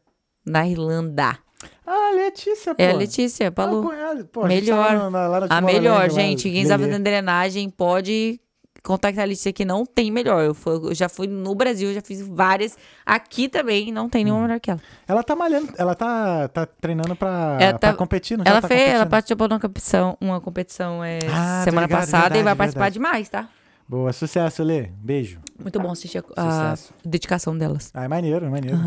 [0.47, 1.39] na Irlanda.
[1.86, 2.82] Ah, Letícia, pô.
[2.82, 3.82] É a Letícia, Ah, Palu.
[3.82, 4.97] com ela, pô, gente tá Melhor.
[4.97, 6.51] lá na- lá na A melhor, lá, gente.
[6.51, 6.93] Quem sabe Lelê.
[6.93, 8.40] fazendo drenagem pode
[8.82, 10.43] contactar a Letícia que não tem melhor.
[10.44, 12.77] Eu, fui- eu já fui no Brasil, já fiz várias.
[13.05, 14.24] Aqui também não tem Hum.
[14.27, 14.81] nenhuma melhor que ela.
[15.09, 18.61] Ela tá malhando, ela tá, tá treinando pra, Ela pra tá- competir, não já Ela
[18.62, 22.28] tá fez, ela participou de uma competição, uma competição é, Ah, semana ligado, passada e
[22.28, 22.94] vai verdade, participar verdade.
[22.94, 23.48] demais, tá?
[23.89, 24.89] Boa, sucesso, Lê.
[24.98, 25.39] Beijo.
[25.59, 26.74] Muito bom assistir a, a
[27.05, 27.90] dedicação delas.
[27.93, 28.78] Ah, é maneiro, é maneiro.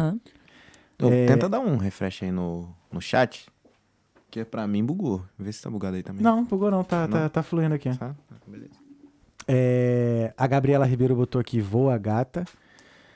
[1.02, 1.26] Ô, É.
[1.28, 3.46] Tenta dar um refresh aí no, no chat.
[4.30, 5.24] Que pra mim bugou.
[5.40, 6.22] Vê se tá bugado aí também.
[6.22, 7.30] Não, bugou não, tá, Tá, Não?
[7.30, 7.96] tá fluindo aqui.
[7.98, 8.16] Tá?
[8.46, 8.72] Beleza.
[9.48, 12.44] É, a Gabriela Ribeiro botou aqui, voa gata.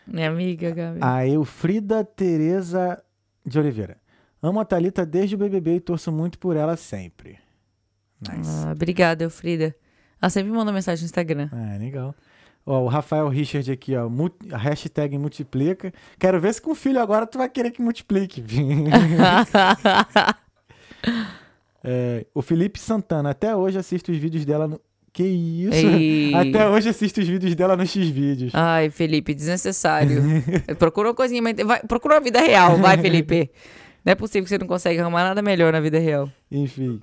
[0.08, 1.00] Minha amiga, Gabi.
[1.02, 3.02] A Eufrida Tereza
[3.46, 3.98] de Oliveira.
[4.42, 7.38] Amo a Thalita desde o BBB e torço muito por ela sempre.
[8.22, 8.50] Nice.
[8.66, 9.76] Ah, obrigada, Frida.
[10.22, 11.50] Ela sempre manda mensagem no Instagram.
[11.52, 12.16] É, legal.
[12.72, 14.10] Ó, o Rafael Richard aqui, ó.
[14.54, 15.94] a hashtag multiplica.
[16.18, 18.42] Quero ver se com o filho agora tu vai querer que multiplique.
[21.84, 24.80] É, o Felipe Santana, até hoje assisto os vídeos dela no.
[25.12, 25.88] Que isso?
[25.88, 26.32] Ei.
[26.38, 28.52] Até hoje assisto os vídeos dela no X-Vídeos.
[28.54, 30.22] Ai, Felipe, desnecessário.
[30.78, 33.50] procura uma coisinha, mas vai, procura uma vida real, vai, Felipe.
[34.06, 36.30] Não é possível que você não consegue arrumar nada melhor na vida real.
[36.52, 37.02] Enfim.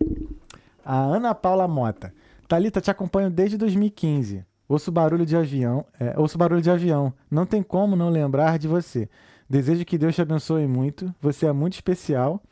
[0.85, 2.15] A Ana Paula Mota.
[2.47, 4.45] Thalita, te acompanho desde 2015.
[4.69, 5.85] Ouço barulho de avião.
[5.99, 7.12] É, ouço barulho de avião.
[7.31, 9.09] Não tem como não lembrar de você.
[9.49, 11.12] Desejo que Deus te abençoe muito.
[11.23, 12.43] Você é muito especial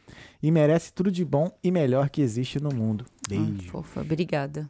[0.43, 3.05] e merece tudo de bom e melhor que existe no mundo.
[3.07, 3.71] Ah, Beijo.
[3.71, 4.69] fofa, obrigada.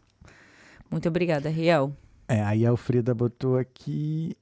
[0.90, 1.92] Muito obrigada, real.
[2.26, 4.36] É, aí a Alfrida botou aqui.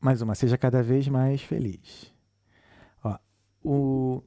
[0.00, 0.34] Mais uma.
[0.34, 2.10] Seja cada vez mais feliz.
[3.04, 3.18] Ó,
[3.62, 4.22] o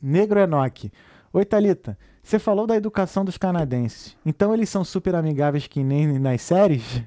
[0.00, 0.92] Negro Enoque.
[1.32, 1.98] Oi, Thalita.
[2.22, 4.16] Você falou da educação dos canadenses.
[4.24, 7.02] Então eles são super amigáveis que nem nas séries?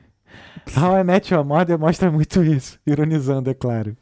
[0.76, 2.80] How I Met Your Mother demonstra muito isso.
[2.86, 3.96] Ironizando, é claro.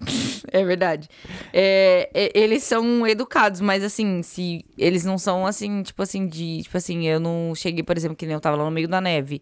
[0.51, 1.07] É verdade.
[1.53, 6.61] É, é, eles são educados, mas assim, se eles não são assim, tipo assim, de.
[6.63, 8.99] Tipo assim, eu não cheguei, por exemplo, que nem eu tava lá no meio da
[9.01, 9.41] neve.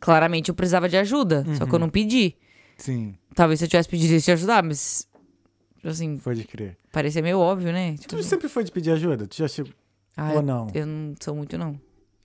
[0.00, 2.36] Claramente eu precisava de ajuda, só que eu não pedi.
[2.76, 5.08] Sim, Talvez se eu tivesse pedido isso te ajudar, mas.
[5.76, 6.76] tipo Assim, pode crer.
[6.92, 7.94] parecia meio óbvio, né?
[7.96, 9.26] Tipo, Tu sempre foi de pedir ajuda?
[9.26, 9.72] Tu já chegou.
[10.16, 10.66] ah, ou não?
[10.74, 11.80] Eu não sou muito, não.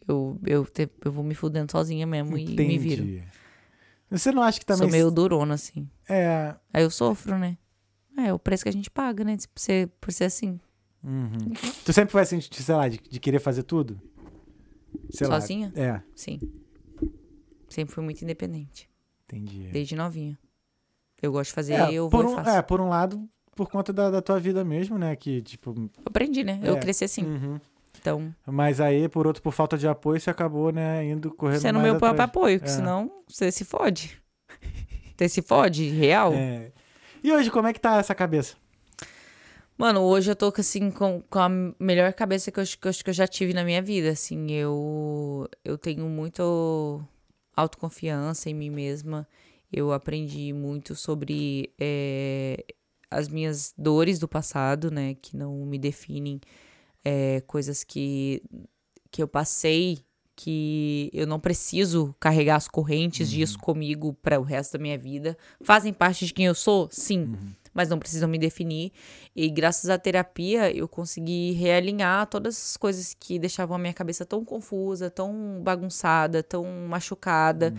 [0.07, 3.03] Eu, eu, te- eu vou me fudendo sozinha mesmo e me viro.
[4.09, 4.83] Você não acha que também.
[4.83, 5.87] Sou meio durona, assim.
[6.07, 6.55] É.
[6.73, 7.57] Aí eu sofro, né?
[8.17, 9.37] É, o preço que a gente paga, né?
[9.53, 10.59] Por ser, por ser assim.
[11.03, 11.53] Uhum.
[11.85, 14.01] Tu sempre foi assim, sei lá, de, de querer fazer tudo?
[15.11, 15.39] Sei lá.
[15.39, 15.71] Sozinha?
[15.75, 16.39] É, Sim.
[17.69, 18.89] Sempre fui muito independente.
[19.25, 19.69] entendi.
[19.71, 20.37] Desde novinha.
[21.21, 22.49] Eu gosto de fazer, É, eu vou um, e faço.
[22.49, 25.15] é, por um lado, por conta da, da tua vida mesmo, né?
[25.15, 25.69] Que, tipo.
[25.77, 26.59] Eu aprendi, né?
[26.63, 26.79] Eu É.
[26.79, 27.23] cresci assim.
[27.23, 27.59] uhum.
[27.99, 31.79] Então, Mas aí, por outro, por falta de apoio, você acabou, né, indo correndo sendo
[31.79, 32.71] mais meu próprio apoio, que É.
[32.71, 34.19] senão você se fode.
[35.17, 36.33] Você se fode, real.
[36.33, 36.71] É.
[37.23, 38.55] E hoje, como é que tá essa cabeça?
[39.77, 41.49] Mano, hoje eu tô assim com, com a
[41.79, 44.51] melhor cabeça que eu, acho- que eu que eu já tive na minha vida, assim,
[44.51, 47.01] eu eu tenho muito
[47.55, 49.27] autoconfiança em mim mesma.
[49.71, 52.65] Eu aprendi muito sobre eh,
[53.09, 56.41] as minhas dores do passado, né, que não me definem,
[57.03, 58.41] eh, coisas que
[59.11, 60.05] que eu passei
[60.41, 65.37] que eu não preciso carregar as correntes disso comigo para o resto da minha vida.
[65.61, 66.87] Fazem parte de quem eu sou?
[66.89, 67.35] Sim,
[67.73, 68.93] mas não precisam me definir.
[69.35, 74.25] E graças à terapia eu consegui realinhar todas as coisas que deixavam a minha cabeça
[74.25, 77.73] tão confusa, tão bagunçada, tão machucada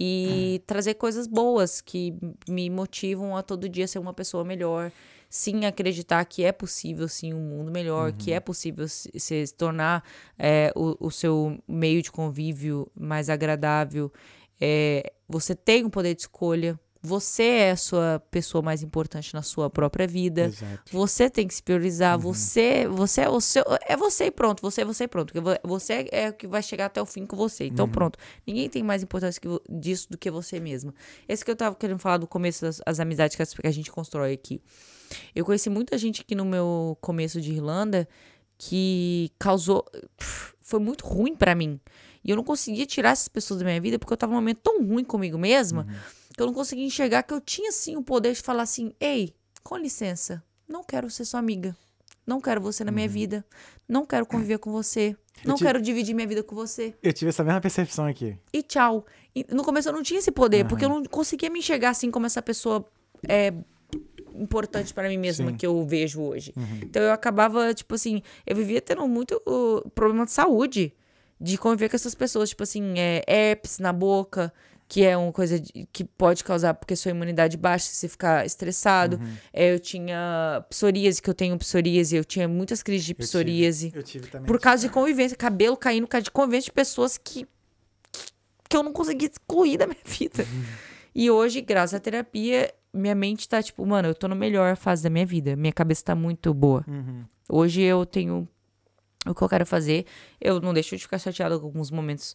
[0.00, 2.14] e trazer coisas boas que
[2.48, 4.90] me motivam a todo dia ser uma pessoa melhor.
[5.36, 10.02] Sim, acreditar que é possível, sim, um mundo melhor, que é possível se, se tornar
[10.38, 14.10] é, o, o seu meio de convívio mais agradável.
[14.58, 16.80] É, você tem um poder de escolha.
[17.06, 20.46] Você é a sua pessoa mais importante na sua própria vida.
[20.46, 20.92] Exato.
[20.92, 22.18] Você tem que se priorizar.
[22.18, 24.60] Você, você é o seu, é você e pronto.
[24.62, 25.32] Você é você e pronto.
[25.62, 27.66] Você é o que vai chegar até o fim com você.
[27.66, 28.18] Então pronto.
[28.46, 30.92] Ninguém tem mais importância que disso do que você mesma.
[31.28, 34.32] Esse que eu tava querendo falar do começo das as amizades que a gente constrói
[34.32, 34.60] aqui.
[35.34, 38.08] Eu conheci muita gente aqui no meu começo de Irlanda
[38.58, 39.84] que causou
[40.66, 41.80] foi muito ruim pra mim.
[42.26, 44.58] E eu não conseguia tirar essas pessoas da minha vida porque eu tava num momento
[44.62, 45.86] tão ruim comigo mesma
[46.34, 49.32] que eu não conseguia enxergar que eu tinha sim o poder de falar assim: "Ei,
[49.62, 51.76] com licença, não quero ser sua amiga.
[52.26, 53.46] Não quero você na minha vida.
[53.88, 55.16] Não quero conviver com você.
[55.44, 56.92] Não te- quero dividir minha vida com você.
[57.00, 58.36] Eu tive essa mesma percepção aqui.
[58.52, 59.06] E tchau.
[59.32, 62.10] E no começo eu não tinha esse poder, porque eu não conseguia me enxergar assim
[62.10, 62.84] como essa pessoa
[63.28, 63.52] é
[64.34, 65.56] importante para mim mesma Sim.
[65.56, 66.52] que eu vejo hoje.
[66.82, 70.92] Então eu acabava, tipo assim, eu vivia tendo muito uh, problema de saúde
[71.40, 74.52] de conviver com essas pessoas, tipo assim, é, herpes na boca,
[74.88, 78.46] que é uma coisa de- que pode causar porque sua imunidade baixa se você ficar
[78.46, 79.20] estressado.
[79.52, 83.26] É, eu tinha psoríase, que eu tenho psoríase, eu tinha muitas crises de Eu tive-
[83.28, 83.92] psoríase.
[83.94, 84.46] Eu tive também.
[84.46, 87.46] Por causa de convivência, cabelo caindo por causa de convivência de pessoas que,
[88.68, 90.46] que eu não conseguia excluir da minha vida.
[91.14, 95.02] E hoje, graças à terapia, minha mente tá tipo, mano, eu tô na melhor fase
[95.02, 95.56] da minha vida.
[95.56, 96.84] Minha cabeça tá muito boa.
[96.86, 97.24] Uhum.
[97.48, 98.48] Hoje eu tenho
[99.26, 100.06] o que eu quero fazer.
[100.40, 102.34] Eu não deixo de ficar chateada com alguns momentos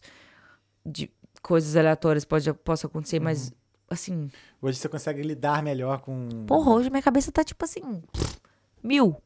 [0.84, 1.10] de
[1.42, 3.24] coisas aleatórias pode, possam acontecer, Uhum.
[3.24, 3.52] mas
[3.90, 6.28] assim, Hoje você consegue lidar melhor com.
[6.46, 8.02] porra, hoje minha cabeça tá tipo assim,
[8.82, 9.20] mil.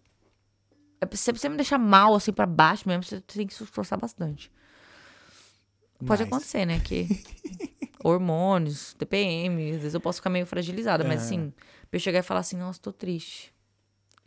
[1.01, 3.99] É, Se você me deixar mal, assim, pra baixo mesmo, você tem que se esforçar
[3.99, 4.51] bastante.
[6.07, 6.81] Pode acontecer, né?
[6.81, 7.07] Que
[8.05, 11.25] hormônios, TPM, às vezes eu posso ficar meio fragilizada, mas É.
[11.25, 11.53] assim,
[11.91, 13.53] pra eu chegar e falar assim, nossa, tô triste.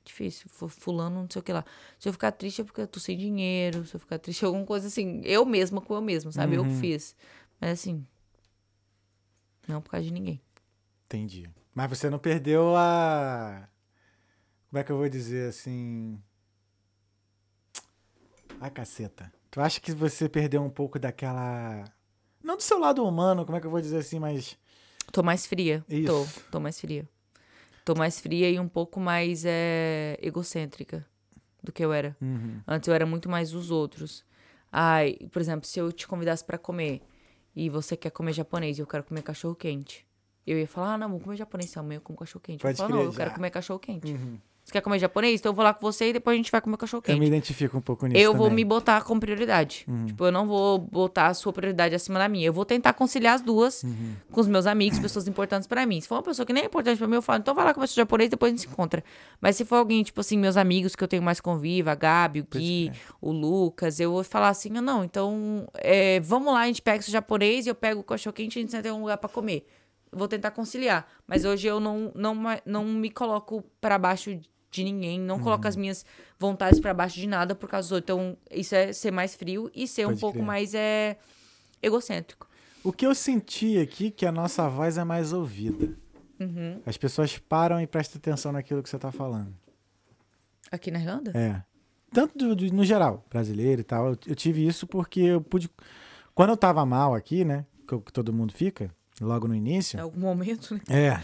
[0.10, 1.64] Difícil, fu- fulano, não sei o que lá.
[2.00, 4.48] Se eu ficar triste é porque eu tô sem dinheiro, se eu ficar triste é
[4.48, 6.56] alguma coisa assim, eu mesma com eu mesma, sabe?
[6.56, 6.80] Eu que Uhum.
[6.80, 7.16] fiz.
[7.62, 8.06] Mas assim,
[9.68, 10.42] não por causa de ninguém.
[11.06, 11.48] Entendi.
[11.76, 13.68] Mas você não perdeu a.
[14.70, 16.20] Como é que eu vou dizer assim?
[18.60, 19.32] Ai, caceta.
[19.52, 21.86] Tu acha que você perdeu um pouco daquela.
[22.44, 24.58] Não do seu lado humano, como é que eu vou dizer assim, mas.
[25.12, 25.84] Tô mais fria.
[25.88, 26.08] Isso.
[26.44, 27.08] Tô, tô mais fria.
[27.90, 31.04] Tô mais fria e um pouco mais é, egocêntrica
[31.64, 32.16] do que eu era.
[32.22, 32.62] Uhum.
[32.68, 34.24] Antes eu era muito mais os outros.
[34.72, 37.02] Ai, por exemplo, se eu te convidasse pra comer
[37.56, 40.06] e você quer comer japonês e eu quero comer cachorro quente,
[40.46, 42.64] eu ia falar: "Ah, não, vou comer japonês, amanhã eu como cachorro quente".
[42.64, 44.14] Eu Pode falo: "Não, eu quero comer cachorro quente".
[44.14, 44.38] Uhum.
[44.70, 45.40] Você quer comer japonês?
[45.40, 47.20] Então eu vou lá com você e depois a gente vai comer cachorro Eu me
[47.22, 47.28] quente.
[47.28, 48.22] identifico um pouco nisso.
[48.22, 48.58] Eu vou também.
[48.64, 49.84] me botar como prioridade.
[50.06, 52.46] Tipo, eu não vou botar a sua prioridade acima da minha.
[52.46, 54.14] Eu vou tentar conciliar as duas Uhum.
[54.32, 56.00] com os meus amigos, pessoas importantes pra mim.
[56.00, 57.74] Se for uma pessoa que nem é importante pra mim, eu falo, então vai lá
[57.74, 59.04] comer seu japonês, depois a gente se encontra.
[59.42, 62.42] Mas se for alguém, tipo assim, meus amigos que eu tenho mais convívio, a Gabi,
[62.42, 66.68] o Gui, o Lucas, eu vou falar assim, ah, não, então é, vamos lá, a
[66.68, 68.92] gente pega esse japonês e eu pego o cachorro quente e a gente senta em
[68.92, 69.66] um lugar pra comer.
[70.12, 71.08] Vou tentar conciliar.
[71.28, 72.36] Mas hoje eu não, não,
[72.66, 74.40] não me coloco pra baixo
[74.72, 75.70] de ninguém, não coloco Uhum.
[75.70, 76.06] as minhas
[76.38, 78.14] vontades pra baixo de nada por causa do outro.
[78.16, 80.46] Então, isso é ser mais frio e ser um Pode pouco crer.
[80.46, 81.18] mais é,
[81.82, 82.48] egocêntrico.
[82.84, 85.94] O que eu senti aqui que a nossa voz é mais ouvida.
[86.40, 86.82] Uhum.
[86.86, 89.54] As pessoas param e prestam atenção naquilo que você tá falando.
[90.72, 91.32] Aqui na Irlanda?
[91.36, 91.62] É.
[92.12, 94.10] Tanto do- do- no geral, brasileiro e tal.
[94.10, 95.70] Eu, eu tive isso porque eu pude.
[96.34, 97.66] Quando eu tava mal aqui, né?
[97.88, 98.90] Que, que todo mundo fica,
[99.20, 99.98] logo no início.
[99.98, 100.82] Em algum momento, né?
[100.88, 101.20] É.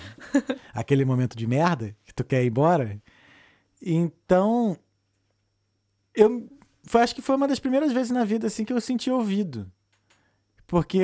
[0.74, 3.00] aquele momento de merda que tu quer ir embora.
[3.86, 4.78] Então.
[6.14, 6.50] Eu
[6.84, 9.72] foi, acho que foi uma das primeiras vezes na vida assim que eu senti ouvido.
[10.68, 11.02] Porque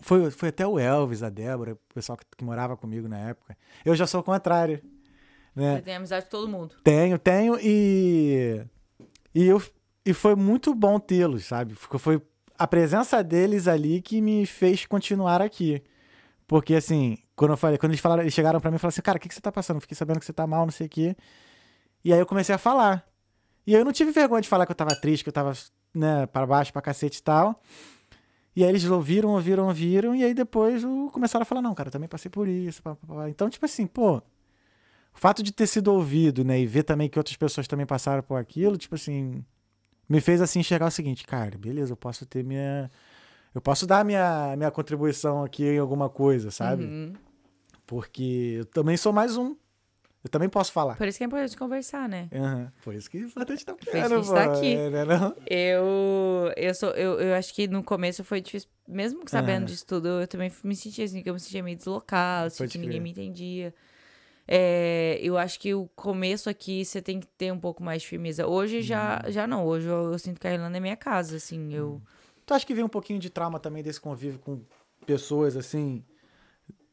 [0.00, 3.56] foi, foi até o Elvis, a Débora, o pessoal que, que morava comigo na época.
[3.84, 4.82] Eu já sou o contrário.
[5.54, 5.76] Né?
[5.76, 6.74] Você tem amizade com todo mundo.
[6.82, 8.64] Tenho, tenho e
[9.34, 9.62] e eu
[10.04, 11.74] e foi muito bom tê-los, sabe?
[11.74, 12.22] Foi- Foi
[12.58, 15.82] a presença deles ali que me fez continuar aqui.
[16.46, 19.02] Porque assim, quando eu falei, quando eles falaram, eles chegaram pra mim e falaram assim:
[19.02, 19.80] "Cara, o que que você tá passando?
[19.80, 21.16] Fiquei sabendo que você tá mal, não sei o quê".
[22.04, 23.06] E aí eu comecei a falar.
[23.66, 25.52] E aí eu não tive vergonha de falar que eu tava triste, que eu tava,
[25.94, 27.60] né, para baixo, pra cacete e tal.
[28.54, 30.82] E aí eles ouviram, ouviram, ouviram, e aí depois
[31.12, 32.82] começaram a falar, não, cara, eu também passei por isso.
[32.82, 33.28] pá, pá, pá.
[33.30, 34.22] Então, tipo assim, pô, o
[35.14, 38.36] fato de ter sido ouvido, né, e ver também que outras pessoas também passaram por
[38.36, 39.44] aquilo, tipo assim,
[40.08, 42.90] me fez assim enxergar o seguinte, cara, beleza, eu posso ter minha.
[43.54, 46.84] Eu posso dar minha, minha contribuição aqui em alguma coisa, sabe?
[46.84, 47.12] Uhum.
[47.86, 49.54] Porque eu também sou mais um.
[50.24, 50.96] Eu também posso falar.
[50.96, 52.28] Por isso que é importante conversar, né?
[52.32, 52.72] Aham.
[52.82, 54.76] Por isso que é importante estar tá aqui.
[54.76, 55.34] Né, não?
[55.46, 59.66] Eu, eu, sou, eu, eu acho que no começo foi difícil, mesmo sabendo Aham.
[59.66, 62.78] disso tudo, eu também me sentia assim, que eu me sentia meio deslocada, Pode que
[62.78, 63.74] ninguém me entendia.
[64.46, 68.08] É, eu acho que o começo aqui você tem que ter um pouco mais de
[68.08, 68.46] firmeza.
[68.46, 69.32] Hoje já, Uhum.
[69.32, 72.00] já não, hoje eu, eu sinto que a Irlanda é minha casa, assim, eu...
[72.46, 74.60] Tu acha que vem um pouquinho de trauma também desse convívio com
[75.06, 76.04] pessoas assim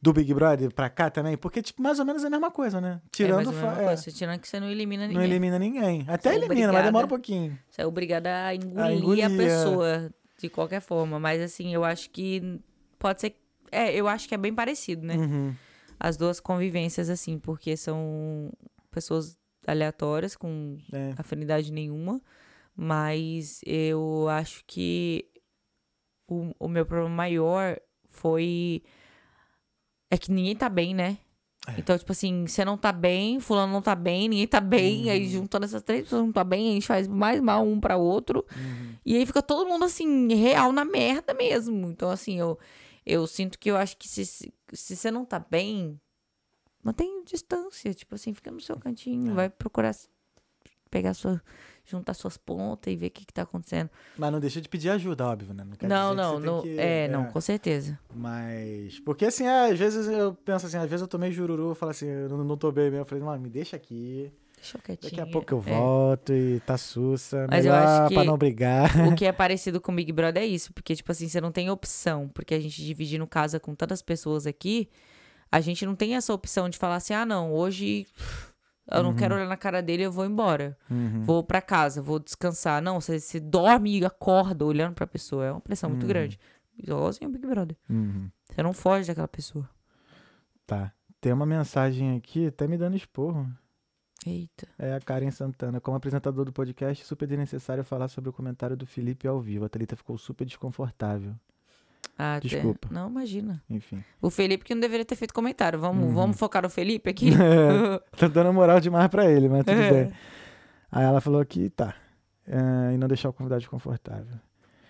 [0.02, 1.36] do Big Brother pra cá também?
[1.36, 3.00] Porque, tipo, mais ou menos é a mesma coisa, né?
[3.04, 5.24] é Tirando a fa- é, coisa, você tirando que você não elimina não ninguém.
[5.28, 6.04] elimina ninguém.
[6.08, 6.82] Até Sou elimina, mas obrigada.
[6.86, 7.58] demora um pouquinho.
[7.68, 9.36] Você é obrigada a engolir a, engolir, é.
[9.36, 11.18] pessoa de qualquer forma.
[11.20, 12.60] Mas assim, eu acho que
[12.98, 13.36] pode ser.
[13.72, 15.16] É, eu acho que é bem parecido, né?
[15.16, 15.54] Uhum.
[15.98, 18.50] As duas convivências, assim, porque são
[18.90, 19.36] pessoas
[19.66, 21.12] aleatórias, com É.
[21.18, 22.20] afinidade nenhuma.
[22.74, 25.26] Mas eu acho que
[26.34, 27.78] o, o meu problema maior
[28.08, 28.82] foi.
[30.10, 31.18] É que ninguém tá bem, né?
[31.68, 31.74] É.
[31.78, 35.24] Então, tipo assim, você não tá bem, fulano não tá bem, ninguém tá bem, aí
[35.24, 35.30] Uhum.
[35.30, 38.44] juntando essas três pessoas não tá bem, a gente faz mais mal um pra outro.
[38.56, 38.94] Uhum.
[39.04, 41.88] E aí fica todo mundo, assim, real na merda mesmo.
[41.90, 42.58] Então, assim, eu,
[43.04, 46.00] eu sinto que eu acho que se, se você não tá bem,
[46.82, 47.92] mantém distância.
[47.94, 49.34] Tipo assim, fica no seu cantinho, É.
[49.34, 49.94] vai procurar
[50.90, 51.40] pegar sua.
[51.90, 53.90] Juntar suas pontas e ver o que, que tá acontecendo.
[54.16, 55.64] Mas não deixa de pedir ajuda, óbvio, né?
[55.82, 56.62] não, não, tem não.
[56.62, 57.98] que- é, não, com certeza.
[58.14, 59.00] Mas.
[59.00, 61.90] Porque assim, é, às vezes eu penso assim, às vezes eu tomei jururu, eu falo
[61.90, 62.98] assim, eu não, não tô bem mesmo.
[63.02, 64.32] Eu falei, mano, me deixa aqui.
[64.56, 65.10] Deixa eu quietinho.
[65.16, 65.70] Daqui a pouco eu É.
[65.78, 67.46] volto e tá sussa.
[67.48, 69.08] Mas eu melhor acho pra que- não brigar.
[69.08, 71.50] O que é parecido com o Big Brother é isso, porque, tipo assim, você não
[71.50, 74.88] tem opção, porque a gente dividindo casa com tantas pessoas aqui,
[75.50, 78.06] a gente não tem essa opção de falar assim, ah, não, hoje
[78.98, 80.76] eu não quero olhar na cara dele, eu vou embora.
[80.90, 81.22] Uhum.
[81.22, 82.80] Vou pra casa, vou descansar.
[82.82, 86.08] Não, você, você dorme e acorda olhando pra pessoa, é uma pressão muito Uhum.
[86.08, 86.38] grande.
[86.78, 87.76] Igualzinho o Big Brother.
[87.88, 88.30] Uhum.
[88.50, 89.68] Você não foge daquela pessoa.
[90.66, 90.92] Tá.
[91.20, 93.46] Tem uma mensagem aqui, até me dando esporro.
[94.26, 94.66] Eita.
[94.78, 95.80] É a Karen Santana.
[95.80, 99.64] Como apresentador do podcast, super desnecessário falar sobre o comentário do Felipe ao vivo.
[99.64, 101.34] A Thalita ficou super desconfortável.
[102.22, 102.88] Ah, até- Desculpa.
[102.90, 103.62] Não, imagina.
[103.70, 104.04] Enfim.
[104.20, 105.78] O Felipe que não deveria ter feito comentário.
[105.78, 106.14] Vamos, Uhum.
[106.14, 107.30] vamos focar no Felipe aqui?
[107.40, 109.90] É, tá dando moral demais pra ele, mas tudo É.
[110.04, 110.12] bem.
[110.92, 111.94] Aí ela falou que tá.
[112.46, 114.36] É, e não deixar o convidado desconfortável.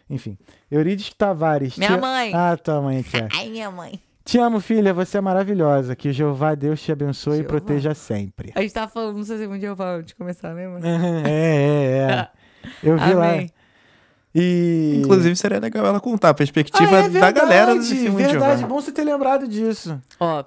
[0.09, 0.36] Enfim.
[0.70, 1.77] Eurides Tavares.
[1.77, 2.32] Minha te- mãe.
[2.35, 3.28] Ah, tua mãe, tia.
[3.36, 4.01] Ai, minha mãe.
[4.24, 4.93] Te amo, filha.
[4.93, 5.94] Você é maravilhosa.
[5.94, 7.44] Que o Jeová Deus te abençoe Jeová.
[7.44, 8.52] e proteja sempre.
[8.57, 10.81] A gente tava falando, não sei se um dia eu falo antes de começar, lembra?
[11.28, 12.28] é, é, é.
[12.82, 13.28] Eu vi lá.
[14.35, 15.01] E.
[15.02, 18.32] Inclusive, seria legal ela contar a Ah, perspectiva é da galera do verdade, Testemunho de
[18.32, 18.74] Verdade, Jeová.
[18.74, 20.01] bom você ter lembrado disso.
[20.20, 20.44] Ó,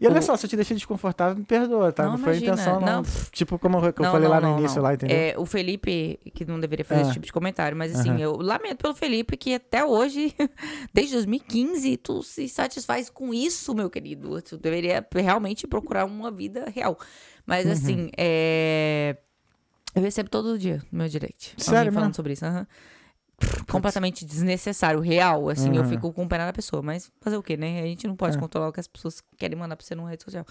[0.00, 2.02] E olha O- só, se eu te deixei desconfortável, me perdoa, tá?
[2.02, 3.02] Não, Não, foi a intenção, não.
[3.02, 3.02] Não.
[3.30, 4.82] Tipo, como eu, que eu Não, falei não, lá no não, início, não.
[4.82, 5.16] lá, entendeu?
[5.16, 7.04] É, o Felipe, que não deveria fazer Ah.
[7.04, 8.18] esse tipo de comentário, mas assim, Aham.
[8.18, 10.34] eu lamento pelo Felipe que até hoje,
[10.92, 14.42] desde 2015, tu se satisfaz com isso, meu querido.
[14.42, 16.98] Tu deveria realmente procurar uma vida real.
[17.46, 17.72] Mas Uhum.
[17.72, 19.16] assim, é...
[19.94, 21.54] eu recebo todo dia no meu direct.
[21.56, 22.44] Sério falando sobre isso.
[22.44, 22.66] aham.
[23.68, 25.88] Completamente desnecessário, real, assim, eu Aham.
[25.90, 26.80] fico com pena da pessoa.
[26.82, 27.80] Mas fazer o quê, né?
[27.80, 28.40] A gente não pode É.
[28.40, 30.44] controlar o que as pessoas querem mandar pra você numa rede social.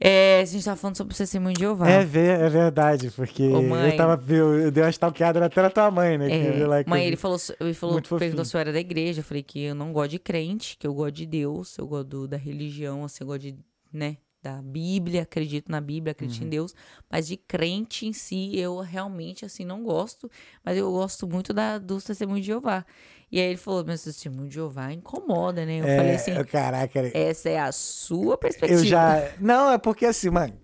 [0.00, 1.88] É, a gente tava falando sobre o testemunho de Jeová.
[1.88, 2.04] É, é
[2.48, 3.92] verdade, porque Ô, mãe.
[3.92, 4.32] eu tava.
[4.32, 6.30] Eu, eu dei uma stalkeada até na tua mãe, né?
[6.30, 9.20] É, eu que mãe, eu- ele falou, ele falou perguntou se eu era da igreja.
[9.20, 12.08] Eu falei que eu não gosto de crente, que eu gosto de Deus, eu gosto
[12.08, 13.56] do- da religião, assim, eu gosto de,
[13.92, 16.46] né, da Bíblia, acredito na Bíblia, acredito Uhum.
[16.46, 16.74] em Deus,
[17.10, 20.30] mas de crente em si eu realmente, assim, não gosto,
[20.64, 22.84] mas eu gosto muito da, dos testemunhos de Jeová.
[23.32, 25.80] E aí ele falou, mas o testemunho de Jeová incomoda, né?
[25.80, 28.80] Eu é, falei assim, Caraca, essa é a sua perspectiva.
[28.80, 29.32] eu já.
[29.40, 30.63] Não, é porque assim, mano.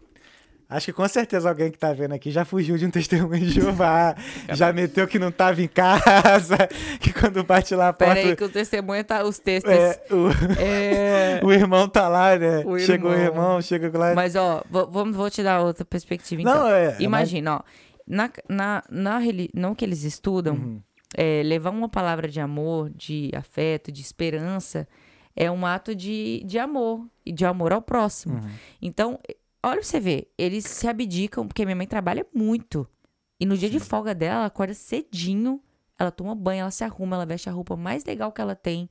[0.71, 3.51] Acho que com certeza alguém que tá vendo aqui já fugiu de um testemunho de
[3.51, 4.15] Jeová.
[4.51, 6.57] já meteu que não tava em casa.
[7.01, 8.15] Que quando bate lá a porta.
[8.15, 9.73] Pera aí que o testemunho tá, os textos...
[9.73, 10.29] é, o,
[10.61, 11.41] É...
[11.45, 12.63] o irmão tá lá, né?
[12.65, 13.27] O Chegou o irmão.
[13.27, 14.15] irmão, chega lá.
[14.15, 16.55] Mas, ó, vou, vou, te dar outra perspectiva, então.
[16.55, 16.97] não, é.
[16.99, 17.61] é Imagina, ó.
[18.07, 19.21] Na, na, na
[19.55, 20.81] não que eles estudam, Uhum.
[21.17, 24.87] é, levar uma palavra de amor, de afeto, de esperança,
[25.35, 28.35] é um ato de, de amor e de amor ao próximo.
[28.35, 28.51] Uhum.
[28.83, 29.19] Então,
[29.63, 32.89] olha pra você ver, eles se abdicam, porque minha mãe trabalha muito.
[33.39, 35.61] E no dia de folga dela, ela acorda cedinho,
[35.99, 38.89] ela toma banho, ela se arruma, ela veste a roupa mais legal que ela tem.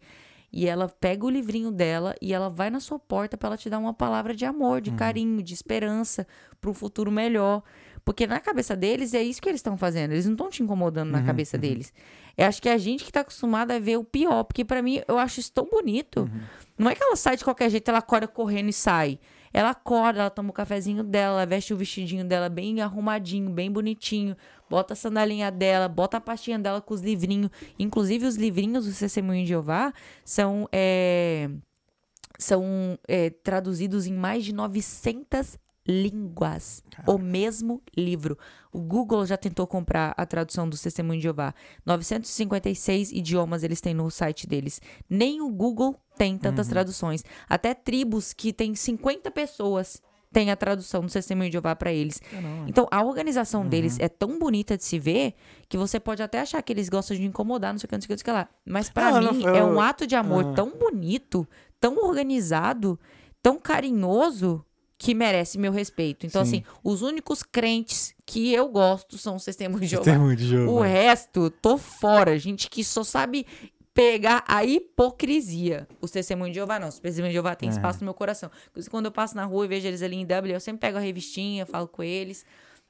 [0.52, 3.70] E ela pega o livrinho dela e ela vai na sua porta pra ela te
[3.70, 6.26] dar uma palavra de amor, de carinho, de esperança
[6.60, 7.62] para um futuro melhor.
[8.04, 10.12] Porque na cabeça deles é isso que eles estão fazendo.
[10.12, 11.94] Eles não estão te incomodando na cabeça deles.
[12.36, 14.44] Eu acho que é a gente que tá acostumado a ver o pior.
[14.44, 16.28] Porque pra mim, eu acho isso tão bonito.
[16.76, 19.20] Não é que ela sai de qualquer jeito, ela acorda correndo e sai.
[19.54, 23.72] Ela acorda, ela toma o cafezinho dela, ela veste o vestidinho dela bem arrumadinho, bem
[23.72, 24.36] bonitinho,
[24.70, 27.50] bota a sandalinha dela, bota a pastinha dela com os livrinhos.
[27.78, 29.94] Inclusive, os livrinhos do Testemunho de Jeová
[30.24, 31.50] são, é,
[32.38, 35.58] são é, traduzidos em mais de 900
[35.90, 36.84] línguas.
[37.08, 38.38] O mesmo livro.
[38.72, 41.54] O Google já tentou comprar a tradução do Testemunho de Jeová.
[41.86, 44.80] 956 idiomas eles têm no site deles.
[45.10, 47.24] Nem o Google tem tantas traduções.
[47.48, 50.02] Até tribos que tem 50 pessoas
[50.32, 52.22] têm a tradução do Testemunho de Jeová para eles.
[52.68, 55.34] Então, a organização deles é tão bonita de se ver
[55.68, 58.02] que você pode até achar que eles gostam de incomodar, não sei o que, não
[58.02, 58.50] sei o que, não sei o que lá.
[58.64, 60.54] Mas Não, não, mim eu- é um ato de amor Ah.
[60.54, 61.48] tão bonito,
[61.80, 63.00] tão organizado,
[63.42, 64.64] tão carinhoso
[65.02, 66.26] que merece meu respeito.
[66.28, 66.58] Então, Sim.
[66.58, 70.04] assim, os únicos crentes que eu gosto são os testemunhos de Jeová.
[70.04, 70.86] Testemunho de O Jeová.
[70.86, 72.38] resto, tô fora.
[72.38, 73.48] Gente que só sabe
[73.94, 75.88] pegar a hipocrisia.
[76.02, 76.90] Os testemunhos de Jeová, não.
[76.90, 77.72] Os testemunhos de Jeová têm É.
[77.72, 78.52] espaço no meu coração.
[78.70, 80.98] Inclusive, quando eu passo na rua e vejo eles ali em W, eu sempre pego
[80.98, 82.46] a revistinha, falo com eles.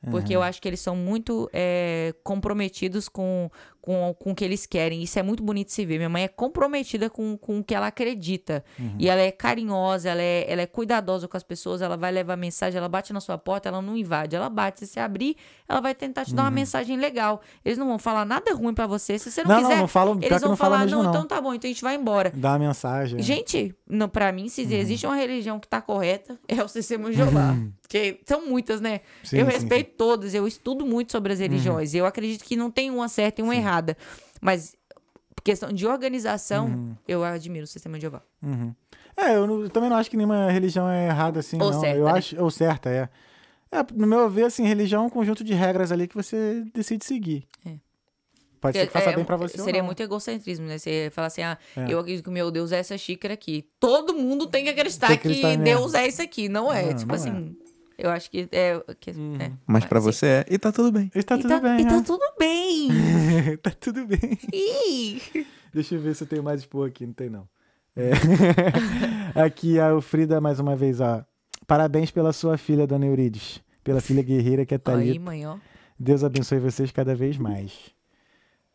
[0.09, 3.51] Porque eu acho que eles são muito é, comprometidos com,
[3.89, 5.01] com, com o que eles querem.
[5.01, 5.97] Isso é muito bonito de se ver.
[5.97, 8.63] Minha mãe é comprometida com, com o que ela acredita.
[8.99, 12.35] E ela é carinhosa, ela é, ela é cuidadosa com as pessoas, ela vai levar
[12.37, 14.81] mensagem, ela bate na sua porta, ela não invade, ela bate.
[14.81, 15.35] Se você abrir,
[15.67, 17.41] ela vai tentar te dar uma mensagem legal.
[17.65, 19.17] Eles não vão falar nada ruim pra você.
[19.17, 20.97] Se você não, Não, não, quiser, não falam- pior eles vão não fala falar, mesmo,
[20.97, 21.11] não, não.
[21.11, 22.31] então tá bom, então a gente vai embora.
[22.35, 23.19] Dá uma mensagem.
[23.23, 24.71] Gente, não, pra mim, se Uhum.
[24.71, 27.55] existe uma religião que tá correta, é o Testemunho de Jeová.
[27.81, 29.01] Porque são muitas, né?
[29.23, 31.95] Sim, eu sim, respeito todas, eu estudo muito sobre as religiões.
[31.95, 33.78] Eu acredito que não tem uma certa e uma errada.
[34.41, 34.75] Mas,
[35.35, 38.21] por questão de organização, eu admiro o Testemunho de Jeová.
[38.43, 38.73] Uhum.
[39.17, 41.79] É, eu, não- eu também não acho que nenhuma religião é errada assim, Ou não.
[41.79, 42.11] certa, eu né?
[42.11, 43.09] acho, ou certa, é.
[43.71, 47.05] É, no meu ver, assim, religião é um conjunto de regras ali que você decide
[47.05, 47.45] seguir.
[47.65, 47.73] É.
[48.59, 50.77] Pode ser que faça É, bem pra você Seria muito egocentrismo, né?
[50.77, 51.85] Você falar assim, ah, É.
[51.93, 53.65] eu acredito que o meu Deus é essa xícara aqui.
[53.79, 56.49] Todo mundo tem que acreditar Tem que, que acreditar Deus é isso aqui.
[56.49, 56.87] Não é.
[56.87, 57.55] Não, tipo não assim,
[58.01, 58.81] Eu acho que é.
[58.99, 59.37] Que, Uhum.
[59.39, 59.51] é.
[59.67, 60.05] Mas pra sim.
[60.05, 60.45] você é.
[60.49, 61.11] E tá tudo bem.
[61.13, 62.03] E tá E tudo tá, bem, e tá né?
[62.05, 62.89] tudo bem.
[63.61, 64.39] tá tudo bem.
[64.53, 65.45] Ih.
[65.73, 67.05] Deixa eu ver se eu tenho mais expor aqui.
[67.05, 67.47] Não tem, não.
[67.95, 68.11] É.
[69.43, 71.23] aqui a Frida, mais uma vez, ó.
[71.67, 73.61] Parabéns pela sua filha, dona Eurides.
[73.83, 75.19] Pela filha guerreira que é Aí, Thalita.
[75.19, 75.57] mãe, ó.
[75.99, 77.73] Deus abençoe vocês cada vez mais.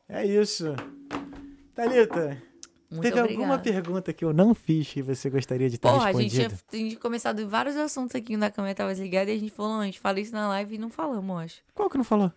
[0.08, 0.74] É isso.
[1.74, 2.36] Thalita,
[2.94, 3.42] Muito teve obrigada.
[3.42, 6.62] alguma pergunta que eu não fiz que você gostaria de ter Porra, a gente respondido?
[6.70, 9.50] tinha, a gente começado em vários assuntos aqui na câmera tava desligada e a gente
[9.52, 11.62] falou, não, a gente fala isso na live e não falamos, eu acho.
[11.74, 12.32] Qual que não falou?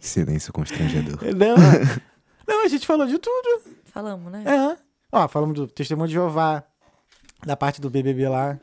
[0.00, 1.18] Silêncio constrangedor.
[1.36, 1.54] Não,
[2.46, 3.62] não, a gente falou de tudo.
[3.84, 4.42] Falamos, né?
[4.44, 4.76] É.
[5.12, 6.64] Ó, falamos do testemunho de Jeová,
[7.46, 8.58] da parte do BBB lá.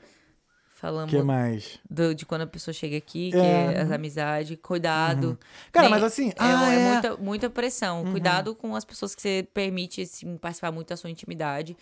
[0.79, 1.77] Falamos que mais?
[1.89, 3.73] do- de quando a pessoa chega aqui, que É.
[3.75, 5.37] é as amizades, cuidado.
[5.71, 6.91] Cara, Nem- mas assim, É, ah, é é.
[6.93, 8.05] muita, muita pressão.
[8.11, 11.75] Cuidado com as pessoas que você permite assim, participar muito da sua intimidade.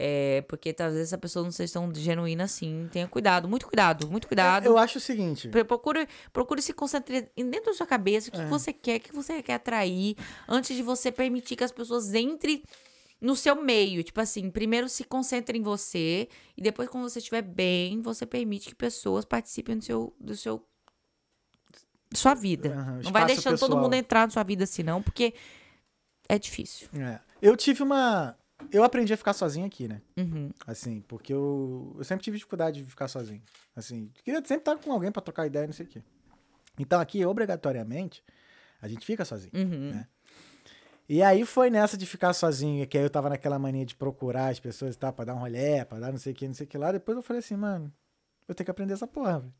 [0.00, 2.88] É, porque às vezes a pessoa não seja tão genuína assim.
[2.92, 4.64] Tenha cuidado, muito cuidado, muito cuidado.
[4.64, 5.48] Eu acho o seguinte.
[5.48, 8.44] Pro- Procure, procure se concentrar dentro da sua cabeça o que, É.
[8.44, 10.16] que você quer, o que você quer atrair,
[10.48, 12.62] antes de você permitir que as pessoas entrem
[13.20, 14.02] no seu meio.
[14.02, 18.68] Tipo assim, primeiro se concentre em você e depois, quando você estiver bem, você permite
[18.68, 20.16] que pessoas participem do seu.
[20.20, 20.64] Do seu
[22.14, 22.70] sua vida.
[22.70, 23.82] Aham, não vai deixando todo pessoal.
[23.82, 25.34] mundo entrar na sua vida assim, não, porque
[26.26, 26.88] é difícil.
[26.94, 27.20] É.
[27.40, 28.36] Eu tive uma.
[28.72, 30.00] Eu aprendi a ficar sozinho aqui, né?
[30.16, 30.50] Uhum.
[30.66, 33.42] Assim, porque eu, eu sempre tive dificuldade de ficar sozinho.
[33.76, 36.02] Assim, queria sempre estar com alguém pra trocar ideia, não sei o quê.
[36.78, 38.22] Então aqui, obrigatoriamente,
[38.80, 39.52] a gente fica sozinho.
[39.54, 39.92] Uhum.
[39.92, 40.08] Né?
[41.08, 44.48] E aí foi nessa de ficar sozinho, que aí eu tava naquela mania de procurar
[44.48, 46.54] as pessoas e tal, pra dar um rolé, pra dar não sei o que, não
[46.54, 46.92] sei o que lá.
[46.92, 47.90] Depois eu falei assim, mano,
[48.46, 49.54] eu tenho que aprender essa porra, velho.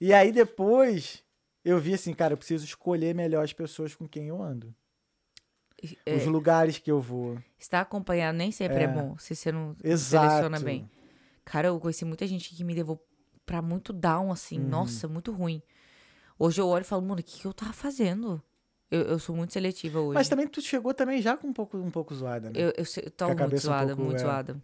[0.00, 1.24] E aí depois
[1.64, 4.72] eu vi assim, cara, eu preciso escolher melhor as pessoas com quem eu ando.
[6.06, 7.36] É, Os lugares que eu vou.
[7.58, 8.86] estar acompanhado nem sempre é, É.
[8.86, 10.26] bom, se você não Exato.
[10.26, 10.90] seleciona bem.
[11.44, 13.04] Cara, eu conheci muita gente que me levou
[13.44, 14.58] pra muito down, assim.
[14.58, 14.68] Uhum.
[14.68, 15.62] Nossa, muito ruim.
[16.38, 18.42] Hoje eu olho e falo, mano, o que, que eu tava fazendo?
[18.90, 20.14] Eu, eu sou muito seletiva hoje.
[20.14, 22.54] Mas também tu chegou também já com um pouco, um pouco zoada, né?
[22.56, 24.24] Eu, eu, eu a muito cabeça um zoada, pouco, muito é.
[24.24, 24.62] zoada.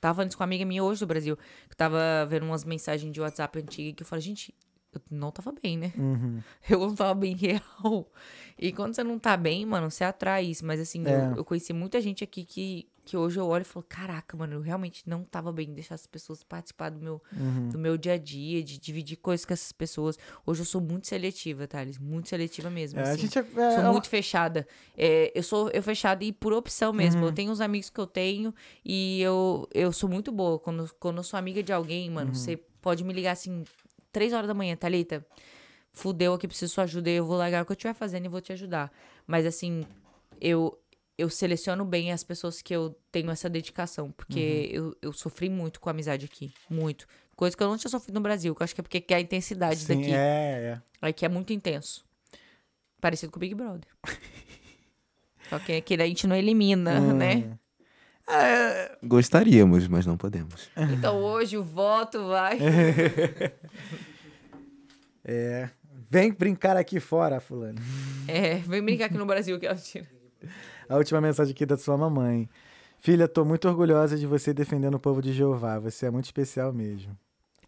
[0.00, 1.36] Tava antes com uma amiga minha hoje do Brasil,
[1.68, 1.98] que tava
[2.28, 4.54] vendo umas mensagens de WhatsApp antiga que eu falei, gente,
[4.92, 5.92] eu não tava bem, né?
[5.96, 6.40] Uhum.
[6.68, 8.10] Eu não tava bem real.
[8.58, 10.64] E quando você não tá bem, mano, você atrai isso.
[10.64, 11.32] Mas assim, É.
[11.32, 14.54] eu, eu conheci muita gente aqui que, que hoje eu olho e falo, caraca, mano,
[14.54, 17.68] eu realmente não tava bem deixar as pessoas participar do meu, Uhum.
[17.68, 20.18] do meu dia a dia, de dividir coisas com essas pessoas.
[20.44, 21.98] Hoje eu sou muito seletiva, Thales.
[21.98, 22.98] Muito seletiva mesmo.
[22.98, 23.20] É, a assim.
[23.22, 24.66] gente é, Sou é, uma- muito fechada.
[24.98, 27.20] É, eu sou eu fechada e por opção mesmo.
[27.22, 27.28] Uhum.
[27.28, 28.52] Eu tenho os amigos que eu tenho
[28.84, 30.58] e eu, eu sou muito boa.
[30.58, 32.14] Quando, quando eu sou amiga de alguém, Uhum.
[32.16, 33.62] mano, você pode me ligar assim,
[34.10, 35.24] três horas da manhã, Thalita.
[35.92, 37.08] Fudeu aqui, preciso de sua ajuda.
[37.08, 38.92] Eu vou largar o que eu estiver fazendo e vou te ajudar.
[39.26, 39.84] Mas assim,
[40.40, 40.76] eu,
[41.18, 44.10] eu seleciono bem as pessoas que eu tenho essa dedicação.
[44.12, 44.76] Porque Uhum.
[44.88, 46.52] eu, eu sofri muito com a amizade aqui.
[46.68, 47.06] Muito.
[47.34, 48.54] Coisa que eu não tinha sofrido no Brasil.
[48.54, 50.12] Que eu acho que é porque que é a intensidade sim, daqui.
[50.12, 51.08] é, é.
[51.08, 52.04] Aqui é muito intenso.
[53.00, 53.86] Parecido com o Big Brother.
[55.48, 57.12] Só que aqui a gente não elimina, Hum.
[57.14, 57.58] né?
[59.04, 60.68] Gostaríamos, mas não podemos.
[60.76, 62.58] Então hoje o voto vai.
[65.24, 65.70] É.
[66.08, 67.78] Vem brincar aqui fora, fulano.
[68.28, 70.06] É, vem brincar aqui no Brasil que ela tira.
[70.88, 72.48] A última mensagem aqui da sua mamãe.
[73.00, 75.78] Filha, tô muito orgulhosa de você defendendo o povo de Jeová.
[75.78, 77.16] Você é muito especial mesmo.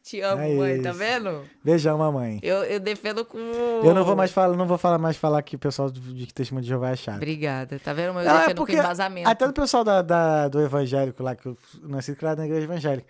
[0.02, 1.42] Te amo, É mãe, tá vendo?
[1.62, 2.38] Beijão, mamãe.
[2.42, 3.36] Eu, eu defendo com.
[3.38, 6.32] Eu não vou mais falar, não vou falar mais falar que o pessoal de, de
[6.32, 7.16] testemunho de Jeová é chato.
[7.16, 8.18] Obrigada, tá vendo?
[8.18, 9.28] Eu Não, é defendo porque com embasamento.
[9.28, 13.06] Até do pessoal da, da- do evangélico lá, que eu nasci criado na igreja evangélica.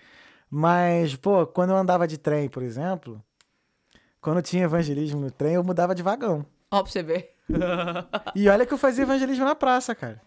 [0.51, 3.23] Mas, pô, quando eu andava de trem, por exemplo,
[4.21, 6.45] quando tinha evangelismo no trem, eu mudava de vagão.
[6.71, 7.35] Ó, pra você ver.
[8.35, 10.21] E olha que eu fazia evangelismo na praça, cara.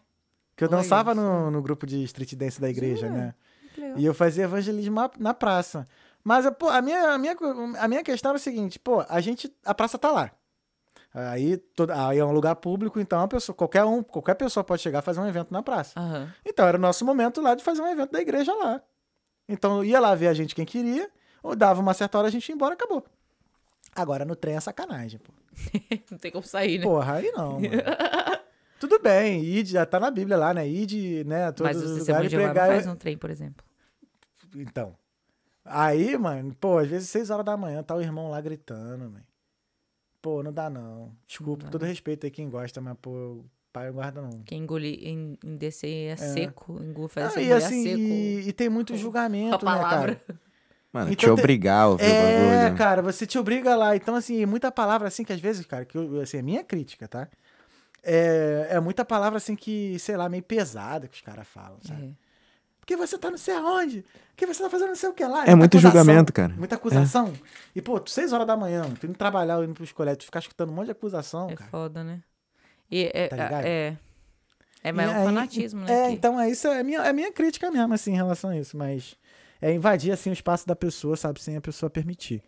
[0.56, 1.22] Que eu Olha dançava isso.
[1.22, 3.20] no, no grupo de street dance da igreja, Jura?
[3.20, 3.36] né?
[3.96, 5.88] E eu fazia evangelismo na, praça.
[6.24, 7.36] Mas, pô, a minha, a, minha,
[7.80, 10.32] a minha questão era o seguinte, pô, a gente, a praça tá lá.
[11.14, 15.00] Aí, toda, aí é um lugar público, então pessoa, qualquer um, qualquer pessoa pode chegar
[15.00, 16.00] e fazer um evento na praça.
[16.00, 16.34] Aham.
[16.46, 18.82] Então era o nosso momento lá de fazer um evento da igreja lá.
[19.48, 21.10] Então ia lá ver a gente quem queria,
[21.44, 23.04] ou dava uma certa hora a gente ia embora, acabou.
[23.94, 25.34] Agora no trem é sacanagem, pô.
[26.12, 26.84] Não tem como sair, né?
[26.84, 27.68] Porra, aí não, mano.
[28.80, 30.68] Tudo bem, id, já tá na Bíblia lá, né?
[30.68, 31.52] Id, né?
[31.52, 32.68] Todos Mas os você lugares pregar.
[32.68, 33.64] faz um trem, por exemplo.
[34.56, 34.96] Então.
[35.64, 39.24] Aí, mano, pô, às vezes seis horas da manhã tá o irmão lá gritando, mano.
[40.22, 41.12] Pô, não dá não.
[41.28, 41.72] Desculpa, Não dá.
[41.72, 44.30] todo respeito aí quem gosta, mas, pô, pai não guarda não.
[44.44, 47.98] Quem engole em, em descer é, seco, engole faz Ah, e engolir assim, seco.
[48.00, 50.22] e, e tem muito julgamento, né, cara?
[50.94, 52.78] Mano, Então te obrigar a ouvir o É, bagulho.
[52.78, 53.96] cara, você te obriga lá.
[53.96, 57.08] Então, assim, muita palavra assim que às vezes, cara, que eu, assim, é minha crítica,
[57.08, 57.28] tá?
[58.04, 62.04] É, é muita palavra assim que, sei lá, meio pesada que os caras falam, sabe?
[62.18, 62.32] É.
[62.80, 64.04] Porque você tá não sei aonde.
[64.36, 65.46] Porque você tá fazendo não sei o que lá.
[65.46, 66.54] É muito julgamento, cara.
[66.58, 67.32] Muita acusação.
[67.76, 70.40] E, pô, tu, seis horas da manhã, tu indo trabalhar, indo pros colégios, tu ficar
[70.40, 71.70] escutando um monte de acusação, É cara.
[71.70, 72.20] foda, né?
[72.90, 73.66] E é, Tá ligado?
[73.66, 73.96] é,
[74.84, 75.94] é, mas é um fanatismo, né?
[75.94, 78.58] É, que- então é isso, é minha, é minha crítica mesmo, assim, em relação a
[78.58, 79.16] isso, mas
[79.62, 82.42] é invadir, assim, o espaço da pessoa, sabe, sem a pessoa permitir.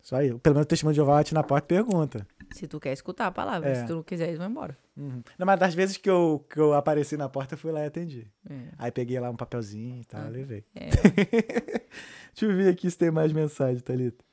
[0.00, 0.32] Só aí.
[0.38, 2.26] Pelo menos o testemunho de Jeová bate na porta e pergunta.
[2.52, 3.74] Se tu quer escutar a palavra, É.
[3.74, 4.78] se tu não quiser, eles vão embora.
[4.96, 5.20] Uhum.
[5.36, 7.86] Não, mas das vezes que eu, que eu apareci na porta, eu fui lá e
[7.86, 8.26] atendi.
[8.48, 8.54] É.
[8.78, 10.64] Aí peguei lá um papelzinho e tal, levei.
[10.76, 10.90] É.
[12.32, 14.24] Deixa eu ver aqui se tem mais mensagem, Thalita.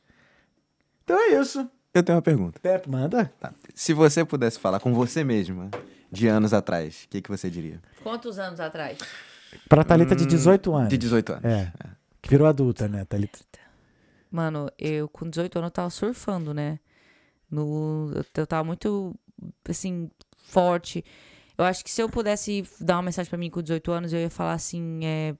[1.03, 1.67] Então é isso.
[1.93, 2.59] Eu tenho uma pergunta.
[2.59, 3.25] Pepe, manda.
[3.39, 3.53] Tá.
[3.73, 5.69] Se você pudesse falar com você mesma
[6.11, 7.81] de anos atrás, o que, que você diria?
[8.03, 8.99] Quantos anos atrás?
[9.69, 10.89] Pra Thalita de 18 anos.
[10.89, 11.45] De 18 anos.
[11.45, 11.71] É.
[12.21, 13.39] Que virou adulta, né, Thalita?
[14.33, 16.79] Mano, eu com 18 anos eu tava surfando, né?
[17.51, 19.13] No, eu, tava muito,
[19.69, 21.05] assim, forte.
[21.55, 24.19] Eu acho que se eu pudesse dar uma mensagem pra mim com 18 anos, eu
[24.19, 25.35] ia falar assim, é.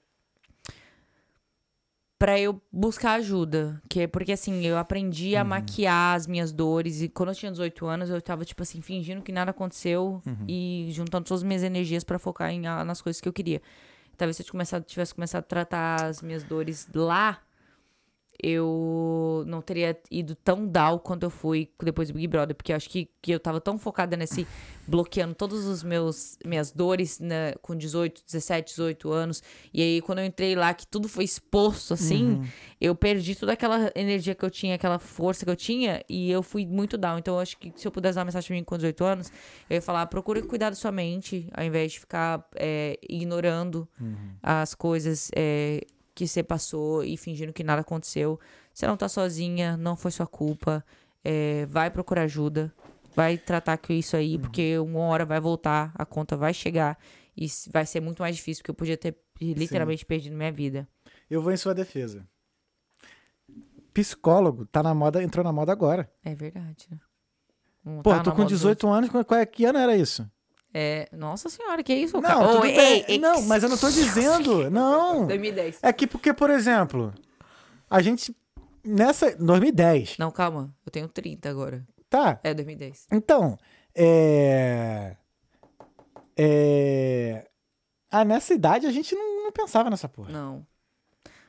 [2.20, 3.82] Pra eu buscar ajuda.
[3.90, 7.02] Que é porque, assim, eu aprendi a maquiar as minhas dores.
[7.02, 10.22] E quando eu tinha 18 anos, eu tava, tipo assim, fingindo que nada aconteceu.
[10.48, 13.60] E juntando todas as minhas energias pra focar em, nas coisas que eu queria.
[14.18, 17.40] Talvez se eu tivesse começado a tratar as minhas dores lá,
[18.42, 22.76] eu não teria ido tão down quanto eu fui depois do Big Brother, porque eu
[22.76, 24.48] acho que, que eu tava tão focada nesse
[24.86, 29.44] bloqueando todos os meus minhas dores né, com 18, 17, 18 anos.
[29.74, 32.42] E aí quando eu entrei lá que tudo foi exposto assim,
[32.82, 36.44] eu perdi toda aquela energia que eu tinha, aquela força que eu tinha e eu
[36.44, 37.18] fui muito down.
[37.18, 39.32] Então eu acho que se eu pudesse dar uma mensagem pra mim com 18 anos,
[39.70, 43.88] eu ia falar, procure cuidar da sua mente, ao invés de ficar é, ignorando
[44.42, 45.82] as coisas é,
[46.16, 48.40] que você passou e fingindo que nada aconteceu.
[48.74, 50.84] Você não tá sozinha, não foi sua culpa.
[51.24, 52.74] é, vai procurar ajuda.
[53.16, 56.98] Vai tratar com isso aí, porque uma hora vai voltar, a conta vai chegar
[57.38, 60.88] e vai ser muito mais difícil, porque eu podia ter literalmente perdido minha vida.
[61.30, 62.28] Eu vou em sua defesa.
[63.94, 66.12] Psicólogo tá na moda, entrou na moda agora.
[66.26, 66.88] É verdade.
[66.90, 67.00] né?
[67.86, 70.30] Não Pô, tá tô com moda 18 anos, qual é, que ano era isso?
[70.74, 72.48] É, nossa senhora, que isso, Não, cara?
[72.54, 74.70] tudo ei, ei, não, mas eu não tô dizendo.
[74.72, 75.28] Não.
[75.28, 75.80] 2010.
[75.84, 77.14] É que porque, por exemplo,
[77.90, 78.36] a gente
[78.84, 80.74] nessa 2010, Não, calma.
[80.86, 81.86] Eu tenho 30 agora.
[82.10, 82.40] tá?
[82.44, 83.08] É 2010.
[83.12, 83.58] Então,
[83.96, 85.16] é
[86.36, 87.48] é
[88.10, 90.32] ah, nessa idade a gente não, não pensava nessa porra.
[90.32, 90.66] Não.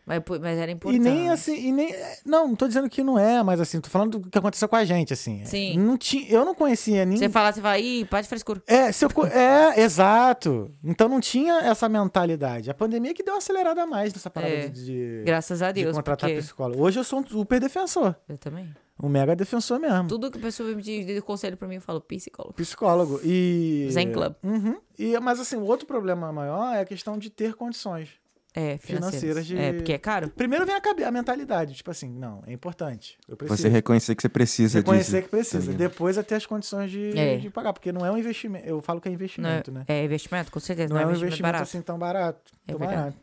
[0.06, 1.00] Mas, mas era E importante.
[1.02, 1.94] nem assim, e nem.
[2.26, 4.76] Não, não tô dizendo que não é, mas assim, tô falando do que aconteceu com
[4.76, 5.42] a gente, assim.
[5.46, 5.78] Sim.
[5.78, 7.26] Não tinha, eu não conhecia ninguém.
[7.26, 8.62] Você fala, você fala, ih, para de frescura.
[8.66, 10.70] É, se eu é, exato.
[10.84, 12.70] Então não tinha essa mentalidade.
[12.70, 14.68] A pandemia que deu uma acelerada a mais nessa parada É.
[14.68, 15.96] de, de, Graças a de Deus.
[15.96, 16.42] contratar porque...
[16.42, 16.82] psicólogo.
[16.82, 18.14] Hoje eu sou um super defensor.
[18.28, 18.68] Eu também.
[19.02, 20.06] Um mega defensor mesmo.
[20.06, 22.54] Tudo que a pessoa me diz de conselho pra mim, eu falo psicólogo.
[22.54, 23.20] Psicólogo.
[23.24, 23.88] E.
[23.90, 24.34] Zen Club.
[24.42, 24.76] Uhum.
[24.98, 28.10] E, mas assim, o outro problema maior é a questão de ter condições.
[28.56, 29.46] É, Financeiras financeiras.
[29.46, 30.28] de- É, porque é caro.
[30.30, 33.18] Primeiro vem a, a mentalidade, tipo assim, não, é importante.
[33.28, 33.60] Eu preciso.
[33.62, 35.22] Você reconhecer que você precisa Reconhecer disso.
[35.24, 35.72] que precisa.
[35.72, 35.76] Tá?
[35.78, 37.36] Depois é ter as condições de, É.
[37.36, 38.64] de pagar, porque não é um investimento.
[38.64, 39.84] Eu falo que é Não é, investimento, né?
[39.88, 40.94] é investimento, com certeza.
[40.94, 41.62] Não, é um investimento, investimento barato.
[41.68, 42.52] assim tão barato.
[42.68, 43.00] É tão verdade.
[43.00, 43.18] barato.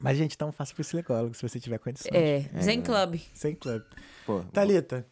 [0.00, 2.10] Mas, gente, então faça pro psicólogo se você tiver condições.
[2.12, 3.20] É, Zen Club.
[3.34, 3.84] Sem clube.
[4.26, 5.06] Pô, Thalita,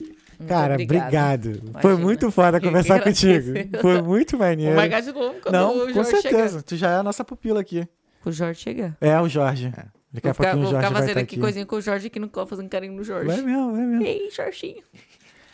[0.00, 1.48] Muito cara, obrigada.
[1.48, 1.80] obrigado.
[1.80, 3.52] Foi muito foda conversar contigo.
[3.80, 4.74] Foi muito maneiro.
[4.76, 6.62] Marcar de novo quando Não, o com certeza.
[6.62, 7.88] Tu já é a nossa pupila aqui.
[8.24, 8.96] O Jorge chegar.
[9.00, 9.70] É, o Jorge.
[9.70, 11.40] Daqui Vou a ficar, pouquinho o Jorge ficar vai fazendo estar aqui aqui.
[11.40, 13.26] coisinha com o Jorge aqui no colo, fazendo carinho no Jorge.
[13.26, 14.06] Vai mesmo, vai mesmo.
[14.06, 14.82] Ei, Jorginho.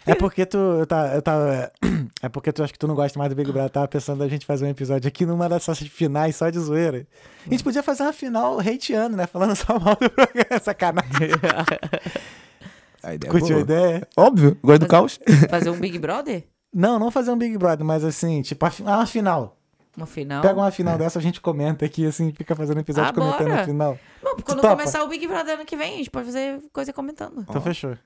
[0.06, 1.72] É porque tu, eu tava, eu tava,
[2.22, 4.18] é porque tu acha que tu não gosta mais do Big Brother, eu tava pensando
[4.18, 7.06] da gente fazer um episódio aqui numa dessas finais só de zoeira.
[7.46, 11.10] A gente podia fazer uma final hateando, né, falando só mal do programa, sacanagem.
[13.02, 13.78] a ideia é Curtiu a boa.
[13.78, 14.08] ideia?
[14.16, 15.20] Óbvio, gosto do caos.
[15.50, 16.44] Fazer um Big Brother?
[16.72, 19.59] Não, não fazer um Big Brother, mas assim, tipo, a ah, uma final.
[19.96, 20.40] Uma final?
[20.42, 23.62] Pega uma final dessa, a gente comenta aqui, assim, fica fazendo episódio Ah, comentando bora.
[23.62, 23.98] a final.
[24.22, 24.76] Não, quando topa?
[24.76, 27.44] começar o Big Brother ano que vem, a gente pode fazer coisa comentando.
[27.48, 27.96] Então fechou.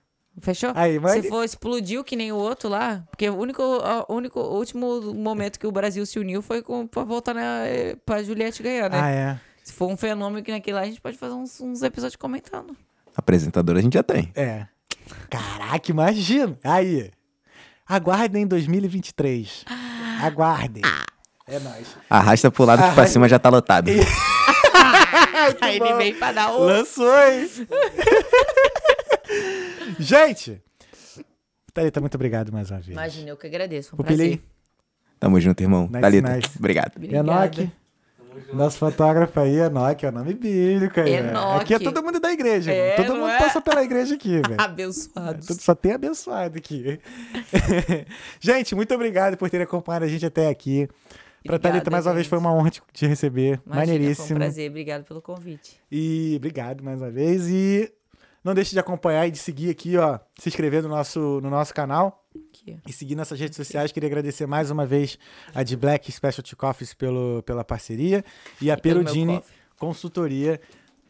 [0.40, 0.72] Fechou?
[0.74, 4.40] Aí, mas- Se for explodiu que nem o outro lá, porque o único, o único
[4.40, 7.60] o último momento que o Brasil se uniu foi com, pra voltar na,
[8.04, 8.98] pra Juliette ganhar, né?
[9.00, 9.40] Ah, é.
[9.62, 12.76] Se for um fenômeno que naquele lá, a gente pode fazer uns, uns episódios comentando.
[13.16, 14.32] Apresentador a gente já tem.
[14.34, 14.66] É.
[15.30, 16.58] Caraca, imagina.
[16.64, 17.10] Aí.
[17.86, 19.64] Aguardem em 2023.
[20.20, 20.82] Aguardem.
[21.46, 21.94] É nóis.
[22.08, 23.90] Arrasta pro lado que pra cima já tá lotado.
[25.60, 26.64] Aí ele veio pra dar o.
[26.64, 27.48] Lançou, hein?
[29.98, 30.62] Gente!
[31.72, 32.92] Thalita, muito obrigado mais uma vez.
[32.92, 33.94] Imagina, eu que agradeço.
[33.94, 34.54] Um Pupilinho, prazer.
[35.18, 35.88] Tamo junto, irmão.
[35.88, 36.50] Nice, Thalita, nice.
[36.58, 36.92] obrigado.
[37.02, 37.70] Enoque.
[38.52, 41.22] Nosso fotógrafo aí, Enoque, é o nome bíblico aí.
[41.22, 41.30] né?
[41.30, 41.62] Enoque.
[41.62, 42.72] Aqui é todo mundo da igreja.
[42.72, 43.38] É, todo mundo é?
[43.38, 44.56] passa pela igreja aqui, velho.
[44.58, 45.46] Abençoados.
[45.46, 47.00] Tudo- Só tem abençoado aqui.
[48.40, 50.88] gente, muito obrigado por terem acompanhado a gente até aqui.
[51.44, 53.60] Pra Thalita, mais uma vez, foi uma honra te, receber.
[53.64, 54.38] Imagina, Foi um Maneiríssimo.
[54.38, 55.78] prazer, obrigado pelo convite.
[55.90, 57.48] E obrigado mais uma vez.
[57.48, 57.92] E
[58.42, 60.18] não deixe de acompanhar e de seguir aqui, ó.
[60.38, 63.92] Se inscrever no nosso, no nosso canal Aqui, e seguir nossas redes sociais.
[63.92, 65.18] Queria agradecer mais uma vez
[65.54, 68.24] a de Black Specialty Coffees pelo, pela parceria
[68.60, 69.42] e a E Perudini.
[69.78, 70.58] Consultoria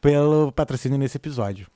[0.01, 1.66] pelo patrocínio nesse episódio.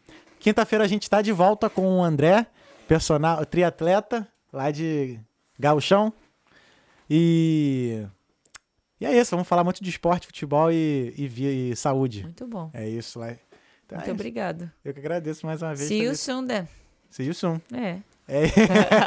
[0.40, 2.46] Quinta-feira a gente tá de volta com o André,
[2.88, 5.18] personal, triatleta lá de
[5.58, 6.12] Gauchão.
[7.08, 8.04] E.
[9.00, 12.22] E é isso, vamos falar muito de esporte, futebol e, e, vi- e saúde.
[12.24, 12.70] Muito bom.
[12.74, 13.30] É isso lá.
[13.30, 13.38] Então,
[13.92, 14.10] Muito é isso.
[14.12, 14.70] obrigado.
[14.84, 15.88] Eu que agradeço mais uma vez.
[15.88, 16.68] See you soon, then.
[17.10, 17.60] See you soon.
[17.72, 17.98] É.
[18.30, 18.42] É.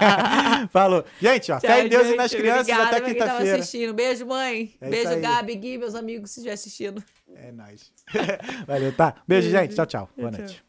[0.72, 1.06] Falou.
[1.22, 3.58] Gente, ó, fé em Deus e nas crianças Obrigada até quinta-feira.
[3.60, 3.94] assistindo.
[3.94, 4.74] Beijo, mãe.
[4.82, 5.20] É Beijo.
[5.20, 7.04] Gabi, Gui, meus amigos, se estiver assistindo.
[7.36, 7.92] É nóis.
[8.66, 9.16] Valeu, tá?
[9.28, 9.76] Beijo, gente.
[9.76, 10.10] Tchau, tchau.
[10.18, 10.40] Boa Tchau.
[10.42, 10.64] noite.